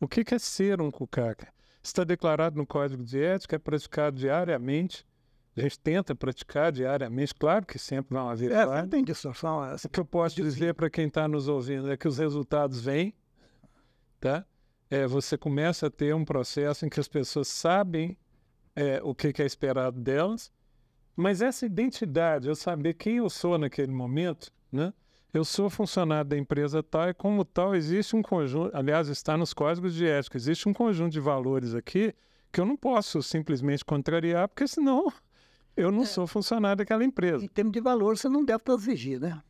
O 0.00 0.08
que 0.08 0.34
é 0.34 0.38
ser 0.38 0.80
um 0.80 0.90
CUCACer? 0.90 1.55
Está 1.86 2.04
declarado 2.04 2.56
no 2.56 2.66
Código 2.66 3.02
de 3.02 3.22
Ética, 3.22 3.56
é 3.56 3.58
praticado 3.58 4.16
diariamente 4.16 5.06
a 5.56 5.62
gente 5.62 5.78
tenta 5.78 6.14
praticar 6.14 6.70
diariamente, 6.70 7.34
claro 7.34 7.64
que 7.64 7.78
sempre 7.78 8.14
vão 8.14 8.28
haver 8.28 8.52
é, 8.52 8.66
falhas. 8.66 8.88
tem 8.90 9.02
distorção. 9.02 9.64
É, 9.64 9.74
o 9.74 9.88
que 9.88 10.00
eu 10.00 10.04
posso 10.04 10.36
dizer 10.36 10.74
para 10.74 10.90
quem 10.90 11.06
está 11.06 11.26
nos 11.26 11.48
ouvindo 11.48 11.90
é 11.90 11.96
que 11.96 12.06
os 12.06 12.18
resultados 12.18 12.84
vêm, 12.84 13.14
tá? 14.20 14.44
É, 14.90 15.06
você 15.06 15.38
começa 15.38 15.86
a 15.86 15.90
ter 15.90 16.14
um 16.14 16.24
processo 16.24 16.84
em 16.84 16.90
que 16.90 17.00
as 17.00 17.08
pessoas 17.08 17.48
sabem 17.48 18.18
é, 18.74 19.00
o 19.02 19.14
que, 19.14 19.32
que 19.32 19.42
é 19.42 19.46
esperado 19.46 19.98
delas, 19.98 20.52
mas 21.16 21.40
essa 21.40 21.64
identidade, 21.64 22.46
eu 22.46 22.54
saber 22.54 22.92
quem 22.92 23.16
eu 23.16 23.30
sou 23.30 23.56
naquele 23.56 23.92
momento, 23.92 24.52
né? 24.70 24.92
Eu 25.36 25.44
sou 25.44 25.68
funcionário 25.68 26.30
da 26.30 26.38
empresa 26.38 26.82
tal 26.82 27.10
e 27.10 27.12
como 27.12 27.44
tal 27.44 27.74
existe 27.74 28.16
um 28.16 28.22
conjunto, 28.22 28.74
aliás, 28.74 29.08
está 29.08 29.36
nos 29.36 29.52
códigos 29.52 29.92
de 29.92 30.06
ética, 30.06 30.38
existe 30.38 30.66
um 30.66 30.72
conjunto 30.72 31.12
de 31.12 31.20
valores 31.20 31.74
aqui 31.74 32.14
que 32.50 32.58
eu 32.58 32.64
não 32.64 32.74
posso 32.74 33.22
simplesmente 33.22 33.84
contrariar, 33.84 34.48
porque 34.48 34.66
senão 34.66 35.12
eu 35.76 35.92
não 35.92 36.04
é. 36.04 36.06
sou 36.06 36.26
funcionário 36.26 36.78
daquela 36.78 37.04
empresa. 37.04 37.44
Em 37.44 37.48
termos 37.48 37.74
de 37.74 37.82
valor, 37.82 38.16
você 38.16 38.30
não 38.30 38.42
deve 38.42 38.60
transigir, 38.60 39.20
né? 39.20 39.42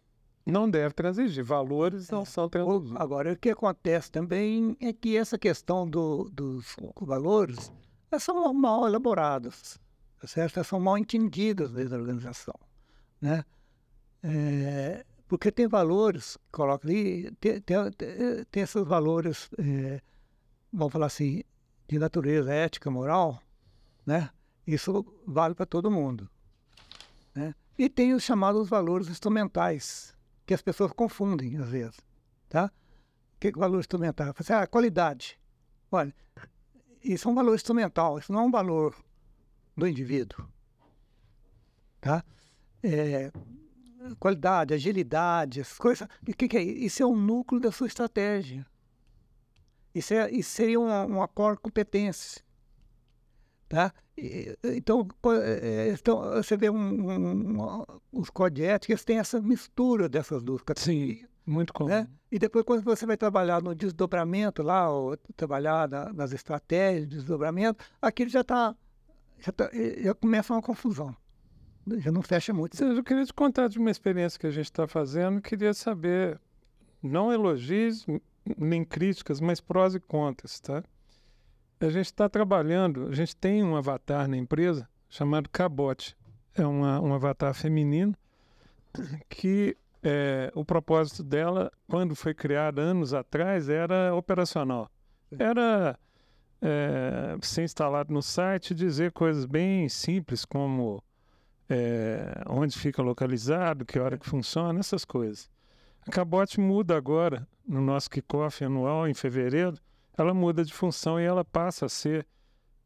Não 0.44 0.68
deve 0.68 0.92
transigir. 0.92 1.44
Valores 1.44 2.10
não 2.10 2.22
é. 2.22 2.24
são 2.24 2.48
transigir. 2.48 3.00
Agora, 3.00 3.32
o 3.32 3.36
que 3.36 3.50
acontece 3.50 4.10
também 4.10 4.76
é 4.80 4.92
que 4.92 5.16
essa 5.16 5.38
questão 5.38 5.88
do, 5.88 6.28
dos 6.32 6.74
valores 7.00 7.70
são 8.18 8.52
mal 8.52 8.88
elaboradas, 8.88 9.78
tá 10.20 10.26
certo? 10.26 10.64
são 10.64 10.80
mal 10.80 10.98
entendidas 10.98 11.70
dentro 11.70 11.90
da 11.90 11.96
organização, 11.98 12.58
né? 13.20 13.44
É, 14.20 15.04
porque 15.28 15.50
tem 15.50 15.66
valores, 15.66 16.38
coloca 16.52 16.86
ali, 16.86 17.30
tem, 17.40 17.60
tem, 17.60 17.76
tem 18.50 18.62
esses 18.62 18.84
valores, 18.84 19.50
é, 19.58 20.00
vamos 20.72 20.92
falar 20.92 21.06
assim, 21.06 21.42
de 21.88 21.98
natureza 21.98 22.52
ética, 22.52 22.90
moral, 22.90 23.40
né? 24.04 24.30
Isso 24.66 25.04
vale 25.26 25.54
para 25.54 25.66
todo 25.66 25.90
mundo. 25.90 26.28
Né? 27.34 27.54
E 27.78 27.88
tem 27.88 28.14
os 28.14 28.22
chamados 28.22 28.68
valores 28.68 29.08
instrumentais, 29.08 30.16
que 30.44 30.54
as 30.54 30.62
pessoas 30.62 30.92
confundem 30.92 31.56
às 31.56 31.68
vezes. 31.68 32.00
Tá? 32.48 32.66
O 33.36 33.38
que 33.38 33.48
é 33.48 33.52
valor 33.52 33.80
instrumental? 33.80 34.34
Assim, 34.36 34.52
ah, 34.52 34.66
qualidade. 34.66 35.38
Olha, 35.90 36.14
isso 37.02 37.28
é 37.28 37.30
um 37.30 37.34
valor 37.34 37.54
instrumental, 37.54 38.18
isso 38.18 38.32
não 38.32 38.40
é 38.40 38.42
um 38.44 38.50
valor 38.50 38.94
do 39.76 39.86
indivíduo. 39.86 40.48
Tá? 42.00 42.24
É, 42.82 43.30
qualidade, 44.18 44.74
agilidade, 44.74 45.60
essas 45.60 45.78
coisas. 45.78 46.08
O 46.22 46.34
que, 46.36 46.48
que, 46.48 46.56
é 46.56 46.62
isso? 46.62 46.84
Isso 46.86 47.02
é 47.02 47.06
o 47.06 47.16
núcleo 47.16 47.60
da 47.60 47.72
sua 47.72 47.86
estratégia. 47.86 48.66
Isso, 49.94 50.12
é, 50.12 50.30
isso 50.30 50.50
seria 50.50 50.78
uma, 50.78 51.04
uma 51.04 51.28
core 51.28 51.58
competência. 51.58 52.42
Tá? 53.68 53.92
Então, 54.64 55.06
é, 55.42 55.90
então 55.90 56.22
você 56.34 56.56
vê 56.56 56.70
um, 56.70 56.76
um, 56.76 57.84
os 58.12 58.30
códigos 58.30 58.68
éticos 58.70 59.04
têm 59.04 59.18
essa 59.18 59.40
mistura 59.40 60.08
dessas 60.08 60.42
duas 60.42 60.62
categorias. 60.62 61.20
Sim, 61.20 61.26
muito 61.44 61.72
comum. 61.72 61.88
Né? 61.88 62.08
E 62.30 62.38
depois, 62.38 62.64
quando 62.64 62.82
você 62.82 63.06
vai 63.06 63.16
trabalhar 63.16 63.62
no 63.62 63.74
desdobramento 63.74 64.62
lá, 64.62 64.90
ou 64.90 65.16
trabalhar 65.36 65.88
na, 65.88 66.12
nas 66.12 66.32
estratégias 66.32 67.08
de 67.08 67.16
desdobramento, 67.16 67.84
aquilo 68.00 68.30
já 68.30 68.40
está. 68.40 68.74
Já, 69.38 69.52
tá, 69.52 69.70
já 70.02 70.14
começa 70.14 70.52
uma 70.52 70.62
confusão. 70.62 71.14
Já 71.98 72.10
não 72.10 72.22
fecha 72.22 72.52
muito. 72.52 72.82
Eu 72.82 73.04
queria 73.04 73.24
te 73.24 73.32
contar 73.32 73.68
de 73.68 73.78
uma 73.78 73.90
experiência 73.90 74.38
que 74.38 74.46
a 74.46 74.50
gente 74.50 74.64
está 74.64 74.88
fazendo. 74.88 75.40
Queria 75.40 75.72
saber, 75.72 76.40
não 77.02 77.32
elogios 77.32 78.04
nem 78.58 78.84
críticas, 78.84 79.40
mas 79.40 79.60
prós 79.60 79.94
e 79.94 80.00
contras, 80.00 80.58
tá? 80.60 80.82
A 81.78 81.88
gente 81.88 82.06
está 82.06 82.28
trabalhando, 82.28 83.08
a 83.08 83.14
gente 83.14 83.36
tem 83.36 83.62
um 83.62 83.76
avatar 83.76 84.26
na 84.28 84.36
empresa 84.36 84.88
chamado 85.08 85.48
Cabote. 85.48 86.16
É 86.54 86.66
uma, 86.66 87.00
um 87.00 87.12
avatar 87.14 87.54
feminino 87.54 88.14
que 89.28 89.76
é, 90.02 90.50
o 90.54 90.64
propósito 90.64 91.22
dela, 91.22 91.70
quando 91.88 92.16
foi 92.16 92.32
criada 92.32 92.80
anos 92.80 93.12
atrás, 93.12 93.68
era 93.68 94.14
operacional. 94.14 94.90
Era 95.38 95.98
é, 96.62 97.36
ser 97.42 97.64
instalado 97.64 98.12
no 98.12 98.22
site 98.22 98.74
dizer 98.74 99.12
coisas 99.12 99.44
bem 99.44 99.88
simples 99.88 100.44
como 100.44 101.02
é, 101.68 102.42
onde 102.48 102.78
fica 102.78 103.02
localizado, 103.02 103.84
que 103.84 103.98
hora 103.98 104.18
que 104.18 104.28
funciona, 104.28 104.78
essas 104.78 105.04
coisas. 105.04 105.50
A 106.06 106.10
Cabote 106.10 106.60
muda 106.60 106.96
agora, 106.96 107.46
no 107.66 107.80
nosso 107.80 108.08
kickoff 108.08 108.64
anual, 108.64 109.08
em 109.08 109.14
fevereiro, 109.14 109.76
ela 110.16 110.32
muda 110.32 110.64
de 110.64 110.72
função 110.72 111.20
e 111.20 111.24
ela 111.24 111.44
passa 111.44 111.86
a 111.86 111.88
ser 111.88 112.26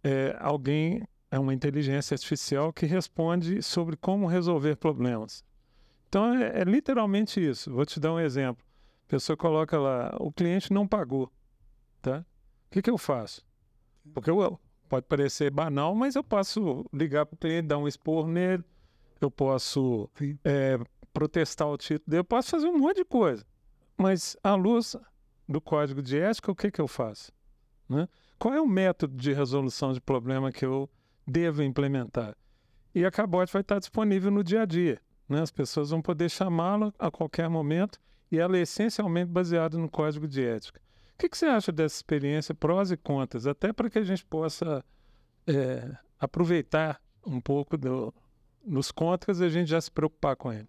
é, 0.03 0.37
alguém, 0.41 1.07
é 1.31 1.39
uma 1.39 1.55
inteligência 1.55 2.15
artificial 2.15 2.73
que 2.73 2.87
responde 2.87 3.63
sobre 3.63 3.97
como 3.97 4.27
resolver 4.27 4.77
problemas. 4.77 5.45
Então 6.09 6.35
é, 6.35 6.61
é 6.61 6.65
literalmente 6.65 7.41
isso. 7.41 7.73
Vou 7.73 7.85
te 7.85 8.01
dar 8.01 8.13
um 8.13 8.19
exemplo. 8.19 8.65
A 9.07 9.11
pessoa 9.11 9.37
coloca 9.37 9.79
lá, 9.79 10.17
o 10.19 10.33
cliente 10.33 10.73
não 10.73 10.87
pagou, 10.87 11.31
tá? 12.01 12.25
O 12.67 12.71
que, 12.71 12.83
que 12.83 12.91
eu 12.91 12.99
faço? 12.99 13.45
Porque 14.15 14.31
eu, 14.31 14.59
pode 14.89 15.07
parecer 15.07 15.51
banal, 15.51 15.95
mas 15.95 16.17
eu 16.17 16.25
posso 16.25 16.85
ligar 16.93 17.27
para 17.27 17.35
o 17.35 17.39
cliente, 17.39 17.69
dar 17.69 17.79
um 17.79 17.87
expor 17.87 18.27
nele, 18.27 18.65
eu 19.25 19.31
posso 19.31 20.09
é, 20.45 20.79
protestar 21.13 21.69
o 21.69 21.77
título 21.77 22.11
dele, 22.11 22.21
eu 22.21 22.25
posso 22.25 22.51
fazer 22.51 22.67
um 22.67 22.79
monte 22.79 22.97
de 22.97 23.05
coisa. 23.05 23.45
Mas 23.97 24.37
à 24.43 24.55
luz 24.55 24.97
do 25.49 25.61
código 25.61 26.01
de 26.01 26.19
ética, 26.19 26.51
o 26.51 26.55
que, 26.55 26.71
que 26.71 26.81
eu 26.81 26.89
faço? 26.89 27.33
Né? 27.89 28.09
Qual 28.39 28.55
é 28.55 28.61
o 28.61 28.67
método 28.67 29.17
de 29.17 29.33
resolução 29.33 29.93
de 29.93 30.01
problema 30.01 30.51
que 30.51 30.65
eu 30.65 30.89
devo 31.27 31.63
implementar? 31.63 32.37
E 32.95 33.05
a 33.05 33.11
Cabote 33.11 33.53
vai 33.53 33.63
estar 33.63 33.79
disponível 33.79 34.31
no 34.31 34.43
dia 34.43 34.63
a 34.63 34.65
dia. 34.65 35.01
Né? 35.29 35.41
As 35.41 35.51
pessoas 35.51 35.91
vão 35.91 36.01
poder 36.01 36.29
chamá-la 36.29 36.93
a 36.99 37.11
qualquer 37.11 37.49
momento 37.49 37.99
e 38.31 38.39
ela 38.39 38.57
é 38.57 38.63
essencialmente 38.63 39.31
baseada 39.31 39.77
no 39.77 39.89
código 39.89 40.27
de 40.27 40.45
ética. 40.45 40.81
O 41.15 41.19
que, 41.19 41.29
que 41.29 41.37
você 41.37 41.47
acha 41.47 41.71
dessa 41.71 41.97
experiência, 41.97 42.55
prós 42.55 42.91
e 42.91 42.97
contras, 42.97 43.47
até 43.47 43.73
para 43.73 43.91
que 43.91 43.99
a 43.99 44.05
gente 44.05 44.25
possa 44.25 44.83
é, 45.47 45.93
aproveitar 46.19 47.01
um 47.27 47.41
pouco 47.41 47.77
do, 47.77 48.15
nos 48.65 48.91
contras 48.91 49.41
a 49.41 49.49
gente 49.49 49.69
já 49.69 49.81
se 49.81 49.91
preocupar 49.91 50.37
com 50.37 50.53
ele? 50.53 50.69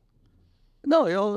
Não, 0.86 1.08
eu, 1.08 1.36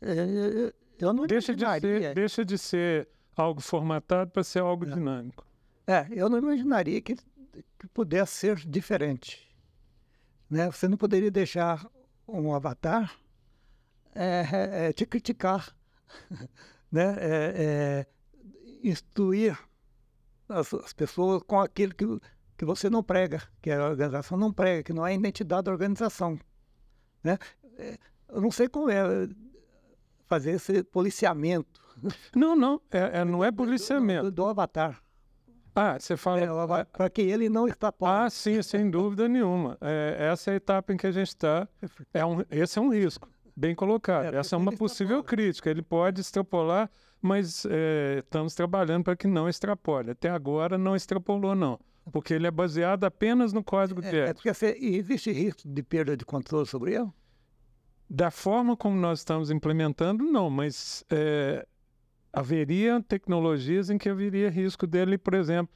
eu, 0.00 0.72
eu 0.98 1.12
não 1.12 1.26
deixa 1.26 1.54
de 1.54 1.64
ser 1.80 2.14
Deixa 2.14 2.44
de 2.44 2.56
ser 2.56 3.08
algo 3.36 3.60
formatado 3.60 4.30
para 4.30 4.42
ser 4.42 4.60
algo 4.60 4.86
é. 4.86 4.90
dinâmico. 4.90 5.46
É, 5.86 6.06
eu 6.10 6.28
não 6.28 6.38
imaginaria 6.38 7.00
que, 7.00 7.16
que 7.16 7.86
pudesse 7.92 8.32
ser 8.32 8.56
diferente. 8.56 9.50
Né? 10.48 10.70
Você 10.70 10.86
não 10.86 10.96
poderia 10.96 11.30
deixar 11.30 11.86
um 12.26 12.54
avatar 12.54 13.14
é, 14.14 14.88
é, 14.88 14.92
te 14.92 15.06
criticar, 15.06 15.74
né? 16.90 18.06
Instruir 18.82 19.58
as, 20.48 20.72
as, 20.74 20.92
pessoas 20.92 21.42
com 21.42 21.60
aquilo 21.60 21.94
que, 21.94 22.04
que 22.62 22.64
você 22.66 22.88
não 22.88 23.02
prega, 23.02 23.42
que 23.60 23.72
a 23.72 23.88
organização 23.88 24.38
não 24.38 24.52
prega, 24.52 24.84
que 24.84 24.92
não 24.92 25.04
é 25.04 25.12
identidade 25.12 25.64
da 25.64 25.72
organização. 25.72 26.38
Né? 27.24 27.36
É, 27.76 27.98
eu 28.28 28.40
não 28.40 28.52
sei 28.52 28.68
como 28.68 28.88
é 28.88 29.28
fazer 30.28 30.52
esse 30.52 30.84
policiamento. 30.84 31.82
Não, 32.34 32.56
não, 32.56 32.80
é, 32.90 33.20
é 33.20 33.24
não 33.24 33.44
é 33.44 33.52
policiamento. 33.52 34.24
Do, 34.24 34.30
do, 34.30 34.36
do 34.36 34.46
avatar. 34.46 35.02
Ah, 35.74 35.98
você 36.00 36.16
fala. 36.16 36.40
É, 36.40 36.84
para 36.84 37.10
que 37.10 37.20
ele 37.20 37.50
não 37.50 37.68
está 37.68 37.92
Ah, 38.00 38.30
sim, 38.30 38.62
sem 38.62 38.90
dúvida 38.90 39.28
nenhuma. 39.28 39.76
É, 39.80 40.28
essa 40.32 40.50
é 40.50 40.54
a 40.54 40.56
etapa 40.56 40.92
em 40.92 40.96
que 40.96 41.06
a 41.06 41.12
gente 41.12 41.28
está. 41.28 41.68
É 42.14 42.24
um, 42.24 42.42
esse 42.50 42.78
é 42.78 42.82
um 42.82 42.90
risco, 42.90 43.28
bem 43.54 43.74
colocado. 43.74 44.34
É, 44.34 44.38
essa 44.38 44.56
é 44.56 44.58
uma 44.58 44.72
possível 44.72 45.18
extrapola. 45.18 45.24
crítica. 45.24 45.70
Ele 45.70 45.82
pode 45.82 46.22
extrapolar, 46.22 46.90
mas 47.20 47.66
é, 47.66 48.20
estamos 48.20 48.54
trabalhando 48.54 49.04
para 49.04 49.14
que 49.14 49.26
não 49.26 49.48
extrapole. 49.48 50.12
Até 50.12 50.30
agora 50.30 50.78
não 50.78 50.96
extrapolou, 50.96 51.54
não. 51.54 51.78
Porque 52.10 52.34
ele 52.34 52.46
é 52.46 52.50
baseado 52.50 53.04
apenas 53.04 53.52
no 53.52 53.62
código 53.62 54.00
de 54.00 54.08
ética. 54.08 54.50
É 54.50 54.52
porque 54.54 54.84
existe 54.84 55.30
risco 55.30 55.68
de 55.68 55.82
perda 55.82 56.16
de 56.16 56.24
controle 56.24 56.66
sobre 56.66 56.94
ele? 56.94 57.08
Da 58.10 58.30
forma 58.30 58.76
como 58.76 58.96
nós 58.96 59.20
estamos 59.20 59.50
implementando, 59.50 60.24
não, 60.24 60.50
mas 60.50 61.04
é, 61.10 61.66
haveria 62.32 63.00
tecnologias 63.02 63.88
em 63.88 63.98
que 63.98 64.08
haveria 64.08 64.50
risco 64.50 64.86
dele, 64.86 65.16
por 65.16 65.34
exemplo, 65.34 65.74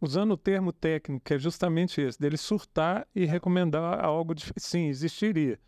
usando 0.00 0.32
o 0.32 0.36
termo 0.36 0.72
técnico, 0.72 1.24
que 1.24 1.34
é 1.34 1.38
justamente 1.38 2.00
esse, 2.00 2.18
dele 2.18 2.36
surtar 2.36 3.06
e 3.14 3.24
recomendar 3.24 4.04
algo 4.04 4.34
de 4.34 4.44
sim, 4.56 4.88
existiria. 4.88 5.58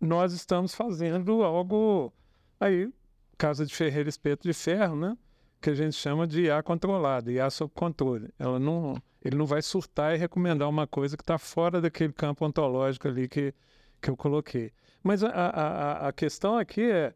Nós 0.00 0.32
estamos 0.32 0.74
fazendo 0.74 1.42
algo 1.42 2.12
aí, 2.60 2.92
casa 3.36 3.66
de 3.66 3.74
Ferreira 3.74 4.08
Espeto 4.08 4.46
de 4.46 4.54
Ferro, 4.54 4.96
né? 4.96 5.16
Que 5.60 5.70
a 5.70 5.74
gente 5.74 5.96
chama 5.96 6.26
de 6.26 6.42
IA 6.42 6.62
controlada, 6.62 7.32
IA 7.32 7.50
sob 7.50 7.72
controle. 7.74 8.30
Ela 8.38 8.58
não, 8.58 8.94
ele 9.24 9.36
não 9.36 9.46
vai 9.46 9.60
surtar 9.62 10.14
e 10.14 10.18
recomendar 10.18 10.68
uma 10.68 10.86
coisa 10.86 11.16
que 11.16 11.22
está 11.22 11.38
fora 11.38 11.80
daquele 11.80 12.12
campo 12.12 12.44
ontológico 12.46 13.08
ali 13.08 13.28
que, 13.28 13.52
que 14.00 14.10
eu 14.10 14.16
coloquei. 14.16 14.72
Mas 15.02 15.24
a, 15.24 15.28
a, 15.30 16.08
a 16.08 16.12
questão 16.12 16.56
aqui 16.56 16.82
é 16.82 17.14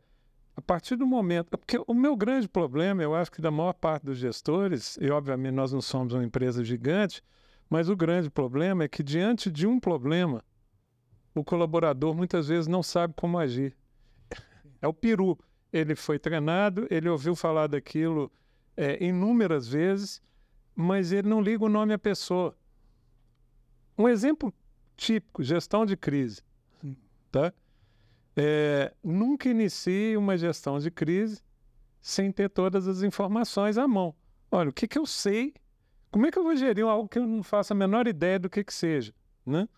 a 0.56 0.60
partir 0.60 0.96
do 0.96 1.06
momento. 1.06 1.56
Porque 1.58 1.80
o 1.86 1.94
meu 1.94 2.16
grande 2.16 2.48
problema, 2.48 3.02
eu 3.02 3.14
acho 3.14 3.30
que 3.30 3.40
da 3.40 3.50
maior 3.50 3.72
parte 3.72 4.04
dos 4.04 4.18
gestores, 4.18 4.98
e 5.00 5.10
obviamente 5.10 5.54
nós 5.54 5.72
não 5.72 5.80
somos 5.80 6.12
uma 6.12 6.24
empresa 6.24 6.64
gigante, 6.64 7.22
mas 7.68 7.88
o 7.88 7.96
grande 7.96 8.30
problema 8.30 8.84
é 8.84 8.88
que 8.88 9.02
diante 9.02 9.50
de 9.50 9.66
um 9.66 9.80
problema, 9.80 10.44
o 11.34 11.42
colaborador 11.42 12.14
muitas 12.14 12.48
vezes 12.48 12.66
não 12.66 12.82
sabe 12.82 13.14
como 13.16 13.38
agir. 13.38 13.76
É 14.80 14.86
o 14.86 14.92
peru. 14.92 15.38
Ele 15.72 15.94
foi 15.94 16.18
treinado, 16.18 16.86
ele 16.90 17.08
ouviu 17.08 17.34
falar 17.34 17.66
daquilo 17.66 18.30
é, 18.76 19.02
inúmeras 19.02 19.66
vezes, 19.66 20.20
mas 20.74 21.12
ele 21.12 21.28
não 21.28 21.40
liga 21.40 21.64
o 21.64 21.68
nome 21.68 21.94
à 21.94 21.98
pessoa. 21.98 22.56
Um 23.96 24.08
exemplo 24.08 24.52
típico, 24.96 25.42
gestão 25.42 25.86
de 25.86 25.96
crise. 25.96 26.42
Tá? 27.30 27.52
É, 28.36 28.92
nunca 29.02 29.48
inicie 29.48 30.16
uma 30.16 30.36
gestão 30.36 30.78
de 30.78 30.90
crise 30.90 31.42
sem 32.00 32.32
ter 32.32 32.50
todas 32.50 32.88
as 32.88 33.02
informações 33.02 33.78
à 33.78 33.86
mão. 33.86 34.14
Olha, 34.50 34.70
o 34.70 34.72
que, 34.72 34.88
que 34.88 34.98
eu 34.98 35.06
sei? 35.06 35.54
Como 36.10 36.26
é 36.26 36.30
que 36.30 36.38
eu 36.38 36.42
vou 36.42 36.54
gerir 36.54 36.84
algo 36.84 37.08
que 37.08 37.18
eu 37.18 37.26
não 37.26 37.42
faço 37.42 37.72
a 37.72 37.76
menor 37.76 38.06
ideia 38.06 38.38
do 38.38 38.50
que, 38.50 38.62
que 38.62 38.74
seja? 38.74 39.14
Né? 39.46 39.68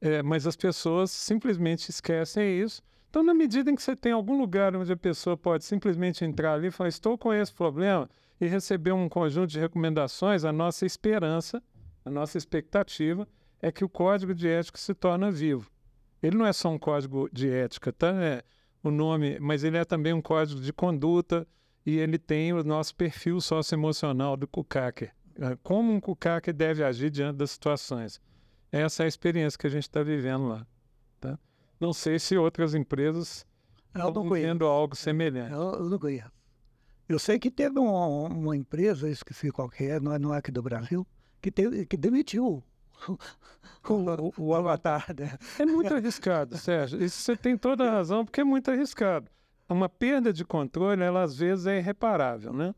É, 0.00 0.22
mas 0.22 0.46
as 0.46 0.56
pessoas 0.56 1.10
simplesmente 1.10 1.88
esquecem 1.88 2.60
isso. 2.60 2.82
Então, 3.10 3.22
na 3.22 3.34
medida 3.34 3.70
em 3.70 3.74
que 3.74 3.82
você 3.82 3.94
tem 3.94 4.12
algum 4.12 4.38
lugar 4.38 4.74
onde 4.74 4.92
a 4.92 4.96
pessoa 4.96 5.36
pode 5.36 5.64
simplesmente 5.64 6.24
entrar 6.24 6.54
ali 6.54 6.68
e 6.68 6.70
falar: 6.70 6.88
Estou 6.88 7.18
com 7.18 7.32
esse 7.34 7.52
problema, 7.52 8.08
e 8.40 8.46
receber 8.46 8.92
um 8.92 9.08
conjunto 9.08 9.50
de 9.50 9.60
recomendações, 9.60 10.44
a 10.44 10.52
nossa 10.52 10.86
esperança, 10.86 11.62
a 12.04 12.10
nossa 12.10 12.38
expectativa 12.38 13.28
é 13.60 13.70
que 13.70 13.84
o 13.84 13.88
código 13.88 14.34
de 14.34 14.48
ética 14.48 14.78
se 14.78 14.94
torne 14.94 15.30
vivo. 15.30 15.70
Ele 16.22 16.36
não 16.36 16.46
é 16.46 16.52
só 16.52 16.70
um 16.70 16.78
código 16.78 17.28
de 17.30 17.50
ética, 17.50 17.92
tá? 17.92 18.08
É 18.22 18.42
o 18.82 18.90
nome, 18.90 19.38
mas 19.38 19.62
ele 19.62 19.76
é 19.76 19.84
também 19.84 20.14
um 20.14 20.22
código 20.22 20.60
de 20.60 20.72
conduta 20.72 21.46
e 21.84 21.98
ele 21.98 22.18
tem 22.18 22.52
o 22.52 22.64
nosso 22.64 22.94
perfil 22.94 23.40
socioemocional 23.40 24.36
do 24.36 24.48
Kukaker. 24.48 25.12
É, 25.38 25.56
como 25.62 25.92
um 25.92 26.00
Kukaker 26.00 26.54
deve 26.54 26.82
agir 26.82 27.10
diante 27.10 27.36
das 27.36 27.50
situações. 27.50 28.20
Essa 28.72 29.02
é 29.02 29.04
a 29.04 29.08
experiência 29.08 29.58
que 29.58 29.66
a 29.66 29.70
gente 29.70 29.82
está 29.82 30.02
vivendo 30.02 30.48
lá. 30.48 30.66
Não 31.80 31.94
sei 31.94 32.18
se 32.18 32.36
outras 32.36 32.74
empresas 32.74 33.46
estão 33.94 34.22
vivendo 34.28 34.66
algo 34.66 34.94
semelhante. 34.94 35.52
Eu, 35.52 35.88
não 35.88 35.98
conheço. 35.98 36.30
Eu 37.08 37.18
sei 37.18 37.38
que 37.38 37.50
teve 37.50 37.78
uma, 37.78 38.06
uma 38.28 38.56
empresa, 38.56 39.08
esqueci 39.08 39.50
qual 39.50 39.68
que 39.68 39.84
é, 39.84 39.98
não 39.98 40.12
é, 40.12 40.18
não 40.18 40.34
é 40.34 40.38
aqui 40.38 40.52
do 40.52 40.62
Brasil, 40.62 41.04
que, 41.40 41.50
teve, 41.50 41.86
que 41.86 41.96
demitiu 41.96 42.62
o, 43.88 44.32
o, 44.38 44.54
avatar. 44.54 45.06
Né? 45.18 45.36
É 45.58 45.64
muito 45.64 45.92
arriscado, 45.92 46.56
Sérgio. 46.56 47.02
Isso 47.02 47.22
você 47.22 47.36
tem 47.36 47.56
toda 47.56 47.88
a 47.88 47.90
razão, 47.90 48.24
porque 48.24 48.42
é 48.42 48.44
muito 48.44 48.70
arriscado. 48.70 49.28
Uma 49.68 49.88
perda 49.88 50.32
de 50.32 50.44
controle, 50.44 51.02
ela 51.02 51.22
às 51.22 51.36
vezes 51.36 51.66
é 51.66 51.78
irreparável, 51.78 52.52
né? 52.52 52.74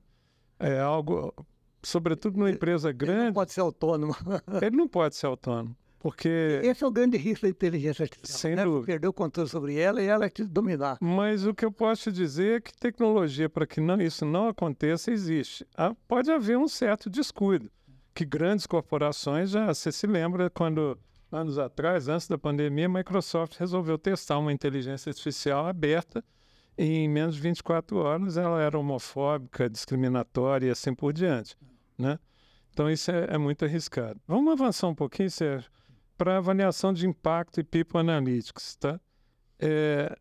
É 0.58 0.78
algo, 0.80 1.34
sobretudo 1.82 2.38
numa 2.38 2.50
empresa 2.50 2.92
grande. 2.92 3.18
Ele 3.18 3.26
não 3.26 3.32
pode 3.32 3.52
ser 3.52 3.60
autônomo. 3.60 4.14
ele 4.62 4.76
não 4.76 4.88
pode 4.88 5.16
ser 5.16 5.26
autônomo. 5.26 5.76
Porque... 6.02 6.60
Esse 6.64 6.82
é 6.82 6.86
o 6.86 6.90
grande 6.90 7.16
risco 7.16 7.46
da 7.46 7.50
inteligência 7.50 8.02
artificial. 8.02 8.38
Sem 8.38 8.56
né? 8.56 8.64
dúvida. 8.64 8.86
Perder 8.86 9.06
o 9.06 9.12
controle 9.12 9.48
sobre 9.48 9.78
ela 9.78 10.02
e 10.02 10.06
ela 10.06 10.28
te 10.28 10.44
dominar. 10.44 10.98
Mas 11.00 11.46
o 11.46 11.54
que 11.54 11.64
eu 11.64 11.70
posso 11.70 12.10
te 12.10 12.12
dizer 12.12 12.56
é 12.56 12.60
que 12.60 12.76
tecnologia 12.76 13.48
para 13.48 13.64
que 13.64 13.80
não, 13.80 14.00
isso 14.00 14.26
não 14.26 14.48
aconteça 14.48 15.12
existe. 15.12 15.64
Ah, 15.76 15.94
pode 16.08 16.28
haver 16.28 16.58
um 16.58 16.66
certo 16.66 17.08
descuido 17.08 17.70
que 18.12 18.24
grandes 18.24 18.66
corporações 18.66 19.50
já 19.50 19.72
você 19.72 19.92
se 19.92 20.06
lembra 20.08 20.50
quando 20.50 20.98
anos 21.30 21.56
atrás, 21.56 22.08
antes 22.08 22.26
da 22.26 22.36
pandemia, 22.36 22.86
a 22.86 22.88
Microsoft 22.88 23.56
resolveu 23.56 23.96
testar 23.96 24.38
uma 24.38 24.52
inteligência 24.52 25.10
artificial 25.10 25.66
aberta 25.66 26.22
e 26.76 26.84
em 26.84 27.08
menos 27.08 27.36
de 27.36 27.40
24 27.40 27.96
horas 27.96 28.36
ela 28.36 28.60
era 28.60 28.76
homofóbica, 28.76 29.70
discriminatória 29.70 30.66
e 30.66 30.70
assim 30.70 30.92
por 30.92 31.12
diante, 31.12 31.56
né? 31.96 32.18
Então 32.72 32.90
isso 32.90 33.10
é, 33.10 33.28
é 33.30 33.38
muito 33.38 33.64
arriscado. 33.64 34.20
Vamos 34.26 34.52
avançar 34.52 34.88
um 34.88 34.94
pouquinho, 34.94 35.30
Sérgio, 35.30 35.70
para 36.16 36.38
avaliação 36.38 36.92
de 36.92 37.06
impacto 37.06 37.60
e 37.60 37.64
People 37.64 37.98
Analytics, 38.00 38.76
tá? 38.76 39.00
É, 39.58 40.16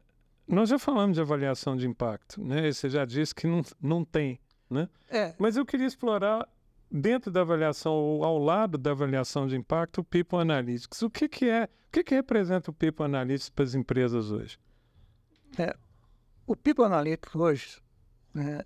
nós 0.47 0.69
já 0.69 0.77
falamos 0.77 1.15
de 1.15 1.21
avaliação 1.21 1.75
de 1.75 1.87
impacto, 1.87 2.43
né? 2.43 2.71
Você 2.71 2.89
já 2.89 3.05
disse 3.05 3.33
que 3.33 3.47
não, 3.47 3.61
não 3.81 4.03
tem, 4.03 4.39
né? 4.69 4.89
É. 5.09 5.33
Mas 5.39 5.57
eu 5.57 5.65
queria 5.65 5.87
explorar 5.87 6.47
dentro 6.91 7.31
da 7.31 7.41
avaliação 7.41 7.93
ou 7.93 8.23
ao 8.23 8.37
lado 8.37 8.77
da 8.77 8.91
avaliação 8.91 9.47
de 9.47 9.55
impacto, 9.55 9.99
o 10.01 10.03
People 10.03 10.39
Analytics. 10.39 11.01
O 11.01 11.09
que, 11.09 11.29
que 11.29 11.49
é, 11.49 11.63
o 11.63 11.91
que, 11.91 12.03
que 12.03 12.15
representa 12.15 12.69
o 12.69 12.73
People 12.73 13.05
Analytics 13.05 13.49
para 13.49 13.63
as 13.63 13.73
empresas 13.73 14.29
hoje? 14.29 14.59
É, 15.57 15.75
o 16.45 16.55
People 16.55 16.85
Analytics 16.85 17.35
hoje 17.35 17.81
né, 18.33 18.61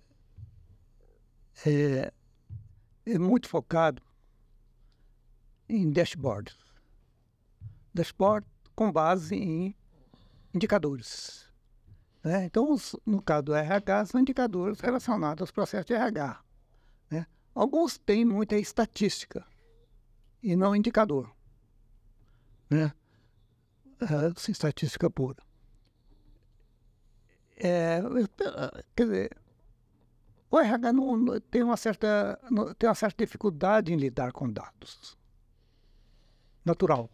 é, 1.64 2.12
é, 3.06 3.18
muito 3.18 3.48
focado 3.48 4.02
em 5.68 5.90
dashboard. 5.90 6.56
Dashboard 7.96 8.46
com 8.74 8.92
base 8.92 9.34
em 9.34 9.74
indicadores. 10.54 11.46
Né? 12.22 12.44
Então, 12.44 12.76
no 13.04 13.22
caso 13.22 13.44
do 13.44 13.54
RH, 13.54 14.06
são 14.06 14.20
indicadores 14.20 14.80
relacionados 14.80 15.42
aos 15.42 15.50
processos 15.50 15.86
de 15.86 15.94
RH. 15.94 16.40
Né? 17.10 17.26
Alguns 17.54 17.98
têm 17.98 18.24
muita 18.24 18.56
estatística 18.56 19.46
e 20.42 20.54
não 20.54 20.76
indicador. 20.76 21.34
Né? 22.68 22.92
É, 24.00 24.50
estatística 24.50 25.08
pura. 25.08 25.42
É, 27.56 28.02
quer 28.94 29.04
dizer, 29.04 29.36
o 30.50 30.58
RH 30.58 30.92
não, 30.92 31.40
tem, 31.40 31.62
uma 31.62 31.76
certa, 31.76 32.38
tem 32.78 32.88
uma 32.88 32.94
certa 32.94 33.24
dificuldade 33.24 33.92
em 33.92 33.96
lidar 33.96 34.32
com 34.32 34.50
dados. 34.50 35.16
Natural. 36.64 37.10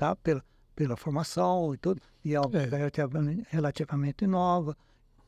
Tá? 0.00 0.16
Pela, 0.16 0.42
pela 0.74 0.96
formação 0.96 1.74
e 1.74 1.76
tudo. 1.76 2.00
E 2.24 2.34
é, 2.34 2.38
é. 2.38 3.44
relativamente, 3.50 4.26
nova 4.26 4.74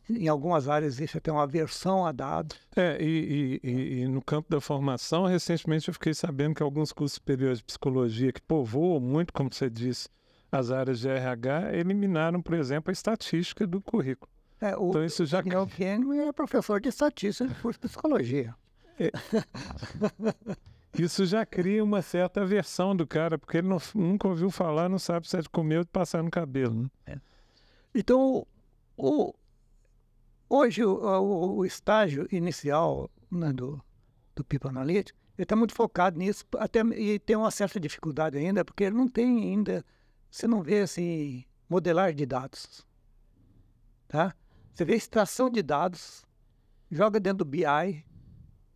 em 0.08 0.28
algumas 0.28 0.66
áreas 0.66 0.94
existe 0.94 1.18
até 1.18 1.30
uma 1.30 1.42
aversão 1.42 2.06
a 2.06 2.10
dados. 2.12 2.58
É, 2.74 2.96
e, 3.00 3.60
e, 3.62 4.00
e, 4.00 4.08
no 4.08 4.22
campo 4.22 4.50
da 4.50 4.60
formação, 4.62 5.26
recentemente 5.26 5.88
eu 5.88 5.94
fiquei 5.94 6.14
sabendo 6.14 6.54
que 6.54 6.62
alguns 6.62 6.90
cursos 6.90 7.14
superiores 7.14 7.58
de 7.58 7.64
psicologia 7.64 8.32
que 8.32 8.40
povoam 8.40 8.98
muito, 8.98 9.32
como 9.32 9.52
você 9.52 9.68
disse, 9.68 10.08
as 10.50 10.70
áreas 10.70 11.00
de 11.00 11.08
RH, 11.08 11.76
eliminaram, 11.76 12.42
por 12.42 12.54
exemplo, 12.54 12.90
a 12.90 12.92
estatística 12.92 13.66
do 13.66 13.80
currículo. 13.80 14.30
É, 14.60 14.76
o, 14.76 14.88
então 14.88 15.04
isso 15.04 15.24
já... 15.26 15.40
O 15.40 15.66
Kenny 15.66 16.18
é 16.18 16.32
professor 16.32 16.80
de 16.80 16.88
estatística 16.88 17.48
no 17.48 17.54
curso 17.56 17.78
de 17.78 17.88
psicologia. 17.88 18.54
É. 18.98 19.10
Isso 20.98 21.24
já 21.24 21.46
cria 21.46 21.82
uma 21.82 22.02
certa 22.02 22.42
aversão 22.42 22.94
do 22.94 23.06
cara, 23.06 23.38
porque 23.38 23.58
ele 23.58 23.68
não, 23.68 23.78
nunca 23.94 24.28
ouviu 24.28 24.50
falar, 24.50 24.88
não 24.88 24.98
sabe 24.98 25.28
se 25.28 25.36
é 25.36 25.40
de 25.40 25.48
comer 25.48 25.78
ou 25.78 25.84
de 25.84 25.90
passar 25.90 26.22
no 26.22 26.30
cabelo. 26.30 26.82
Né? 26.82 26.88
É. 27.06 27.20
Então, 27.94 28.46
o, 28.96 29.34
Hoje, 30.54 30.84
o, 30.84 30.98
o, 30.98 31.56
o 31.56 31.64
estágio 31.64 32.28
inicial 32.30 33.10
né, 33.30 33.50
do, 33.54 33.82
do 34.36 34.44
People 34.44 34.68
Analytics, 34.68 35.18
Ele 35.38 35.44
está 35.44 35.56
muito 35.56 35.72
focado 35.74 36.18
nisso, 36.18 36.44
até 36.58 36.80
e 36.80 37.18
tem 37.18 37.36
uma 37.36 37.50
certa 37.50 37.80
dificuldade 37.80 38.36
ainda, 38.36 38.62
porque 38.62 38.84
ele 38.84 38.94
não 38.94 39.08
tem 39.08 39.44
ainda, 39.44 39.82
você 40.30 40.46
não 40.46 40.62
vê 40.62 40.80
assim, 40.80 41.42
modelagem 41.70 42.16
de 42.16 42.26
dados. 42.26 42.86
Tá? 44.06 44.36
Você 44.74 44.84
vê 44.84 44.94
extração 44.94 45.48
de 45.48 45.62
dados, 45.62 46.22
joga 46.90 47.18
dentro 47.18 47.38
do 47.38 47.44
BI 47.46 48.04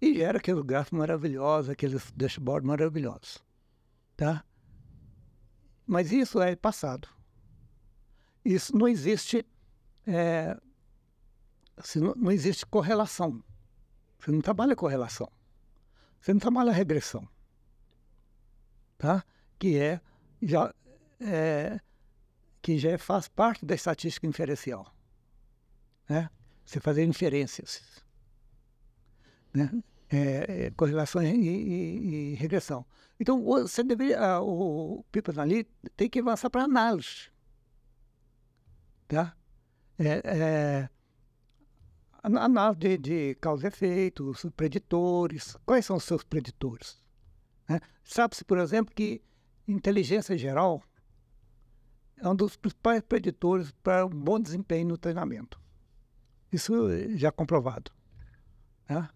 e 0.01 0.15
gera 0.15 0.39
aqueles 0.39 0.63
gráficos 0.63 0.99
maravilhosos, 0.99 1.71
aqueles 1.71 2.13
dashboards 2.13 2.67
maravilhosos. 2.67 3.43
Tá? 4.17 4.45
Mas 5.87 6.13
isso 6.13 6.41
é 6.41 6.55
passado. 6.57 7.09
Isso 8.45 8.77
não 8.77 8.87
existe, 8.87 9.45
é, 10.07 10.57
assim, 11.77 12.01
não, 12.01 12.15
não 12.15 12.31
existe 12.31 12.67
correlação. 12.67 13.43
Você 14.19 14.31
não 14.31 14.41
trabalha 14.41 14.77
correlação. 14.77 15.31
Você 16.21 16.33
não 16.33 16.41
trabalha 16.41 16.73
regressão. 16.73 17.29
Tá? 18.99 19.25
Que 19.59 19.79
é 19.79 20.01
já 20.43 20.75
é, 21.21 21.81
que 22.61 22.79
já 22.79 22.99
faz 22.99 23.29
parte 23.29 23.65
da 23.65 23.75
estatística 23.75 24.27
inferencial. 24.27 24.93
Né? 26.09 26.29
Você 26.65 26.81
fazer 26.81 27.05
inferências. 27.05 28.05
Né? 29.57 29.71
É, 30.09 30.67
é, 30.67 30.71
correlação 30.71 31.23
e, 31.23 31.35
e, 31.35 32.33
e, 32.33 32.35
regressão. 32.35 32.85
Então, 33.19 33.43
você 33.43 33.83
deveria, 33.83 34.39
o, 34.41 34.99
o 34.99 35.05
People 35.11 35.41
ali 35.41 35.65
tem 35.97 36.11
que 36.11 36.21
avançar 36.21 36.51
para 36.51 36.65
análise. 36.65 37.31
Tá? 39.09 39.35
É, 39.99 40.21
é, 40.25 40.89
análise 42.23 42.79
de, 42.79 42.99
de 42.99 43.35
causa 43.37 43.67
e 43.67 43.69
efeito, 43.69 44.33
preditores. 44.55 45.57
Quais 45.65 45.87
são 45.87 45.97
os 45.97 46.05
seus 46.05 46.23
preditores? 46.23 47.03
Né? 47.67 47.81
Sabe-se, 48.05 48.45
por 48.45 48.59
exemplo, 48.59 48.95
que 48.95 49.23
inteligência 49.67 50.37
geral 50.37 50.83
é 52.19 52.29
um 52.29 52.37
dos 52.37 52.57
principais 52.57 53.01
preditores 53.01 53.73
para 53.83 54.05
um 54.05 54.11
bom 54.11 54.39
desempenho 54.39 54.89
no 54.89 54.99
treinamento. 54.99 55.59
Isso 56.53 56.73
já 57.17 57.33
comprovado. 57.33 57.91
Né? 58.89 59.09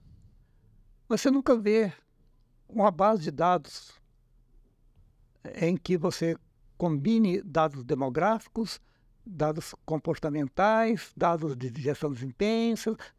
Você 1.11 1.29
nunca 1.29 1.59
vê 1.59 1.93
uma 2.69 2.89
base 2.89 3.25
de 3.25 3.33
dados 3.33 4.01
em 5.57 5.77
que 5.77 5.99
você 5.99 6.37
combine 6.79 7.43
dados 7.43 7.83
demográficos, 7.83 8.81
dados 9.27 9.75
comportamentais, 9.85 11.13
dados 11.17 11.57
de 11.57 11.83
gestão 11.83 12.11
de 12.11 12.21
desempenho. 12.21 12.77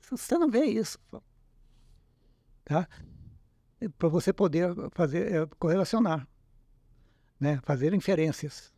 Você 0.09 0.38
não 0.38 0.49
vê 0.49 0.63
isso. 0.63 0.97
Tá? 2.63 2.88
Para 3.97 4.07
você 4.07 4.31
poder 4.31 4.73
fazer, 4.93 5.30
é, 5.30 5.45
correlacionar, 5.59 6.26
né? 7.38 7.59
fazer 7.65 7.93
inferências. 7.93 8.73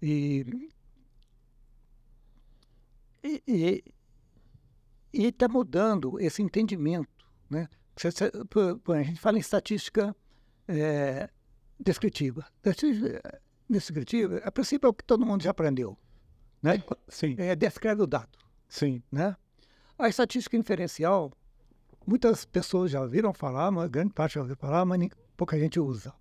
E 0.00 0.72
e 3.22 3.84
está 5.12 5.46
mudando 5.48 6.18
esse 6.18 6.40
entendimento. 6.40 7.26
Né? 7.50 7.68
A 7.96 9.02
gente 9.02 9.20
fala 9.20 9.36
em 9.36 9.40
estatística 9.40 10.14
é, 10.66 11.28
descritiva. 11.78 12.46
Descritiva, 13.68 14.38
a 14.44 14.50
princípio, 14.50 14.86
é 14.86 14.90
o 14.90 14.94
que 14.94 15.04
todo 15.04 15.24
mundo 15.26 15.42
já 15.42 15.50
aprendeu. 15.50 15.96
Né? 16.62 16.82
Sim. 17.08 17.34
É, 17.38 17.54
descreve 17.56 18.02
o 18.02 18.06
dado. 18.06 18.38
Sim. 18.68 19.02
Né? 19.10 19.36
A 19.98 20.08
estatística 20.08 20.56
inferencial, 20.56 21.32
muitas 22.06 22.44
pessoas 22.44 22.90
já 22.90 23.00
ouviram 23.00 23.32
falar, 23.32 23.68
uma 23.68 23.88
grande 23.88 24.12
parte 24.12 24.34
já 24.34 24.40
ouviu 24.40 24.56
falar, 24.56 24.84
mas 24.84 25.08
pouca 25.36 25.58
gente 25.58 25.78
usa. 25.80 26.12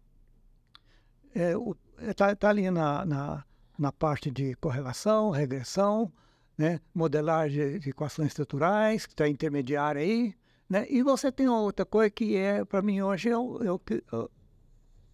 Está 1.34 2.06
é, 2.06 2.10
é, 2.10 2.14
tá, 2.14 2.36
tá 2.36 2.50
ali 2.50 2.70
na, 2.70 3.06
na 3.06 3.46
na 3.82 3.92
parte 3.92 4.30
de 4.30 4.54
correlação, 4.58 5.32
regressão, 5.32 6.14
né? 6.56 6.80
modelagem 6.94 7.80
de 7.80 7.90
equações 7.90 8.28
estruturais, 8.28 9.08
que 9.08 9.14
está 9.14 9.28
intermediária 9.28 10.00
aí. 10.00 10.36
Né? 10.72 10.86
E 10.90 11.04
você 11.04 11.30
tem 11.30 11.50
outra 11.50 11.86
coisa 11.86 12.10
que 12.10 12.38
é, 12.38 12.64
para 12.64 12.82
mim, 12.82 13.02
hoje 13.02 13.28
é 13.28 13.38
o, 13.38 13.62
é 13.62 13.70
o, 13.70 13.78
que, 13.78 14.02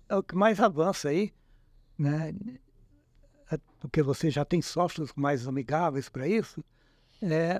é 0.07 0.15
o 0.15 0.21
que 0.21 0.35
mais 0.35 0.59
avança 0.59 1.09
aí, 1.09 1.33
né? 1.97 2.31
É 3.51 3.57
porque 3.79 4.03
você 4.03 4.29
já 4.29 4.45
tem 4.45 4.61
softwares 4.61 5.11
mais 5.15 5.47
amigáveis 5.47 6.09
para 6.09 6.27
isso, 6.27 6.63
é, 7.23 7.59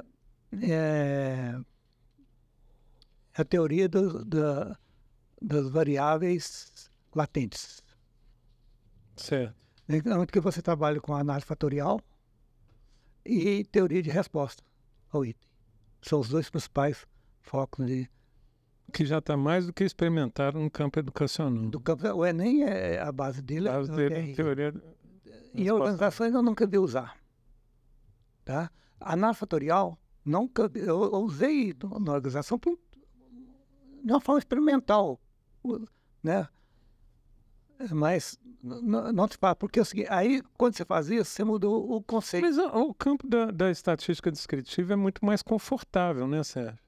é, 0.62 1.60
a 3.34 3.44
teoria 3.44 3.90
do, 3.90 4.24
das 5.42 5.68
variáveis 5.68 6.92
latentes. 7.16 7.82
Certo. 9.16 9.56
Onde 10.16 10.32
que 10.32 10.40
você 10.40 10.62
trabalha 10.62 11.02
com 11.02 11.16
análise 11.16 11.48
fatorial 11.48 12.00
e 13.26 13.64
teoria 13.66 14.04
de 14.04 14.12
resposta 14.12 14.64
ao 15.10 15.26
item. 15.26 15.50
São 16.04 16.20
os 16.20 16.30
dois 16.30 16.48
principais 16.48 17.04
focos 17.48 17.86
de... 17.86 18.10
Que 18.94 19.06
já 19.06 19.18
está 19.18 19.36
mais 19.36 19.66
do 19.66 19.74
que 19.74 19.84
experimentado 19.84 20.60
no 20.60 20.72
campo 20.72 21.00
educacional. 21.00 21.70
Do 21.70 21.80
campo, 21.80 22.08
o 22.08 22.26
Enem 22.26 22.64
é 22.64 23.00
a 23.02 23.12
base 23.12 23.42
dele. 23.42 23.68
A 23.68 23.74
base 23.74 23.92
dele 23.92 24.32
é 24.32 24.34
teoria... 24.34 24.74
Em 25.54 25.72
organizações 25.72 26.34
eu 26.34 26.44
nunca 26.44 26.66
vi 26.68 26.78
usar. 26.78 27.18
Tá? 28.46 28.72
Análise 29.00 29.40
fatorial, 29.40 29.98
nunca, 30.24 30.72
eu, 30.76 31.04
eu 31.04 31.20
usei 31.24 31.76
na 32.00 32.14
organização 32.14 32.58
por, 32.58 32.78
de 34.04 34.12
uma 34.12 34.22
forma 34.22 34.40
experimental. 34.40 35.20
Né? 36.24 36.48
Mas 37.92 38.40
não, 38.62 39.12
não 39.12 39.28
te 39.28 39.38
fala, 39.38 39.56
porque 39.56 39.80
é 39.80 39.84
seguinte, 39.84 40.08
aí 40.10 40.42
quando 40.58 40.76
você 40.76 40.86
faz 40.86 41.10
isso, 41.10 41.30
você 41.30 41.44
mudou 41.44 41.92
o 41.92 42.02
conceito. 42.02 42.44
Mas 42.44 42.58
o, 42.58 42.68
o 42.68 42.94
campo 42.94 43.28
da, 43.28 43.52
da, 43.52 43.72
estatística 43.72 44.32
descritiva 44.32 44.94
é 44.94 44.96
muito 44.96 45.24
mais 45.26 45.42
confortável, 45.42 46.28
né, 46.28 46.44
Sérgio? 46.44 46.80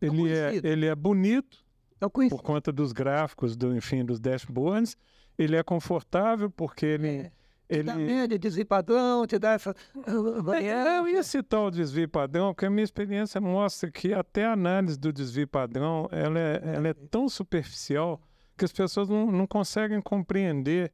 Ele 0.00 0.32
é, 0.32 0.60
ele 0.62 0.86
é 0.86 0.94
bonito 0.94 1.64
é 2.00 2.28
por 2.28 2.42
conta 2.42 2.70
dos 2.70 2.92
gráficos, 2.92 3.56
do, 3.56 3.74
enfim, 3.74 4.04
dos 4.04 4.20
dashboards. 4.20 4.96
Ele 5.38 5.56
é 5.56 5.62
confortável 5.62 6.50
porque 6.50 6.86
ele... 6.86 7.08
É. 7.08 7.32
Ele... 7.68 7.82
Te 7.82 7.86
dá 7.86 7.96
média, 7.96 8.38
desvio 8.38 8.64
padrão, 8.66 9.26
te 9.26 9.38
dá 9.40 9.52
essa 9.52 9.74
É, 10.62 10.98
eu 10.98 11.08
ia 11.08 11.22
citar 11.24 11.62
o 11.62 11.70
desvio 11.70 12.08
padrão, 12.08 12.54
porque 12.54 12.66
a 12.66 12.70
minha 12.70 12.84
experiência 12.84 13.40
mostra 13.40 13.90
que 13.90 14.14
até 14.14 14.44
a 14.44 14.52
análise 14.52 14.96
do 14.96 15.12
desvio 15.12 15.48
padrão 15.48 16.08
ela 16.12 16.38
é, 16.38 16.62
ela 16.76 16.88
é 16.88 16.94
tão 16.94 17.28
superficial 17.28 18.22
que 18.56 18.64
as 18.64 18.72
pessoas 18.72 19.08
não, 19.08 19.32
não 19.32 19.48
conseguem 19.48 20.00
compreender 20.00 20.92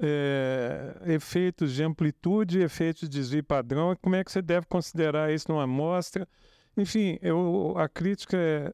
é, 0.00 0.96
efeitos 1.06 1.72
de 1.72 1.84
amplitude, 1.84 2.60
efeitos 2.60 3.02
de 3.02 3.08
desvio 3.08 3.44
padrão, 3.44 3.92
e 3.92 3.96
como 3.96 4.16
é 4.16 4.24
que 4.24 4.32
você 4.32 4.42
deve 4.42 4.66
considerar 4.66 5.32
isso 5.32 5.46
numa 5.48 5.64
amostra. 5.64 6.26
Enfim, 6.80 7.18
eu, 7.20 7.74
a 7.76 7.88
crítica 7.88 8.36
é, 8.38 8.72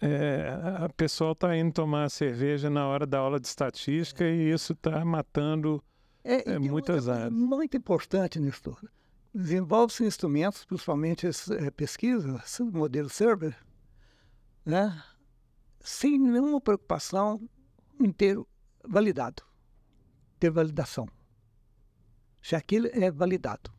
é 0.00 0.84
a 0.84 0.88
pessoa 0.88 1.32
está 1.32 1.56
indo 1.56 1.72
tomar 1.72 2.10
cerveja 2.10 2.70
na 2.70 2.86
hora 2.86 3.06
da 3.06 3.18
aula 3.18 3.38
de 3.38 3.46
estatística 3.46 4.24
e 4.24 4.50
isso 4.50 4.72
está 4.72 5.04
matando 5.04 5.82
é, 6.24 6.52
é, 6.52 6.58
muitas 6.58 7.08
áreas. 7.08 7.32
Muito 7.32 7.76
importante 7.76 8.40
nisso 8.40 8.62
tudo. 8.62 8.90
Desenvolve-se 9.34 10.04
instrumentos, 10.04 10.64
principalmente 10.64 11.26
é, 11.26 11.70
pesquisa, 11.70 12.42
modelo 12.72 13.08
server, 13.08 13.56
né? 14.64 15.02
sem 15.80 16.18
nenhuma 16.18 16.60
preocupação 16.60 17.40
em 18.00 18.10
ter 18.10 18.38
validado, 18.86 19.42
ter 20.38 20.50
validação. 20.50 21.06
Se 22.42 22.56
aquilo 22.56 22.88
é 22.92 23.10
validado. 23.10 23.70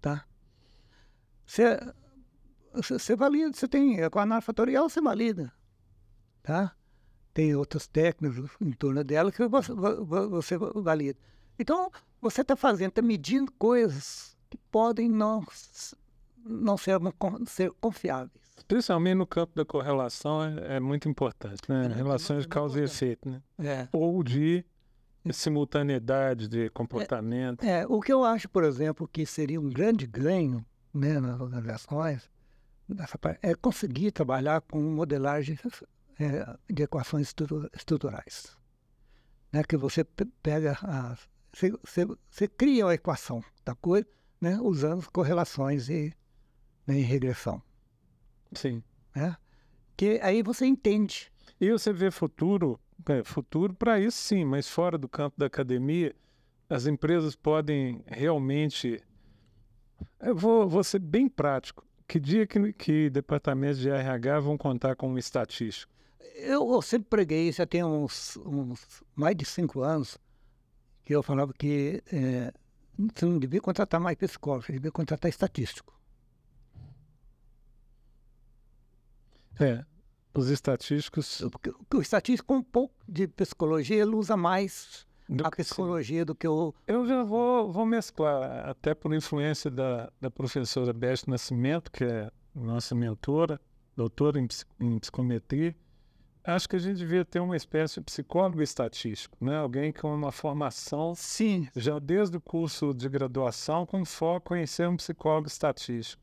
Tá? 0.00 0.26
Você, 1.50 1.80
você 2.96 3.16
valida, 3.16 3.52
você 3.52 3.66
tem, 3.66 4.08
com 4.08 4.20
a 4.20 4.22
análise 4.22 4.46
fatorial 4.46 4.88
você 4.88 5.00
valida. 5.00 5.52
Tá? 6.44 6.76
Tem 7.34 7.56
outras 7.56 7.88
técnicas 7.88 8.48
em 8.60 8.70
torno 8.70 9.02
dela 9.02 9.32
que 9.32 9.48
você, 9.48 9.72
você 9.74 10.56
valida. 10.56 11.18
Então, 11.58 11.90
você 12.20 12.42
está 12.42 12.54
fazendo, 12.54 12.90
está 12.90 13.02
medindo 13.02 13.50
coisas 13.58 14.38
que 14.48 14.56
podem 14.70 15.08
não, 15.08 15.44
não 16.38 16.78
ser, 16.78 17.00
ser 17.48 17.72
confiáveis. 17.80 18.30
Principalmente 18.68 19.16
no 19.16 19.26
campo 19.26 19.52
da 19.56 19.64
correlação 19.64 20.44
é, 20.44 20.76
é 20.76 20.80
muito 20.80 21.08
importante, 21.08 21.62
né? 21.68 21.86
É, 21.86 21.88
Relações 21.88 22.42
de 22.42 22.48
causa 22.48 22.80
e 22.80 22.84
efeito, 22.84 23.28
né? 23.28 23.42
É. 23.58 23.88
Ou 23.90 24.22
de 24.22 24.64
simultaneidade 25.32 26.46
de 26.46 26.70
comportamento. 26.70 27.64
É, 27.64 27.80
é, 27.80 27.86
o 27.88 28.00
que 28.00 28.12
eu 28.12 28.22
acho, 28.24 28.48
por 28.48 28.62
exemplo, 28.62 29.08
que 29.08 29.26
seria 29.26 29.60
um 29.60 29.68
grande 29.68 30.06
ganho 30.06 30.64
né, 30.92 31.20
nas 31.20 31.40
organizações 31.40 32.30
é 33.42 33.54
conseguir 33.54 34.10
trabalhar 34.10 34.60
com 34.62 34.80
modelagem 34.80 35.56
é, 36.18 36.58
de 36.68 36.82
equações 36.82 37.32
estruturais. 37.74 38.56
Né, 39.52 39.62
que 39.64 39.76
você 39.76 40.04
pega 40.42 40.76
a, 40.82 41.16
você, 41.52 41.72
você, 41.84 42.06
você, 42.28 42.48
cria 42.48 42.86
a 42.86 42.94
equação 42.94 43.42
da 43.64 43.74
coisa 43.74 44.06
né, 44.40 44.58
usando 44.60 45.08
correlações 45.10 45.88
e, 45.88 46.14
né, 46.86 46.98
e 46.98 47.02
regressão. 47.02 47.62
Sim. 48.52 48.82
Né? 49.14 49.36
Que 49.96 50.20
aí 50.22 50.42
você 50.42 50.66
entende. 50.66 51.32
E 51.60 51.70
você 51.70 51.92
vê 51.92 52.10
futuro, 52.10 52.80
é, 53.08 53.22
futuro 53.24 53.74
para 53.74 54.00
isso 54.00 54.18
sim, 54.18 54.44
mas 54.44 54.68
fora 54.68 54.96
do 54.96 55.08
campo 55.08 55.38
da 55.38 55.46
academia, 55.46 56.14
as 56.68 56.86
empresas 56.86 57.34
podem 57.34 58.02
realmente. 58.06 59.02
Eu 60.20 60.34
vou, 60.34 60.68
vou 60.68 60.84
ser 60.84 60.98
bem 60.98 61.28
prático. 61.28 61.84
Que 62.06 62.18
dia 62.18 62.46
que, 62.46 62.72
que 62.72 63.10
departamentos 63.10 63.78
de 63.78 63.88
RH 63.88 64.40
vão 64.40 64.58
contar 64.58 64.96
com 64.96 65.12
um 65.12 65.18
estatístico? 65.18 65.92
Eu, 66.34 66.72
eu 66.72 66.82
sempre 66.82 67.08
preguei 67.08 67.48
isso, 67.48 67.58
já 67.58 67.66
tem 67.66 67.84
uns, 67.84 68.36
uns, 68.38 69.02
mais 69.14 69.36
de 69.36 69.44
cinco 69.44 69.80
anos, 69.80 70.18
que 71.04 71.14
eu 71.14 71.22
falava 71.22 71.52
que 71.52 72.02
é, 72.12 72.52
você 73.14 73.26
não 73.26 73.38
devia 73.38 73.60
contratar 73.60 74.00
mais 74.00 74.16
psicólogo, 74.16 74.64
você 74.64 74.72
devia 74.72 74.90
contratar 74.90 75.28
estatístico. 75.28 75.98
É, 79.60 79.84
os 80.34 80.48
estatísticos. 80.48 81.42
Porque 81.50 81.70
o 81.94 82.00
estatístico, 82.00 82.48
com 82.48 82.56
um 82.56 82.62
pouco 82.62 82.94
de 83.06 83.28
psicologia, 83.28 84.02
ele 84.02 84.14
usa 84.14 84.36
mais 84.36 85.06
Do 85.32 85.46
a 85.46 85.50
psicologia 85.50 86.24
do 86.24 86.34
que 86.34 86.48
o. 86.48 86.74
Eu 86.86 87.06
já 87.06 87.22
vou, 87.22 87.70
vou 87.70 87.86
mesclar, 87.86 88.68
até 88.68 88.94
por 88.94 89.14
influência 89.14 89.70
da, 89.70 90.10
da 90.20 90.28
professora 90.30 90.92
Beth 90.92 91.22
Nascimento, 91.28 91.90
que 91.90 92.02
é 92.04 92.30
nossa 92.52 92.94
mentora, 92.96 93.60
doutora 93.96 94.40
em, 94.40 94.48
em 94.80 94.98
psicometria. 94.98 95.74
Acho 96.42 96.68
que 96.68 96.74
a 96.76 96.78
gente 96.80 96.96
devia 96.96 97.24
ter 97.24 97.38
uma 97.38 97.56
espécie 97.56 97.96
de 97.96 98.00
psicólogo 98.00 98.60
estatístico, 98.60 99.36
né? 99.44 99.56
Alguém 99.58 99.92
com 99.92 100.12
uma 100.12 100.32
formação 100.32 101.14
Sim, 101.14 101.68
já 101.76 101.98
desde 101.98 102.38
o 102.38 102.40
curso 102.40 102.92
de 102.92 103.08
graduação 103.08 103.86
com 103.86 104.04
foco 104.04 104.56
em 104.56 104.66
ser 104.66 104.88
um 104.88 104.96
psicólogo 104.96 105.46
estatístico. 105.46 106.20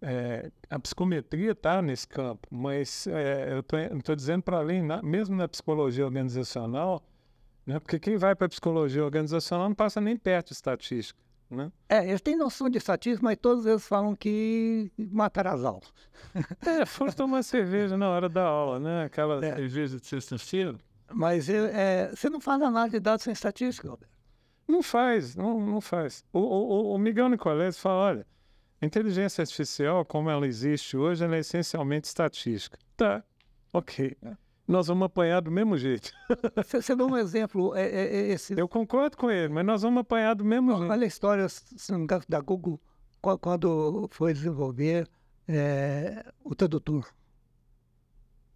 É, 0.00 0.50
a 0.70 0.78
psicometria 0.78 1.50
está 1.50 1.82
nesse 1.82 2.08
campo, 2.08 2.48
mas 2.50 3.06
é, 3.06 3.52
eu 3.52 3.98
estou 3.98 4.16
dizendo 4.16 4.42
para 4.42 4.56
além, 4.58 4.82
na- 4.82 5.02
mesmo 5.02 5.36
na 5.36 5.46
psicologia 5.46 6.06
organizacional, 6.06 7.02
né, 7.66 7.78
porque 7.78 7.98
quem 7.98 8.16
vai 8.16 8.34
para 8.34 8.46
a 8.46 8.48
psicologia 8.48 9.04
organizacional 9.04 9.68
não 9.68 9.74
passa 9.74 10.00
nem 10.00 10.16
perto 10.16 10.48
de 10.48 10.52
estatística. 10.54 11.18
Né? 11.50 11.72
É, 11.88 12.08
eles 12.08 12.20
têm 12.20 12.36
noção 12.36 12.70
de 12.70 12.78
estatística, 12.78 13.24
mas 13.24 13.36
todos 13.36 13.66
eles 13.66 13.86
falam 13.86 14.14
que 14.14 14.90
mataram 14.96 15.50
as 15.52 15.64
aulas. 15.64 15.92
É, 16.64 16.86
foram 16.86 17.12
tomar 17.12 17.42
cerveja 17.42 17.96
na 17.96 18.08
hora 18.08 18.28
da 18.28 18.44
aula, 18.44 18.78
né? 18.78 19.04
aquela 19.04 19.44
É. 19.44 19.56
cerveja 19.56 19.98
de 19.98 20.06
sexta-feira. 20.06 20.76
Mas 21.12 21.48
é, 21.48 21.56
é, 21.56 22.14
você 22.14 22.30
não 22.30 22.40
faz 22.40 22.62
análise 22.62 22.96
de 22.96 23.00
dados 23.00 23.24
sem 23.24 23.32
estatística, 23.32 23.88
Roberto. 23.88 24.10
Não 24.68 24.80
faz, 24.82 25.34
não, 25.34 25.58
não 25.60 25.80
faz. 25.80 26.24
O, 26.32 26.38
o, 26.38 26.94
o 26.94 26.98
Miguel 26.98 27.28
Nicolés 27.28 27.76
fala, 27.76 28.00
olha, 28.04 28.26
a 28.80 28.86
inteligência 28.86 29.42
artificial, 29.42 30.04
como 30.04 30.30
ela 30.30 30.46
existe 30.46 30.96
hoje, 30.96 31.24
ela 31.24 31.34
é 31.34 31.40
essencialmente 31.40 32.06
estatística. 32.06 32.78
Tá, 32.96 33.24
ok. 33.72 34.16
Nós 34.66 34.86
vamos 34.86 35.06
apanhar 35.06 35.40
do 35.40 35.50
mesmo 35.50 35.76
jeito. 35.76 36.12
Você, 36.56 36.80
você 36.80 36.94
dá 36.94 37.04
um 37.04 37.16
exemplo, 37.16 37.74
é, 37.74 37.82
é, 37.88 38.16
é 38.20 38.28
esse, 38.28 38.58
Eu 38.58 38.68
concordo 38.68 39.16
com 39.16 39.28
ele, 39.30 39.52
mas 39.52 39.64
nós 39.66 39.82
vamos 39.82 40.00
apanhar 40.02 40.34
do 40.34 40.44
mesmo 40.44 40.76
jeito. 40.76 40.92
olha 40.92 41.04
a 41.04 41.08
história 41.08 41.46
da 42.28 42.40
Google 42.40 42.80
qua- 43.20 43.36
quando 43.38 44.08
foi 44.12 44.32
desenvolver 44.32 45.08
é, 45.48 46.24
o 46.44 46.54
tradutor. 46.54 47.04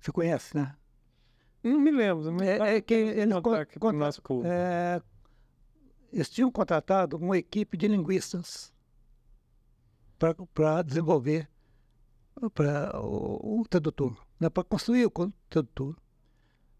Você 0.00 0.12
conhece, 0.12 0.56
né? 0.56 0.76
Não 1.62 1.80
me 1.80 1.90
lembro, 1.90 2.30
mas 2.32 2.42
É, 2.46 2.76
é 2.76 2.80
que 2.80 2.94
eles, 2.94 3.34
pro 3.40 4.44
é, 4.44 5.00
eles 6.12 6.28
tinham 6.30 6.50
contratado 6.52 7.16
uma 7.16 7.36
equipe 7.38 7.76
de 7.76 7.88
linguistas 7.88 8.72
para 10.54 10.82
desenvolver 10.82 11.48
o, 13.00 13.60
o 13.60 13.64
tradutor, 13.68 14.16
né, 14.38 14.48
para 14.48 14.64
construir 14.64 15.06
o 15.06 15.10
co- 15.10 15.32
tradutor. 15.48 15.96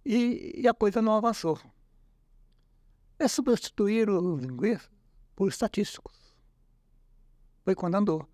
E, 0.05 0.61
e 0.63 0.69
a 0.69 0.75
coisa 0.75 1.01
não 1.01 1.15
avançou. 1.17 1.59
É 3.19 3.27
substituir 3.29 4.09
os 4.11 4.41
linguistas 4.43 4.91
por 5.35 5.49
estatísticos. 5.49 6.15
Foi 7.65 7.75
quando 7.75 7.95
andou. 7.95 8.29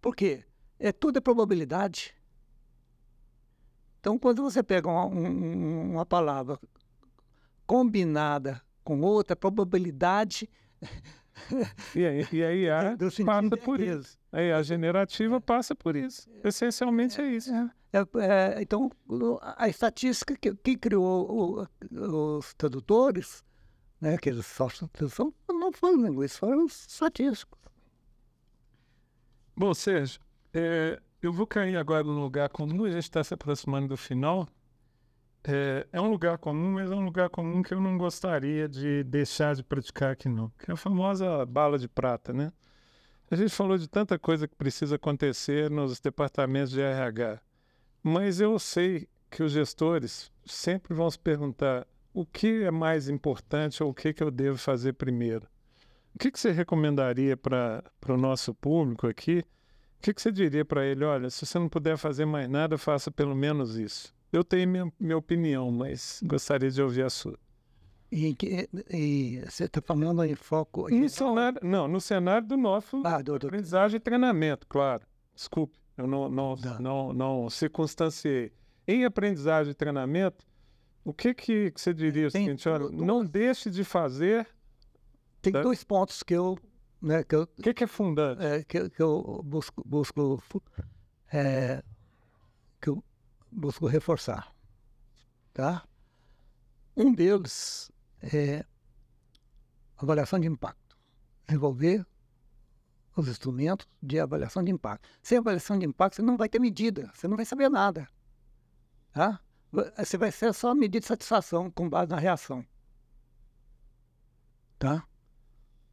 Por 0.00 0.14
quê? 0.14 0.44
É 0.78 0.92
tudo 0.92 1.16
é 1.18 1.20
probabilidade. 1.20 2.14
Então, 4.00 4.18
quando 4.18 4.42
você 4.42 4.62
pega 4.62 4.88
uma, 4.88 5.06
um- 5.06 5.92
uma 5.92 6.04
palavra 6.04 6.60
combinada 7.66 8.60
com 8.82 9.00
outra, 9.00 9.32
a 9.32 9.36
probabilidade 9.36 10.50
E 11.94 12.04
aí, 12.06 12.26
e 12.32 12.44
aí 12.44 12.70
a 12.70 12.96
sentido 13.10 13.24
passa 13.26 13.54
é 13.54 13.56
por 13.56 13.80
esse. 13.80 13.98
isso. 14.00 14.18
Aí 14.32 14.52
a 14.52 14.62
generativa 14.62 15.40
passa 15.40 15.74
por 15.74 15.96
isso. 15.96 16.28
Essencialmente 16.44 17.20
é 17.20 17.26
isso. 17.26 17.52
É, 17.92 17.98
é, 18.20 18.62
então, 18.62 18.90
a 19.40 19.68
estatística, 19.68 20.36
que, 20.36 20.54
quem 20.56 20.76
criou 20.76 21.66
o- 21.92 22.38
os 22.38 22.52
tradutores, 22.54 23.44
né, 24.00 24.14
aqueles 24.14 24.44
softwares 24.46 24.88
de 24.92 24.98
tradução, 24.98 25.32
não 25.48 25.72
foram 25.72 26.02
linguistas, 26.04 26.38
foram 26.38 26.64
os 26.64 26.86
estatísticos. 26.88 27.58
Bom, 29.56 29.72
Sérgio, 29.72 30.20
é, 30.52 31.00
eu 31.22 31.32
vou 31.32 31.46
cair 31.46 31.76
agora 31.76 32.02
num 32.02 32.20
lugar 32.20 32.48
comum, 32.48 32.84
a 32.84 32.90
gente 32.90 33.04
está 33.04 33.22
se 33.22 33.32
aproximando 33.34 33.88
do 33.88 33.96
final. 33.96 34.48
É, 35.46 35.86
é 35.92 36.00
um 36.00 36.08
lugar 36.08 36.38
comum, 36.38 36.72
mas 36.72 36.90
é 36.90 36.94
um 36.94 37.04
lugar 37.04 37.28
comum 37.28 37.62
que 37.62 37.74
eu 37.74 37.80
não 37.80 37.98
gostaria 37.98 38.66
de 38.68 39.04
deixar 39.04 39.54
de 39.54 39.62
praticar 39.62 40.12
aqui, 40.12 40.28
não. 40.28 40.50
Que 40.58 40.70
é 40.70 40.74
a 40.74 40.76
famosa 40.76 41.44
bala 41.44 41.78
de 41.78 41.86
prata, 41.86 42.32
né? 42.32 42.50
A 43.30 43.36
gente 43.36 43.50
falou 43.50 43.76
de 43.76 43.88
tanta 43.88 44.18
coisa 44.18 44.46
que 44.46 44.54
precisa 44.54 44.96
acontecer 44.96 45.70
nos 45.70 46.00
departamentos 46.00 46.70
de 46.70 46.80
RH, 46.80 47.40
mas 48.02 48.40
eu 48.40 48.58
sei 48.58 49.08
que 49.30 49.42
os 49.42 49.52
gestores 49.52 50.30
sempre 50.46 50.94
vão 50.94 51.10
se 51.10 51.18
perguntar 51.18 51.86
o 52.12 52.24
que 52.24 52.62
é 52.62 52.70
mais 52.70 53.08
importante 53.08 53.82
ou 53.82 53.90
o 53.90 53.94
que, 53.94 54.12
que 54.12 54.22
eu 54.22 54.30
devo 54.30 54.56
fazer 54.56 54.92
primeiro. 54.92 55.48
O 56.14 56.18
que, 56.18 56.30
que 56.30 56.38
você 56.38 56.52
recomendaria 56.52 57.36
para 57.36 57.82
o 58.08 58.16
nosso 58.16 58.54
público 58.54 59.08
aqui? 59.08 59.40
O 59.98 60.02
que, 60.02 60.14
que 60.14 60.22
você 60.22 60.30
diria 60.30 60.64
para 60.64 60.84
ele? 60.86 61.04
Olha, 61.04 61.28
se 61.28 61.44
você 61.44 61.58
não 61.58 61.68
puder 61.68 61.96
fazer 61.96 62.24
mais 62.24 62.48
nada, 62.48 62.78
faça 62.78 63.10
pelo 63.10 63.34
menos 63.34 63.76
isso. 63.76 64.14
Eu 64.34 64.42
tenho 64.42 64.68
minha, 64.68 64.92
minha 64.98 65.16
opinião, 65.16 65.70
mas 65.70 66.20
gostaria 66.24 66.68
de 66.68 66.82
ouvir 66.82 67.04
a 67.04 67.10
sua. 67.10 67.38
E, 68.10 68.36
e 68.90 69.40
você 69.48 69.64
está 69.64 69.80
falando 69.80 70.24
em 70.24 70.34
foco. 70.34 70.88
No 70.90 71.08
cenário, 71.08 71.60
não, 71.62 71.86
no 71.86 72.00
cenário 72.00 72.46
do 72.48 72.56
nosso 72.56 73.00
Ah, 73.04 73.22
do- 73.22 73.38
do- 73.38 73.46
aprendizagem 73.46 73.96
e 73.96 74.00
treinamento, 74.00 74.66
claro. 74.66 75.06
Desculpe, 75.34 75.78
eu 75.96 76.06
não, 76.08 76.28
não, 76.28 76.56
Tá. 76.56 76.80
não, 76.80 77.12
não 77.12 77.48
circunstanciei. 77.48 78.52
Em 78.88 79.04
aprendizagem 79.04 79.70
e 79.70 79.74
treinamento, 79.74 80.44
o 81.04 81.12
que, 81.14 81.32
que 81.32 81.70
que 81.70 81.80
você 81.80 81.94
diria 81.94 82.28
Tem 82.28 82.44
seguinte? 82.44 82.68
Olha, 82.68 82.88
du- 82.88 83.04
não 83.04 83.24
deixe 83.24 83.70
de 83.70 83.84
fazer. 83.84 84.48
Tem 85.40 85.52
Tá. 85.52 85.62
dois 85.62 85.84
pontos 85.84 86.24
que 86.24 86.34
eu, 86.34 86.58
né, 87.00 87.22
que 87.22 87.36
eu, 87.36 87.46
que, 87.46 87.72
que 87.72 87.84
é 87.84 87.86
fundante? 87.86 88.44
é, 88.44 88.64
que, 88.64 88.78
eu- 88.78 88.90
que 88.90 89.00
eu 89.02 89.42
busco, 89.44 89.80
busco 89.86 90.40
é, 91.32 91.82
que 92.80 92.88
eu 92.90 93.02
busco 93.54 93.86
reforçar, 93.86 94.52
tá? 95.52 95.86
Um 96.96 97.12
deles 97.12 97.90
é 98.20 98.64
avaliação 99.96 100.38
de 100.40 100.46
impacto, 100.46 100.96
desenvolver 101.46 102.06
os 103.16 103.28
instrumentos 103.28 103.86
de 104.02 104.18
avaliação 104.18 104.62
de 104.62 104.72
impacto. 104.72 105.08
Sem 105.22 105.38
avaliação 105.38 105.78
de 105.78 105.86
impacto, 105.86 106.16
você 106.16 106.22
não 106.22 106.36
vai 106.36 106.48
ter 106.48 106.58
medida, 106.58 107.10
você 107.14 107.28
não 107.28 107.36
vai 107.36 107.46
saber 107.46 107.68
nada, 107.68 108.08
tá? 109.12 109.40
Você 109.96 110.16
vai 110.16 110.30
ser 110.30 110.52
só 110.52 110.74
medida 110.74 111.00
de 111.00 111.06
satisfação 111.06 111.70
com 111.70 111.88
base 111.88 112.10
na 112.10 112.18
reação, 112.18 112.64
tá? 114.78 115.06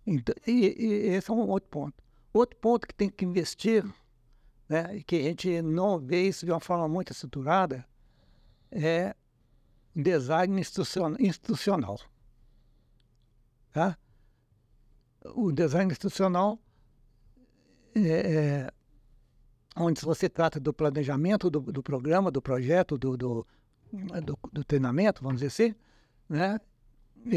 Então, 0.05 0.35
e, 0.47 0.51
e 0.51 0.93
esse 1.15 1.29
é 1.29 1.33
um 1.33 1.47
outro 1.47 1.69
ponto. 1.69 2.03
Outro 2.33 2.57
ponto 2.59 2.87
que 2.87 2.93
tem 2.93 3.09
que 3.09 3.25
investir, 3.25 3.83
né, 4.71 5.03
que 5.05 5.17
a 5.17 5.23
gente 5.23 5.61
não 5.61 5.99
vê 5.99 6.29
isso 6.29 6.45
de 6.45 6.51
uma 6.51 6.61
forma 6.61 6.87
muito 6.87 7.11
estruturada, 7.11 7.85
é 8.71 9.13
design 9.93 10.61
institucion- 10.61 11.17
institucional. 11.19 11.99
Tá? 13.73 13.97
O 15.35 15.51
design 15.51 15.91
institucional 15.91 16.57
é, 17.93 17.99
é 17.99 18.71
onde 19.75 19.99
você 19.99 20.29
trata 20.29 20.57
do 20.57 20.73
planejamento 20.73 21.49
do, 21.49 21.59
do 21.59 21.83
programa, 21.83 22.31
do 22.31 22.41
projeto, 22.41 22.97
do, 22.97 23.17
do, 23.17 23.47
do, 24.53 24.63
treinamento, 24.63 25.21
vamos 25.21 25.41
dizer 25.41 25.47
assim, 25.47 25.75
né? 26.29 26.57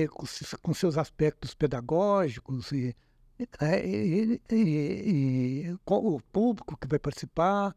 com, 0.09 0.25
com 0.63 0.73
seus 0.73 0.97
aspectos 0.97 1.53
pedagógicos 1.53 2.71
e, 2.71 2.95
e, 3.39 4.41
e- 4.51 5.67
e 5.67 5.79
o 5.87 6.21
público 6.33 6.77
que 6.77 6.87
vai 6.87 6.99
participar. 6.99 7.77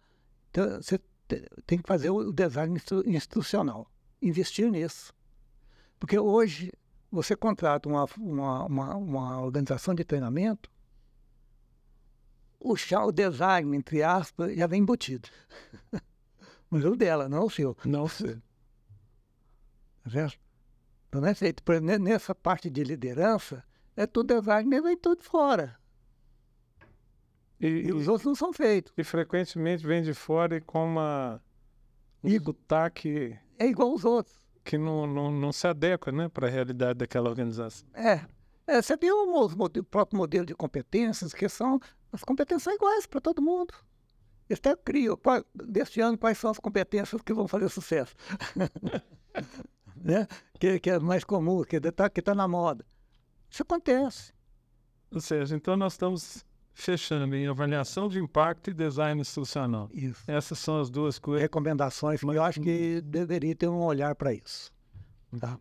Então, 0.49 0.81
você 0.81 0.99
te- 1.27 1.49
tem 1.65 1.77
que 1.79 1.87
fazer 1.87 2.09
o 2.09 2.31
design 2.31 2.75
institu- 2.75 3.03
institucional, 3.09 3.89
investir 4.21 4.69
nisso. 4.71 5.13
Porque 5.99 6.17
hoje 6.19 6.71
você 7.11 7.35
contrata 7.35 7.89
uma, 7.89 8.05
uma, 8.17 8.65
uma, 8.65 8.95
uma 8.95 9.41
organização 9.41 9.95
de 9.95 10.03
treinamento, 10.03 10.69
o, 12.59 12.75
chá, 12.75 13.03
o 13.05 13.11
design, 13.11 13.75
entre 13.75 14.03
aspas, 14.03 14.55
já 14.55 14.67
vem 14.67 14.81
embutido. 14.81 15.29
Mas 16.69 16.83
é 16.83 16.89
o 16.89 16.95
dela, 16.95 17.29
não 17.29 17.45
o 17.45 17.49
seu. 17.49 17.75
Não 17.85 18.07
sei. 18.07 18.35
tá 20.03 20.09
certo? 20.09 20.39
Então, 21.09 21.25
é. 21.25 21.33
Por 21.63 21.75
exemplo, 21.75 22.03
nessa 22.03 22.35
parte 22.35 22.69
de 22.69 22.83
liderança, 22.83 23.63
é 23.97 24.05
tudo 24.07 24.39
design, 24.39 24.81
vem 24.81 24.95
tudo 24.97 25.23
fora. 25.23 25.77
E, 27.59 27.67
E 27.67 27.91
os 27.91 28.07
outros 28.07 28.25
não 28.25 28.35
são 28.35 28.53
feitos. 28.53 28.93
e 28.97 29.03
frequentemente 29.03 29.85
vem 29.85 30.01
de 30.03 30.13
fora 30.13 30.55
e 30.57 30.61
com 30.61 30.85
uma, 30.85 31.41
um 32.23 32.29
E- 32.29 32.39
sotaque 32.39 33.37
É 33.57 33.65
igual 33.65 33.93
os 33.93 34.05
outros. 34.05 34.35
que 34.63 34.77
não, 34.77 35.07
não, 35.07 35.31
não 35.31 35.51
se 35.51 35.65
adequa 35.67 36.11
né, 36.11 36.29
para 36.29 36.47
a 36.47 36.49
realidade 36.49 36.99
daquela 36.99 37.29
organização. 37.29 37.87
É. 37.93 38.21
É, 38.67 38.81
você 38.81 38.97
tem 38.97 39.09
o, 39.11 39.45
o 39.45 39.83
próprio 39.83 40.17
modelo 40.17 40.45
de 40.45 40.53
competências, 40.53 41.33
que 41.33 41.47
são 41.49 41.79
as 42.11 42.21
competências 42.23 42.63
são 42.63 42.73
iguais 42.73 43.05
para 43.05 43.21
todo 43.21 43.41
mundo. 43.41 43.73
Eles 44.49 44.59
até 44.59 44.75
criam, 44.75 45.17
qual, 45.17 45.43
deste 45.55 45.99
ano, 46.01 46.17
quais 46.17 46.37
são 46.37 46.51
as 46.51 46.59
competências 46.59 47.21
que 47.21 47.33
vão 47.33 47.47
fazer 47.47 47.69
sucesso. 47.69 48.13
né? 49.95 50.27
que, 50.59 50.79
que 50.79 50.89
é 50.89 50.99
mais 50.99 51.23
comum, 51.23 51.63
que 51.63 51.77
está 51.77 52.09
que 52.09 52.21
tá 52.21 52.35
na 52.35 52.47
moda. 52.47 52.85
Isso 53.49 53.63
acontece. 53.63 54.33
Ou 55.11 55.21
seja, 55.21 55.55
então 55.55 55.75
nós 55.77 55.93
estamos 55.93 56.45
fechando 56.73 57.35
em 57.35 57.47
avaliação 57.47 58.07
de 58.07 58.19
impacto 58.19 58.69
e 58.69 58.73
design 58.73 59.19
institucional. 59.19 59.89
Isso. 59.91 60.23
Essas 60.27 60.59
são 60.59 60.79
as 60.79 60.89
duas 60.89 61.17
coisas. 61.17 61.41
Recomendações, 61.41 62.21
mas 62.21 62.35
eu 62.35 62.43
acho 62.43 62.61
que 62.61 63.01
deveria 63.01 63.55
ter 63.55 63.67
um 63.67 63.81
olhar 63.81 64.13
para 64.15 64.31
isso. 64.31 64.71
Tá? 65.39 65.59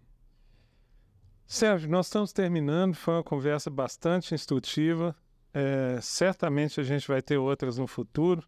Sérgio, 1.46 1.88
nós 1.88 2.06
estamos 2.06 2.32
terminando. 2.32 2.94
Foi 2.94 3.14
uma 3.14 3.22
conversa 3.22 3.70
bastante 3.70 4.34
instrutiva. 4.34 5.16
É, 5.54 5.98
certamente 6.02 6.80
a 6.80 6.82
gente 6.82 7.08
vai 7.08 7.22
ter 7.22 7.38
outras 7.38 7.78
no 7.78 7.86
futuro. 7.86 8.46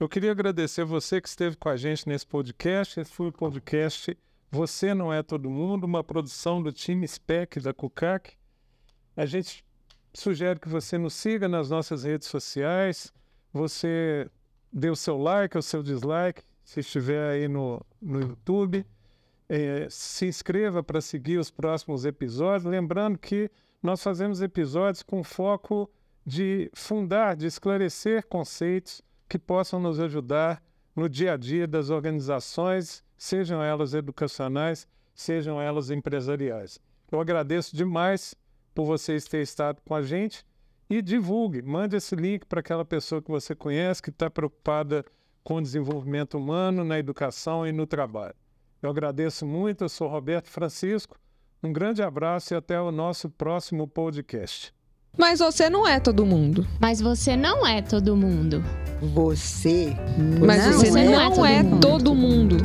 Eu 0.00 0.08
queria 0.08 0.32
agradecer 0.32 0.84
você 0.84 1.20
que 1.20 1.28
esteve 1.28 1.56
com 1.56 1.68
a 1.68 1.76
gente 1.76 2.08
nesse 2.08 2.26
podcast. 2.26 2.98
Esse 2.98 3.12
foi 3.12 3.28
o 3.28 3.32
podcast 3.32 4.16
Você 4.50 4.94
Não 4.94 5.12
É 5.12 5.22
Todo 5.22 5.50
Mundo, 5.50 5.84
uma 5.84 6.02
produção 6.02 6.62
do 6.62 6.72
time 6.72 7.06
SPEC 7.06 7.60
da 7.60 7.74
CUCAC. 7.74 8.37
A 9.18 9.26
gente 9.26 9.64
sugere 10.14 10.60
que 10.60 10.68
você 10.68 10.96
nos 10.96 11.12
siga 11.12 11.48
nas 11.48 11.68
nossas 11.68 12.04
redes 12.04 12.28
sociais. 12.28 13.12
Você 13.52 14.30
dê 14.72 14.90
o 14.90 14.94
seu 14.94 15.18
like 15.18 15.56
ou 15.56 15.62
seu 15.62 15.82
dislike, 15.82 16.44
se 16.62 16.78
estiver 16.78 17.32
aí 17.32 17.48
no, 17.48 17.84
no 18.00 18.20
YouTube. 18.20 18.86
É, 19.48 19.88
se 19.90 20.26
inscreva 20.26 20.84
para 20.84 21.00
seguir 21.00 21.36
os 21.36 21.50
próximos 21.50 22.04
episódios. 22.04 22.62
Lembrando 22.62 23.18
que 23.18 23.50
nós 23.82 24.00
fazemos 24.00 24.40
episódios 24.40 25.02
com 25.02 25.24
foco 25.24 25.90
de 26.24 26.70
fundar, 26.72 27.34
de 27.34 27.48
esclarecer 27.48 28.24
conceitos 28.24 29.02
que 29.28 29.36
possam 29.36 29.80
nos 29.80 29.98
ajudar 29.98 30.62
no 30.94 31.08
dia 31.08 31.32
a 31.32 31.36
dia 31.36 31.66
das 31.66 31.90
organizações, 31.90 33.02
sejam 33.16 33.60
elas 33.60 33.94
educacionais, 33.94 34.86
sejam 35.12 35.60
elas 35.60 35.90
empresariais. 35.90 36.78
Eu 37.10 37.20
agradeço 37.20 37.74
demais 37.74 38.36
por 38.78 38.84
vocês 38.84 39.24
terem 39.24 39.42
estado 39.42 39.82
com 39.84 39.92
a 39.92 40.02
gente 40.02 40.46
e 40.88 41.02
divulgue, 41.02 41.60
mande 41.60 41.96
esse 41.96 42.14
link 42.14 42.46
para 42.46 42.60
aquela 42.60 42.84
pessoa 42.84 43.20
que 43.20 43.28
você 43.28 43.52
conhece 43.52 44.00
que 44.00 44.10
está 44.10 44.30
preocupada 44.30 45.04
com 45.42 45.56
o 45.56 45.60
desenvolvimento 45.60 46.38
humano 46.38 46.84
na 46.84 46.96
educação 46.96 47.66
e 47.66 47.72
no 47.72 47.88
trabalho. 47.88 48.36
Eu 48.80 48.88
agradeço 48.88 49.44
muito, 49.44 49.82
eu 49.82 49.88
sou 49.88 50.06
Roberto 50.06 50.46
Francisco. 50.48 51.16
Um 51.60 51.72
grande 51.72 52.04
abraço 52.04 52.54
e 52.54 52.56
até 52.56 52.80
o 52.80 52.92
nosso 52.92 53.28
próximo 53.28 53.88
podcast. 53.88 54.72
Mas 55.18 55.40
você 55.40 55.68
não 55.68 55.84
é 55.84 55.98
todo 55.98 56.24
mundo. 56.24 56.64
Mas 56.80 57.00
você 57.00 57.36
não 57.36 57.66
é 57.66 57.82
todo 57.82 58.14
mundo. 58.14 58.62
Você 59.02 59.96
Mas 60.46 60.64
não 60.64 60.72
você 60.74 61.00
é 61.00 61.04
não 61.04 61.30
todo 61.32 61.44
é 61.46 61.62
mundo. 61.64 61.80
todo 61.80 62.14
mundo. 62.14 62.56